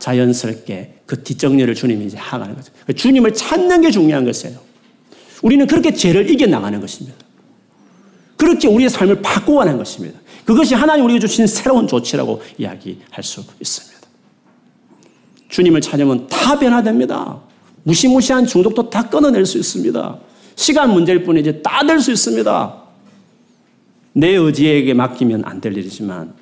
자연스럽게 0.00 0.94
그 1.06 1.22
뒷정리를 1.22 1.72
주님이 1.72 2.06
이제 2.06 2.16
하가는 2.16 2.56
거죠. 2.56 2.72
주님을 2.92 3.32
찾는 3.32 3.80
게 3.82 3.92
중요한 3.92 4.24
것이에요. 4.24 4.58
우리는 5.42 5.64
그렇게 5.68 5.94
죄를 5.94 6.28
이겨나가는 6.28 6.80
것입니다. 6.80 7.25
그렇게 8.36 8.68
우리의 8.68 8.90
삶을 8.90 9.22
바꾸어가는 9.22 9.76
것입니다. 9.78 10.18
그것이 10.44 10.74
하나님 10.74 11.04
우리가 11.04 11.20
주신 11.20 11.46
새로운 11.46 11.86
조치라고 11.86 12.42
이야기할 12.58 13.22
수 13.22 13.42
있습니다. 13.60 13.96
주님을 15.48 15.80
찾으면 15.80 16.26
다 16.28 16.58
변화됩니다. 16.58 17.40
무시무시한 17.84 18.46
중독도 18.46 18.90
다 18.90 19.08
끊어낼 19.08 19.46
수 19.46 19.58
있습니다. 19.58 20.18
시간 20.56 20.92
문제일 20.92 21.22
뿐이지 21.22 21.62
다될수 21.62 22.12
있습니다. 22.12 22.82
내 24.12 24.28
의지에게 24.30 24.94
맡기면 24.94 25.44
안 25.44 25.60
될 25.60 25.76
일이지만 25.76 26.34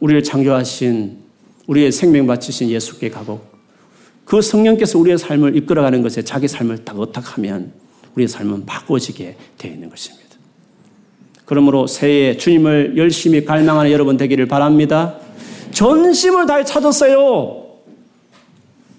우리를 0.00 0.22
창조하신 0.22 1.18
우리의 1.66 1.92
생명 1.92 2.26
바치신 2.26 2.68
예수께 2.70 3.08
가고 3.10 3.40
그 4.24 4.42
성령께서 4.42 4.98
우리의 4.98 5.18
삶을 5.18 5.56
이끌어가는 5.56 6.02
것에 6.02 6.22
자기 6.22 6.48
삶을 6.48 6.84
딱 6.84 6.98
의탁하면 6.98 7.72
우리의 8.14 8.28
삶은 8.28 8.66
바꿔지게 8.66 9.36
되어 9.58 9.72
있는 9.72 9.88
것입니다. 9.88 10.21
그러므로 11.52 11.86
새해 11.86 12.34
주님을 12.38 12.94
열심히 12.96 13.44
갈망하는 13.44 13.90
여러분 13.90 14.16
되기를 14.16 14.46
바랍니다. 14.46 15.16
전심을 15.72 16.46
다해 16.46 16.64
찾았어요. 16.64 17.66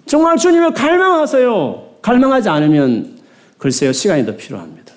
정말 0.06 0.36
주님을 0.36 0.72
갈망하세요. 0.72 1.96
갈망하지 2.00 2.48
않으면 2.50 3.18
글쎄요, 3.58 3.90
시간이 3.90 4.24
더 4.24 4.36
필요합니다. 4.36 4.94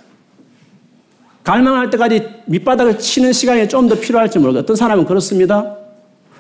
갈망할 1.44 1.90
때까지 1.90 2.30
밑바닥을 2.46 3.00
치는 3.00 3.34
시간이 3.34 3.68
좀 3.70 3.88
더 3.90 3.96
필요할지 3.96 4.38
모르겠어요. 4.38 4.62
어떤 4.62 4.76
사람은 4.76 5.06
그렇습니다. 5.06 5.78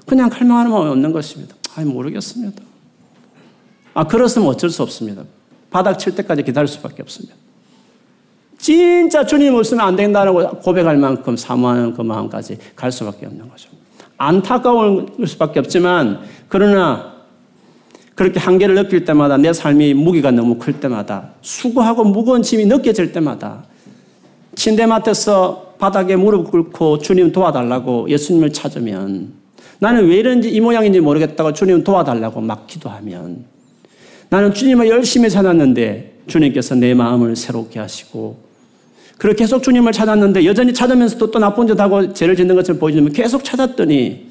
그냥 0.05 0.29
갈망하는 0.29 0.69
마음이 0.69 0.91
없는 0.91 1.11
것입니다. 1.13 1.55
아 1.75 1.81
모르겠습니다. 1.81 2.61
아, 3.95 4.03
그렇으면 4.05 4.49
어쩔 4.49 4.69
수 4.69 4.83
없습니다. 4.83 5.23
바닥 5.71 5.97
칠 5.97 6.13
때까지 6.13 6.43
기다릴 6.43 6.67
수밖에 6.67 7.01
없습니다. 7.01 7.33
진짜 8.57 9.25
주님 9.25 9.53
없으면 9.55 9.85
안 9.85 9.95
된다는 9.95 10.33
고백할 10.33 10.97
만큼 10.97 11.37
사모하는 11.37 11.93
그 11.93 12.01
마음까지 12.01 12.57
갈 12.75 12.91
수밖에 12.91 13.25
없는 13.25 13.49
거죠. 13.49 13.69
안타까울 14.17 15.07
수밖에 15.25 15.59
없지만, 15.59 16.21
그러나 16.47 17.17
그렇게 18.17 18.39
한계를 18.39 18.73
느낄 18.73 19.05
때마다 19.05 19.37
내 19.37 19.53
삶이 19.53 19.93
무기가 19.93 20.31
너무 20.31 20.57
클 20.57 20.79
때마다 20.79 21.33
수고하고 21.41 22.03
무거운 22.03 22.41
짐이 22.41 22.65
느껴질 22.65 23.11
때마다 23.11 23.63
침대맡에서 24.55 25.75
바닥에 25.77 26.15
무릎 26.15 26.49
꿇고 26.49 26.97
주님 26.97 27.31
도와달라고 27.31 28.09
예수님을 28.09 28.53
찾으면 28.53 29.33
나는 29.77 30.07
왜 30.07 30.15
이런지 30.15 30.49
이 30.49 30.59
모양인지 30.59 30.99
모르겠다고 30.99 31.53
주님 31.53 31.83
도와달라고 31.83 32.41
막 32.41 32.65
기도하면 32.65 33.45
나는 34.29 34.51
주님을 34.51 34.89
열심히 34.89 35.29
찾았는데 35.29 36.21
주님께서 36.25 36.73
내 36.73 36.95
마음을 36.95 37.35
새롭게 37.35 37.79
하시고 37.79 38.46
그렇게 39.17 39.39
계속 39.43 39.63
주님을 39.63 39.91
찾았는데 39.91 40.45
여전히 40.45 40.73
찾으면서도 40.73 41.31
또 41.31 41.39
나쁜 41.39 41.67
짓 41.67 41.79
하고 41.79 42.13
죄를 42.13 42.35
짓는 42.35 42.55
것을 42.55 42.77
보여주면 42.77 43.13
계속 43.13 43.43
찾았더니 43.43 44.27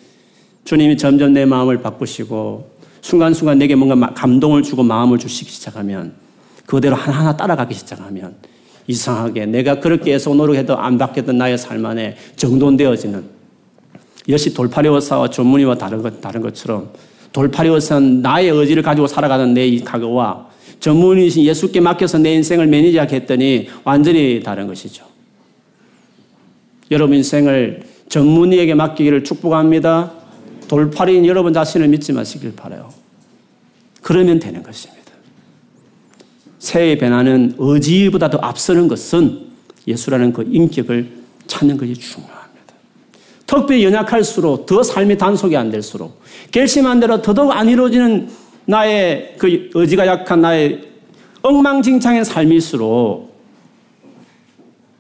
주님이 0.64 0.96
점점 0.96 1.32
내 1.32 1.44
마음을 1.44 1.82
바꾸시고 1.82 2.70
순간순간 3.00 3.58
내게 3.58 3.74
뭔가 3.74 4.12
감동을 4.14 4.62
주고 4.62 4.82
마음을 4.82 5.18
주시기 5.18 5.50
시작하면 5.50 6.12
그대로 6.66 6.96
하나하나 6.96 7.36
따라가기 7.36 7.74
시작하면 7.74 8.34
이상하게 8.88 9.46
내가 9.46 9.80
그렇게 9.80 10.12
해서 10.12 10.32
노력해도 10.32 10.76
안 10.76 10.98
바뀌었던 10.98 11.36
나의 11.36 11.58
삶 11.58 11.84
안에 11.84 12.16
정돈되어지는 12.36 13.24
역시 14.28 14.54
돌파리워사와 14.54 15.30
전문의와 15.30 15.76
다른 15.76 16.02
것, 16.02 16.20
다른 16.20 16.40
것처럼 16.40 16.90
돌파리워사는 17.32 18.22
나의 18.22 18.50
의지를 18.50 18.82
가지고 18.82 19.06
살아가는 19.06 19.54
내 19.54 19.78
각오와 19.80 20.45
전문의신 20.80 21.44
예수께 21.44 21.80
맡겨서 21.80 22.18
내 22.18 22.34
인생을 22.34 22.66
매니지하게 22.66 23.16
했더니 23.16 23.68
완전히 23.84 24.40
다른 24.42 24.66
것이죠. 24.66 25.04
여러분 26.90 27.16
인생을 27.16 27.82
전문의에게 28.08 28.74
맡기기를 28.74 29.24
축복합니다. 29.24 30.12
돌팔이인 30.68 31.26
여러분 31.26 31.52
자신을 31.52 31.88
믿지 31.88 32.12
마시길 32.12 32.54
바라요. 32.54 32.92
그러면 34.02 34.38
되는 34.38 34.62
것입니다. 34.62 34.96
새해 36.58 36.96
변화는 36.98 37.54
의지보다 37.58 38.30
더 38.30 38.38
앞서는 38.38 38.88
것은 38.88 39.46
예수라는 39.86 40.32
그 40.32 40.44
인격을 40.48 41.08
찾는 41.46 41.76
것이 41.76 41.94
중요합니다. 41.94 42.74
특별히 43.46 43.84
연약할수록 43.84 44.66
더 44.66 44.82
삶이 44.82 45.16
단속이 45.16 45.56
안 45.56 45.70
될수록 45.70 46.20
결심한 46.50 46.98
대로 46.98 47.22
더더욱 47.22 47.52
안 47.52 47.68
이루어지는 47.68 48.28
나의 48.66 49.34
그 49.38 49.70
의지가 49.74 50.06
약한 50.06 50.40
나의 50.40 50.82
엉망진창의 51.42 52.24
삶일수록 52.24 53.34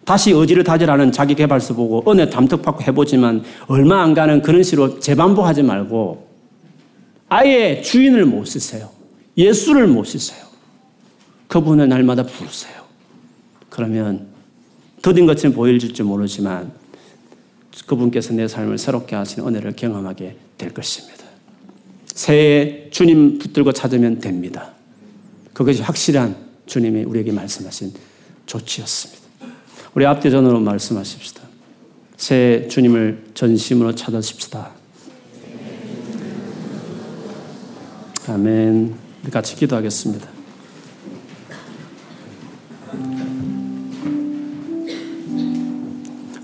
다시 0.04 0.30
의지를 0.30 0.62
다지라는 0.62 1.10
자기 1.10 1.34
개발서 1.34 1.74
보고 1.74 2.08
은혜 2.10 2.30
담덕받고 2.30 2.82
해보지만 2.82 3.42
얼마 3.66 4.02
안 4.02 4.14
가는 4.14 4.40
그런 4.40 4.62
식으로 4.62 5.00
재반복하지 5.00 5.64
말고 5.64 6.28
아예 7.28 7.82
주인을 7.82 8.24
못 8.24 8.44
쓰세요. 8.46 8.90
예수를 9.36 9.88
못 9.88 10.04
쓰세요. 10.04 10.46
그분을 11.48 11.88
날마다 11.88 12.22
부르세요. 12.22 12.82
그러면 13.68 14.28
더딘 15.02 15.26
것처럼 15.26 15.54
보일지 15.54 16.02
모르지만 16.02 16.72
그분께서 17.86 18.32
내 18.32 18.46
삶을 18.46 18.78
새롭게 18.78 19.16
하시는 19.16 19.46
은혜를 19.46 19.74
경험하게 19.74 20.36
될 20.56 20.72
것입니다. 20.72 21.25
새해 22.16 22.88
주님 22.90 23.38
붙들고 23.38 23.72
찾으면 23.72 24.20
됩니다. 24.20 24.72
그것이 25.52 25.82
확실한 25.82 26.34
주님이 26.64 27.04
우리에게 27.04 27.30
말씀하신 27.30 27.92
조치였습니다. 28.46 29.22
우리 29.94 30.06
앞뒤전으로 30.06 30.58
말씀하십시다. 30.60 31.42
새 32.16 32.68
주님을 32.70 33.26
전심으로 33.34 33.94
찾으십시다. 33.94 34.70
아멘. 38.28 38.94
같이 39.30 39.54
기도하겠습니다. 39.54 40.26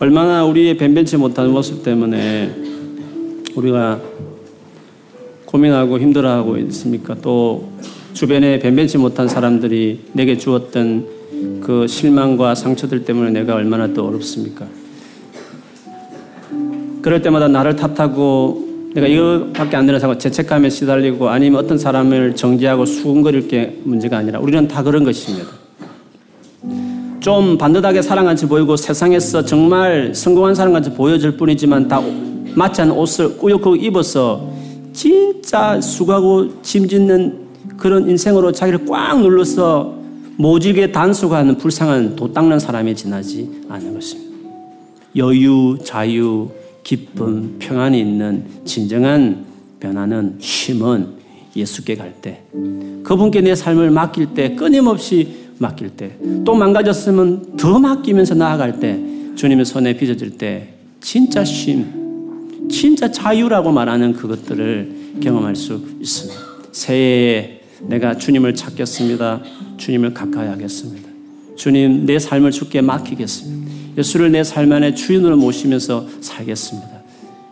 얼마나 0.00 0.44
우리의 0.44 0.76
변변치 0.76 1.16
못한 1.16 1.50
모습 1.50 1.82
때문에 1.82 2.54
우리가 3.54 4.11
고민하고 5.52 6.00
힘들어하고 6.00 6.56
있습니까? 6.56 7.14
또 7.20 7.68
주변에 8.14 8.58
변변치 8.58 8.96
못한 8.96 9.28
사람들이 9.28 10.00
내게 10.14 10.38
주었던 10.38 11.60
그 11.60 11.86
실망과 11.86 12.54
상처들 12.54 13.04
때문에 13.04 13.30
내가 13.30 13.54
얼마나 13.56 13.92
또 13.92 14.06
어렵습니까? 14.06 14.66
그럴 17.02 17.20
때마다 17.20 17.48
나를 17.48 17.76
탓하고 17.76 18.66
내가 18.94 19.06
이거밖에 19.06 19.76
안 19.76 19.84
되는 19.84 20.00
상황 20.00 20.18
죄책감에 20.18 20.70
시달리고 20.70 21.28
아니면 21.28 21.62
어떤 21.62 21.76
사람을 21.76 22.34
정지하고 22.34 22.86
수군거릴 22.86 23.48
게 23.48 23.78
문제가 23.84 24.16
아니라 24.18 24.38
우리는 24.38 24.66
다 24.66 24.82
그런 24.82 25.04
것입니다. 25.04 25.48
좀 27.20 27.58
반듯하게 27.58 28.00
사랑같이 28.00 28.46
보이고 28.46 28.76
세상에서 28.76 29.44
정말 29.44 30.14
성공한 30.14 30.54
사람같이 30.54 30.90
보여질 30.94 31.36
뿐이지만 31.36 31.88
다 31.88 32.00
맞지 32.54 32.82
않은 32.82 32.92
옷을 32.94 33.36
꾸역꾸역 33.36 33.82
입어서 33.84 34.61
진짜 34.92 35.80
수고하고 35.80 36.62
짐 36.62 36.88
짓는 36.88 37.42
그런 37.76 38.08
인생으로 38.08 38.52
자기를 38.52 38.86
꽉 38.86 39.20
눌러서 39.20 40.02
모질게 40.36 40.92
단속하는 40.92 41.58
불쌍한 41.58 42.16
도 42.16 42.32
닦는 42.32 42.58
사람이 42.58 42.94
지나지 42.94 43.48
않는 43.68 43.94
것입니다. 43.94 44.32
여유, 45.16 45.76
자유, 45.84 46.48
기쁨, 46.82 47.56
평안이 47.58 48.00
있는 48.00 48.44
진정한 48.64 49.44
변화는 49.78 50.36
쉼은 50.40 51.22
예수께 51.54 51.96
갈 51.96 52.14
때, 52.22 52.42
그분께 53.02 53.42
내 53.42 53.54
삶을 53.54 53.90
맡길 53.90 54.34
때, 54.34 54.54
끊임없이 54.54 55.28
맡길 55.58 55.90
때, 55.90 56.16
또 56.44 56.54
망가졌으면 56.54 57.56
더 57.56 57.78
맡기면서 57.78 58.34
나아갈 58.34 58.80
때, 58.80 58.98
주님의 59.36 59.64
손에 59.66 59.96
빚어질 59.96 60.38
때, 60.38 60.74
진짜 61.00 61.44
쉼, 61.44 61.84
진짜 62.72 63.12
자유라고 63.12 63.70
말하는 63.70 64.14
그것들을 64.14 65.20
경험할 65.20 65.54
수 65.54 65.80
있습니다. 66.00 66.40
새해에 66.72 67.60
내가 67.82 68.16
주님을 68.16 68.54
찾겠습니다. 68.54 69.42
주님을 69.76 70.14
가까이 70.14 70.48
하겠습니다. 70.48 71.08
주님, 71.54 72.06
내 72.06 72.18
삶을 72.18 72.50
주께 72.50 72.80
맡기겠습니다. 72.80 73.70
예수를 73.98 74.32
내 74.32 74.42
삶 74.42 74.72
안에 74.72 74.94
주인으로 74.94 75.36
모시면서 75.36 76.06
살겠습니다. 76.22 77.02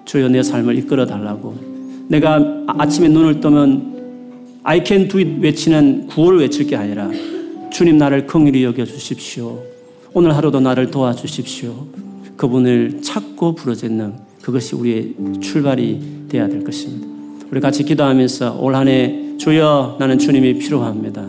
주여 0.07 0.31
내 0.31 0.43
삶을 0.43 0.79
이끌어 0.79 1.05
달라고. 1.07 1.55
내가 2.09 2.64
아침에 2.66 3.09
눈을 3.09 3.41
뜨면 3.41 4.61
I 4.62 4.83
can 4.85 5.07
do 5.07 5.21
it 5.21 5.41
외치는 5.41 6.07
구호를 6.07 6.41
외칠 6.41 6.66
게 6.66 6.77
아니라 6.77 7.11
주님 7.71 7.99
나를 7.99 8.27
긍휼히 8.27 8.64
여겨 8.64 8.87
주십시오. 8.87 9.62
오늘 10.14 10.35
하루도 10.35 10.61
나를 10.61 10.91
도와 10.91 11.12
주십시오. 11.12 11.87
그분을 12.37 13.03
찾고 13.03 13.55
부르짖는 13.55 14.30
그것이 14.43 14.74
우리의 14.74 15.14
출발이 15.41 16.01
되어야 16.28 16.49
될 16.49 16.64
것입니다. 16.64 17.07
우리 17.51 17.61
같이 17.61 17.84
기도하면서 17.84 18.59
올 18.61 18.74
한 18.74 18.88
해 18.88 19.36
주여 19.38 19.97
나는 19.99 20.18
주님이 20.18 20.59
필요합니다. 20.59 21.26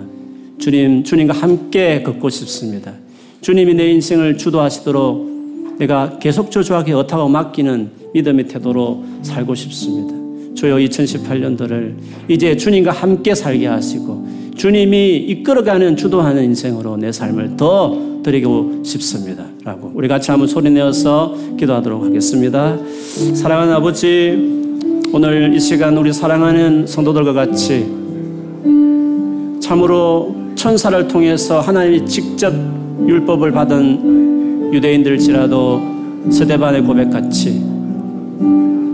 주님, 0.59 1.03
주님과 1.03 1.33
함께 1.33 2.03
걷고 2.03 2.29
싶습니다. 2.29 2.93
주님이 3.41 3.73
내 3.73 3.89
인생을 3.91 4.37
주도하시도록 4.37 5.77
내가 5.79 6.19
계속 6.19 6.51
저주하게 6.51 6.93
어타고 6.93 7.27
맡기는 7.29 7.89
믿음의 8.13 8.47
태도로 8.47 9.03
살고 9.23 9.55
싶습니다. 9.55 10.13
주여 10.55 10.75
2018년도를 10.75 11.95
이제 12.27 12.55
주님과 12.55 12.91
함께 12.91 13.33
살게 13.33 13.65
하시고 13.67 14.27
주님이 14.55 15.17
이끌어가는 15.17 15.95
주도하는 15.95 16.43
인생으로 16.43 16.97
내 16.97 17.11
삶을 17.11 17.55
더 17.57 17.97
드리고 18.23 18.83
싶습니다. 18.83 19.45
라고 19.63 19.91
우리 19.93 20.07
같이 20.07 20.31
한번 20.31 20.47
소리 20.47 20.71
내어서 20.71 21.35
기도하도록 21.55 22.03
하겠습니다. 22.03 22.77
사랑하는 23.35 23.73
아버지, 23.73 24.79
오늘 25.13 25.53
이 25.53 25.59
시간 25.59 25.95
우리 25.95 26.11
사랑하는 26.11 26.87
성도들과 26.87 27.33
같이 27.33 27.85
참으로 29.59 30.35
천사를 30.55 31.07
통해서 31.07 31.59
하나님이 31.59 32.07
직접 32.07 32.51
율법을 33.07 33.51
받은 33.51 34.73
유대인들지라도 34.73 35.81
세대반의 36.31 36.81
고백같이 36.81 37.63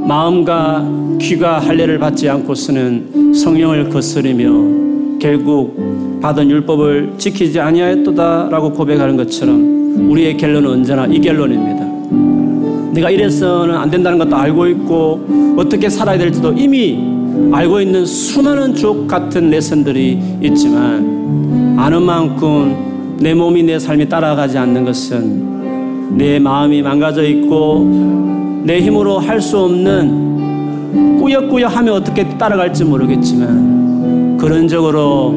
마음과 0.06 1.18
귀가 1.22 1.60
할례를 1.60 1.98
받지 1.98 2.28
않고서는 2.28 3.34
성령을 3.34 3.90
거스리며 3.90 5.20
결국 5.20 6.20
받은 6.22 6.50
율법을 6.50 7.14
지키지 7.18 7.58
아니하였도다라고 7.58 8.74
고백하는 8.74 9.16
것처럼 9.16 9.77
우리의 10.10 10.38
결론은 10.38 10.70
언제나 10.70 11.06
이 11.06 11.20
결론입니다. 11.20 11.86
내가 12.94 13.10
이래서는 13.10 13.76
안 13.76 13.90
된다는 13.90 14.18
것도 14.18 14.36
알고 14.36 14.68
있고 14.68 15.56
어떻게 15.58 15.90
살아야 15.90 16.18
될지도 16.18 16.54
이미 16.54 16.98
알고 17.52 17.82
있는 17.82 18.06
수많은 18.06 18.74
족 18.76 19.08
같은 19.08 19.50
레슨들이 19.50 20.20
있지만 20.42 21.76
아는 21.78 22.02
만큼 22.04 23.18
내 23.20 23.34
몸이 23.34 23.64
내 23.64 23.78
삶이 23.80 24.10
따라가지 24.10 24.58
않는 24.58 24.86
것은 24.86 26.18
내 26.18 26.40
마음이 26.40 26.82
망가져 26.82 27.24
있고 27.24 28.62
내 28.64 28.80
힘으로 28.82 29.20
할 29.20 29.42
수 29.42 29.60
없는 29.60 31.18
꾸역꾸역 31.20 31.76
하면 31.76 31.94
어떻게 31.96 32.28
따라갈지 32.38 32.84
모르겠지만 32.86 34.38
그런적으로 34.38 35.36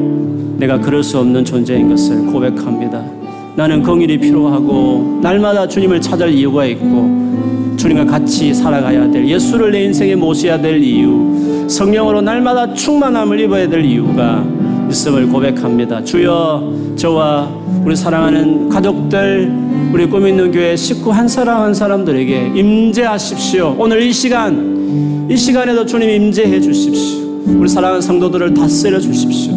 내가 0.57 0.79
그럴 0.79 1.03
수 1.03 1.19
없는 1.19 1.45
존재인 1.45 1.89
것을 1.89 2.27
고백합니다. 2.27 3.20
나는 3.57 3.83
긍일이 3.83 4.19
필요하고 4.19 5.21
날마다 5.23 5.67
주님을 5.67 6.01
찾을 6.01 6.33
이유가 6.33 6.65
있고 6.67 7.77
주님과 7.77 8.05
같이 8.07 8.55
살아가야 8.55 9.11
될 9.11 9.27
예수를 9.27 9.73
내 9.73 9.85
인생에 9.85 10.15
모셔야 10.15 10.61
될 10.61 10.83
이유 10.83 11.67
성령으로 11.69 12.21
날마다 12.21 12.73
충만함을 12.75 13.41
입어야 13.41 13.69
될 13.69 13.85
이유가 13.85 14.45
있음을 14.91 15.29
고백합니다. 15.29 16.03
주여 16.03 16.95
저와 16.97 17.49
우리 17.85 17.95
사랑하는 17.97 18.69
가족들 18.69 19.53
우리 19.93 20.07
꿈 20.07 20.27
있는 20.27 20.51
교회 20.51 20.77
식구 20.77 21.11
한 21.11 21.27
사람 21.29 21.63
한 21.63 21.73
사람들에게 21.75 22.53
임재하십시오. 22.55 23.77
오늘 23.79 24.03
이 24.03 24.13
시간 24.13 25.29
이 25.31 25.37
시간에도 25.37 25.87
주님 25.87 26.11
임재해 26.11 26.61
주십시오. 26.61 27.21
우리 27.47 27.69
사랑하는 27.69 28.01
성도들을 28.01 28.55
다스려 28.55 28.99
주십시오. 28.99 29.55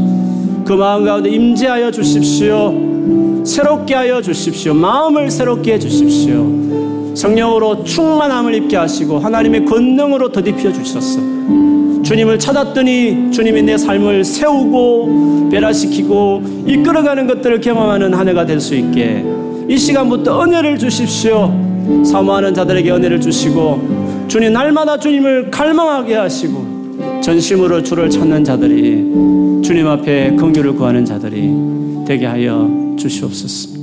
그 0.66 0.74
마음 0.74 1.04
가운데 1.04 1.30
임재하여 1.30 1.92
주십시오. 1.92 2.93
새롭게 3.44 3.94
하여 3.94 4.22
주십시오. 4.22 4.74
마음을 4.74 5.30
새롭게 5.30 5.74
해 5.74 5.80
주십시오. 5.80 6.46
성령으로 7.16 7.84
충만함을 7.84 8.56
입게 8.56 8.78
하시고 8.78 9.20
하나님의 9.20 9.66
권능으로 9.66 10.32
더디피어 10.32 10.72
주셨어. 10.72 11.20
주님을 12.04 12.40
찾았더니 12.40 13.32
주님이 13.32 13.62
내 13.64 13.78
삶을 13.78 14.24
세우고 14.26 15.50
변화시키고 15.52 16.42
이끌어가는 16.68 17.28
것들을 17.28 17.62
경험하는 17.62 18.14
한 18.14 18.28
해가 18.28 18.46
될 18.46 18.60
수 18.60 18.76
있게 18.76 19.24
이 19.70 19.78
시간부터 19.78 20.44
은혜를 20.44 20.78
주십시오. 20.78 21.52
사모하는 22.06 22.54
자들에게 22.54 22.92
은혜를 22.92 23.22
주시고 23.22 24.26
주님 24.28 24.54
날마다 24.54 24.98
주님을 24.98 25.52
갈망하게 25.52 26.16
하시고 26.16 27.22
전심으로 27.22 27.84
주를 27.84 28.10
찾는 28.10 28.44
자들이 28.44 29.62
주님 29.64 29.88
앞에 29.88 30.36
긍휼을 30.36 30.76
구하는 30.76 31.06
자들이 31.06 31.52
되게 32.06 32.26
하여 32.26 32.96
주시옵소서. 32.98 33.80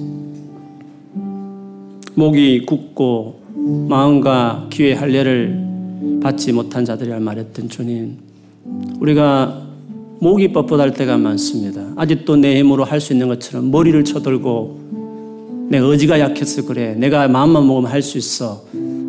목이 2.15 2.67
굳고 2.67 3.41
마음과 3.89 4.69
귀의 4.71 4.95
할례를 4.95 6.21
받지 6.23 6.53
못한 6.53 6.85
자들이라 6.85 7.21
말했던 7.21 7.69
주님, 7.69 8.17
우리가 9.01 9.63
목이 10.21 10.53
뻣뻣할 10.53 10.95
때가 10.97 11.17
많습니다. 11.17 11.83
아직도 11.97 12.37
내 12.37 12.59
힘으로 12.59 12.85
할 12.85 13.01
수 13.01 13.13
있는 13.15 13.29
것처럼 13.29 13.71
머리를 13.71 14.05
쳐들고 14.05 14.81
내 15.71 15.79
의지가 15.79 16.21
약해서 16.21 16.67
그래. 16.67 16.95
내가 16.95 17.27
마음만 17.29 17.67
먹으면 17.67 17.91
할 17.91 18.03
수 18.03 18.19
있어. 18.19 18.65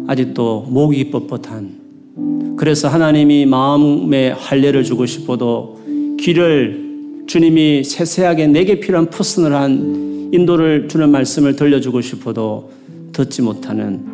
아직도 0.07 0.67
목이 0.69 1.11
뻣뻣한. 1.11 2.55
그래서 2.55 2.87
하나님이 2.87 3.45
마음에 3.45 4.29
할례를 4.29 4.83
주고 4.83 5.05
싶어도 5.05 5.79
귀를 6.19 6.90
주님이 7.31 7.85
세세하게 7.85 8.47
내게 8.47 8.81
필요한 8.81 9.09
퍼스널한 9.09 10.31
인도를 10.33 10.89
주는 10.89 11.09
말씀을 11.09 11.55
들려주고 11.55 12.01
싶어도 12.01 12.71
듣지 13.13 13.41
못하는 13.41 14.05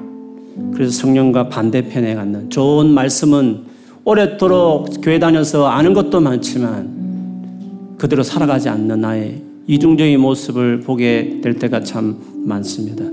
그래서 0.72 0.92
성령과 0.92 1.50
반대편에 1.50 2.14
갖는 2.14 2.52
좋은 2.52 2.92
말씀은 2.92 3.62
오랫도록 4.04 5.02
교회 5.02 5.18
다녀서 5.18 5.66
아는 5.66 5.96
것도 5.96 6.20
많지만 6.20 7.96
그대로 7.98 8.22
살아가지 8.22 8.70
않는 8.70 9.02
나의 9.02 9.42
이중적인 9.66 10.20
모습을 10.20 10.82
보게 10.82 11.40
될 11.42 11.56
때가 11.56 11.82
참 11.82 12.20
많습니다. 12.46 13.04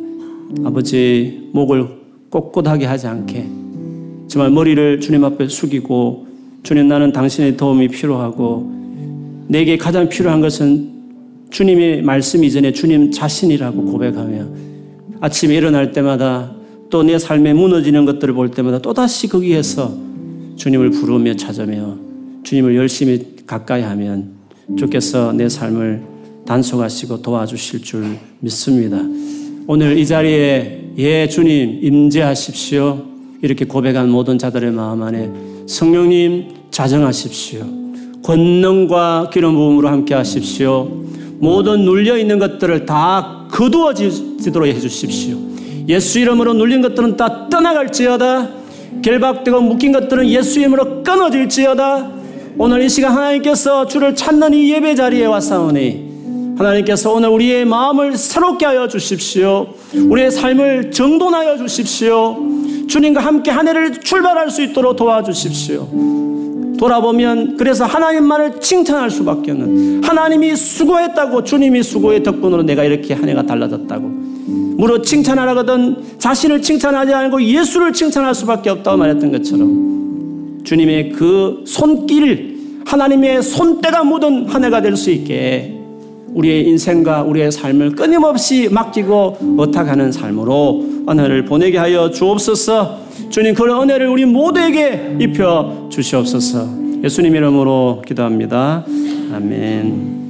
아버지 0.67 1.49
목을 1.53 1.89
꼿꼿하게 2.29 2.85
하지 2.85 3.07
않게 3.07 3.47
정말 4.29 4.51
머리를 4.51 5.01
주님 5.01 5.25
앞에 5.25 5.49
숙이고 5.49 6.27
주님 6.63 6.89
나는 6.89 7.11
당신의 7.11 7.57
도움이 7.57 7.89
필요하고 7.89 8.74
내게 9.49 9.77
가장 9.77 10.09
필요한 10.09 10.41
것은 10.41 10.93
주님의 11.51 12.03
말씀 12.03 12.43
이전에 12.43 12.73
주님 12.73 13.11
자신이라고 13.11 13.85
고백하며 13.85 14.47
아침에 15.21 15.55
일어날 15.55 15.93
때마다 15.93 16.55
또 16.91 17.03
내 17.03 17.19
삶에 17.19 17.55
무너지는 17.55 18.05
것들을 18.05 18.35
볼 18.35 18.53
때마다 18.53 18.79
또다시 18.79 19.29
거기에서 19.29 19.93
주님을 20.55 20.91
부르며 20.91 21.35
찾으며 21.35 21.97
주님을 22.45 22.77
열심히 22.77 23.35
가까이 23.47 23.83
하면 23.83 24.35
주께서 24.77 25.33
내 25.33 25.49
삶을 25.49 26.03
단속하시고 26.47 27.23
도와주실 27.23 27.83
줄 27.83 28.17
믿습니다. 28.39 28.99
오늘 29.67 29.99
이 29.99 30.07
자리에 30.07 30.93
예 30.99 31.27
주님 31.27 31.81
임재하십시오. 31.83 33.03
이렇게 33.43 33.65
고백한 33.65 34.09
모든 34.09 34.39
자들의 34.39 34.71
마음 34.71 35.03
안에 35.03 35.31
성령님 35.67 36.49
자정하십시오. 36.71 37.84
권능과 38.25 39.31
기름 39.33 39.55
부음으로 39.55 39.89
함께 39.89 40.15
하십시오. 40.15 40.89
모든 41.39 41.85
눌려 41.85 42.17
있는 42.17 42.39
것들을 42.39 42.87
다 42.87 43.47
거두어지도록 43.51 44.67
해 44.67 44.81
주십시오. 44.81 45.37
예수 45.89 46.19
이름으로 46.19 46.55
눌린 46.55 46.81
것들은 46.81 47.17
다 47.17 47.49
떠나갈지어다. 47.51 48.49
결박되고 49.03 49.61
묶인 49.61 49.93
것들은 49.93 50.27
예수 50.29 50.59
이름으로 50.59 51.03
끊어질지어다. 51.03 52.13
오늘 52.57 52.83
이 52.83 52.89
시간 52.89 53.13
하나님께서 53.13 53.87
주를 53.87 54.15
찾는 54.15 54.55
이 54.55 54.73
예배 54.73 54.95
자리에 54.95 55.27
왔사오니 55.27 56.55
하나님께서 56.57 57.13
오늘 57.13 57.29
우리의 57.29 57.65
마음을 57.67 58.17
새롭게 58.17 58.65
하여 58.65 58.89
주십시오. 58.89 59.67
우리의 59.93 60.31
삶을 60.31 60.93
정돈하여 60.93 61.59
주십시오. 61.59 62.39
주님과 62.89 63.21
함께 63.21 63.51
한 63.51 63.69
해를 63.69 64.01
출발할 64.01 64.51
수 64.51 64.63
있도록 64.63 64.97
도와주십시오. 64.97 66.54
돌아보면 66.79 67.57
그래서 67.57 67.85
하나님만을 67.85 68.61
칭찬할 68.61 69.11
수밖에 69.11 69.53
없는 69.53 70.03
하나님이 70.05 70.57
수고했다고 70.57 71.45
주님이 71.45 71.83
수고의 71.83 72.23
덕분으로 72.23 72.63
내가 72.63 72.85
이렇게 72.85 73.15
한 73.15 73.29
해가 73.29 73.43
달라졌다고 73.45 74.07
무릇 74.77 75.05
칭찬하라거든 75.05 76.19
자신을 76.19 76.63
칭찬하지 76.63 77.15
않고 77.15 77.43
예수를 77.43 77.93
칭찬할 77.93 78.35
수밖에 78.35 78.71
없다고 78.71 78.97
말했던 78.97 79.33
것처럼 79.33 80.61
주님의 80.65 81.11
그 81.11 81.65
손길 81.67 82.55
하나님의 82.85 83.43
손때가 83.43 84.05
묻은 84.05 84.47
한 84.49 84.65
해가 84.65 84.83
될 84.83 84.97
수 84.97 85.11
있게 85.11 85.75
우리의 86.35 86.67
인생과 86.69 87.23
우리의 87.23 87.53
삶을 87.53 87.95
끊임없이 87.95 88.69
맡기고 88.71 89.57
어탁하는 89.59 90.11
삶으로 90.11 90.85
은혜를 91.09 91.45
보내게 91.45 91.79
하여 91.79 92.11
주옵소서. 92.11 93.04
주님 93.35 93.53
그런 93.53 93.83
은혜를 93.83 94.07
우리 94.07 94.25
모두에게 94.25 95.17
입혀 95.19 95.89
주시옵소서. 95.91 96.69
예수님 97.03 97.35
이름으로 97.35 98.01
기도합니다. 98.07 98.85
아멘. 99.33 100.24